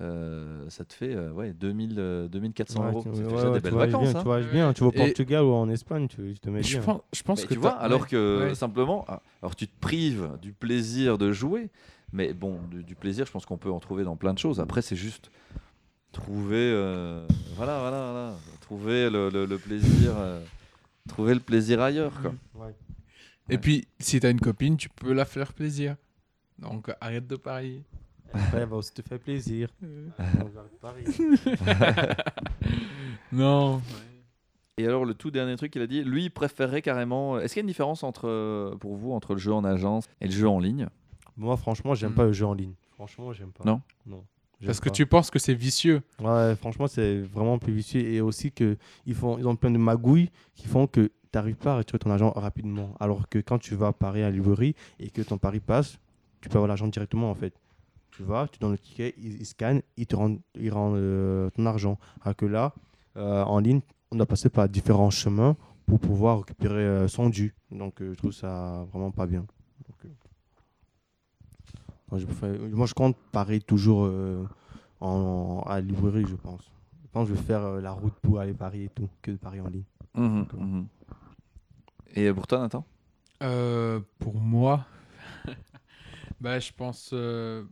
[0.00, 3.02] euh, ça te fait euh, ouais, 2000, euh, 2400 Ouais, euros.
[3.02, 4.02] tu- Ça ouais, ouais, des tu belles voyages vacances.
[4.02, 4.22] bien, hein.
[4.22, 6.62] Tu voyages bien, tu vas au Et- Portugal ou en Espagne, tu, tu te mets
[6.62, 6.80] Je bien.
[6.84, 8.54] pense, je pense Mais que tu vois, alors que ouais.
[8.54, 11.70] simplement, ah, alors tu te prives du plaisir de jouer,
[12.12, 14.58] mais bon, du, du plaisir, je pense qu'on peut en trouver dans plein de choses.
[14.60, 15.30] Après, c'est juste
[16.12, 17.26] trouver, euh,
[17.56, 20.40] voilà, voilà, voilà, trouver le, le- le plaisir, euh,
[21.08, 22.34] trouver le plaisir ailleurs, quoi.
[22.54, 22.74] Ouais.
[23.50, 25.96] Et puis, si t'as une copine, tu peux la faire plaisir.
[26.58, 27.82] Donc, arrête de parier.
[28.34, 29.68] Après, elle va aussi te faire plaisir.
[29.82, 30.08] Euh.
[30.80, 31.04] Parier.
[33.32, 33.80] Non.
[34.76, 37.38] Et alors, le tout dernier truc qu'il a dit, lui, il préférerait carrément.
[37.38, 40.06] Est-ce qu'il y a une différence entre, euh, pour vous entre le jeu en agence
[40.20, 40.88] et le jeu en ligne?
[41.36, 42.14] Moi, franchement, j'aime Hmm.
[42.16, 42.74] pas le jeu en ligne.
[42.94, 43.64] Franchement, j'aime pas.
[43.64, 43.80] Non?
[44.06, 44.24] Non.
[44.64, 44.94] Parce que pas.
[44.94, 46.02] tu penses que c'est vicieux.
[46.20, 48.00] Ouais, franchement, c'est vraiment plus vicieux.
[48.00, 48.76] Et aussi que
[49.06, 51.98] ils, font, ils ont plein de magouilles qui font que tu n'arrives pas à retirer
[51.98, 52.94] ton argent rapidement.
[52.98, 55.98] Alors que quand tu vas parier à la librairie et que ton pari passe,
[56.40, 57.52] tu peux avoir l'argent directement en fait.
[58.16, 61.50] Tu vas, tu donnes le ticket, ils, ils scannent, ils te rendent, ils rendent euh,
[61.50, 61.98] ton argent.
[62.22, 62.72] Alors que là,
[63.16, 63.80] euh, en ligne,
[64.12, 65.56] on doit passer par différents chemins
[65.86, 67.54] pour pouvoir récupérer euh, son dû.
[67.70, 69.40] Donc euh, je trouve ça vraiment pas bien.
[69.40, 70.08] Donc, euh,
[72.10, 74.46] moi, je préfère- moi, je compte parier toujours euh,
[75.00, 76.70] en, à la librairie, je pense.
[77.02, 79.32] Je pense que je vais faire euh, la route pour aller parier et tout, que
[79.32, 79.84] de parier en ligne.
[80.14, 80.86] Mhm, mhm.
[82.14, 82.84] Et pour toi, Nathan?
[83.42, 84.86] Euh, pour moi,
[86.40, 87.64] bah, je pense euh,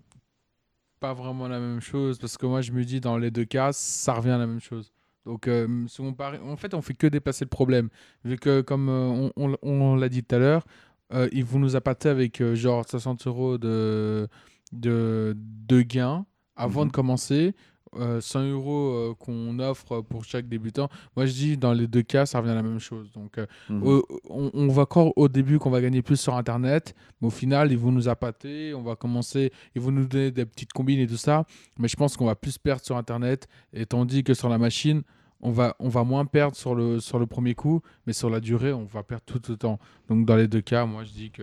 [1.03, 3.73] pas vraiment la même chose parce que moi je me dis dans les deux cas
[3.73, 4.93] ça revient à la même chose.
[5.27, 7.89] Donc euh, on parie- en fait on fait que dépasser le problème
[8.25, 10.65] vu que comme euh, on, on- on l'a dit tout à l'heure,
[11.13, 14.29] euh, ils vont nous appâter avec euh, genre 60 euros de,
[14.73, 15.37] de,
[15.69, 16.25] de gains
[16.57, 16.89] avant Mhm.
[16.89, 17.55] de commencer.
[17.99, 20.89] Euh, 100 euros euh, qu'on offre pour chaque débutant.
[21.17, 23.11] Moi, je dis dans les deux cas, ça revient à la même chose.
[23.13, 24.03] Donc, euh, Mhm.
[24.31, 27.71] on, on va encore au début qu'on va gagner plus sur Internet, mais au final,
[27.73, 31.07] ils vont nous appâter, on va commencer, ils vont nous donner des petites combines et
[31.07, 31.45] tout ça,
[31.79, 35.03] mais je pense qu'on va plus perdre sur Internet, et tandis que sur la machine,
[35.45, 38.39] on va, on va moins perdre sur le, sur le premier coup, mais sur la
[38.41, 39.79] durée, on va perdre tout autant.
[40.09, 41.43] Donc dans les deux cas, moi, je dis que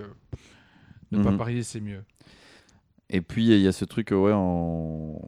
[1.12, 1.38] ne pas Mhm.
[1.38, 2.04] parier, c'est mieux.
[3.10, 5.20] Et puis il y a ce truc euh, ouais, en...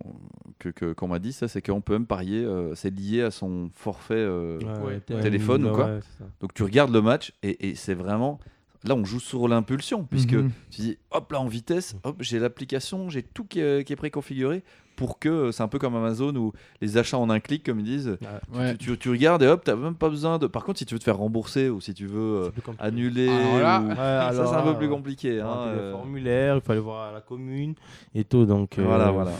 [0.59, 3.69] que qu'on m'a dit, ça, c'est qu'on peut même parier, euh, c'est lié à son
[3.73, 5.99] forfait euh, Ouais, téléphone ou quoi.
[6.39, 8.39] Donc tu regardes le match et, et c'est vraiment.
[8.83, 10.49] Là, on joue sur l'impulsion, puisque Mhm.
[10.71, 13.95] tu dis, hop là, en vitesse, hop, j'ai l'application, j'ai tout qui est, qui est
[13.95, 14.63] préconfiguré
[14.95, 16.51] pour que c'est un peu comme Amazon où
[16.81, 18.17] les achats en un clic, comme ils disent.
[18.53, 18.75] Ouais.
[18.77, 20.47] Tu, tu- tu regardes et hop, t'as même pas besoin de.
[20.47, 23.59] Par contre, si tu veux te faire rembourser ou si tu veux euh, annuler, Alors
[23.59, 25.39] là- ou- Ouais, ça c'est un peu plus euh, compliqué.
[25.41, 25.91] hein, euh.
[25.91, 27.75] formulaires, il fallait voir à la commune
[28.15, 28.45] et tout.
[28.45, 29.31] Donc, euh, Voilà, voilà.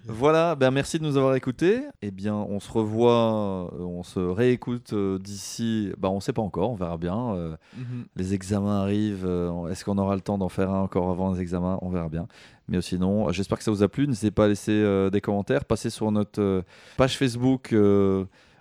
[0.07, 1.81] Voilà, ben merci de nous avoir écoutés.
[2.01, 5.91] Eh bien, on se revoit, euh, on se réécoute euh, d'ici.
[5.97, 7.33] Bah, on sait pas encore, on verra bien.
[7.35, 8.05] euh, Mhm.
[8.15, 9.27] Les examens arrivent.
[9.69, 12.27] Est-ce qu'on aura le temps d'en faire un encore avant les examens On verra bien.
[12.67, 14.07] Mais sinon, j'espère que ça vous a plu.
[14.07, 15.65] N'hésitez pas à laisser euh, des commentaires.
[15.65, 16.61] Passez sur notre euh,
[16.97, 17.73] page Facebook,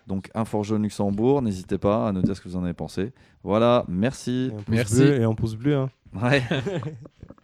[0.07, 1.43] donc Inforjeune Luxembourg.
[1.43, 3.13] N'hésitez pas à nous dire ce que vous en avez pensé.
[3.45, 4.51] Voilà, merci.
[4.51, 4.95] Et un pouce Merci.
[4.97, 5.77] bleu et un pouce bleu.
[5.77, 5.91] hein.
[6.21, 6.43] Ouais.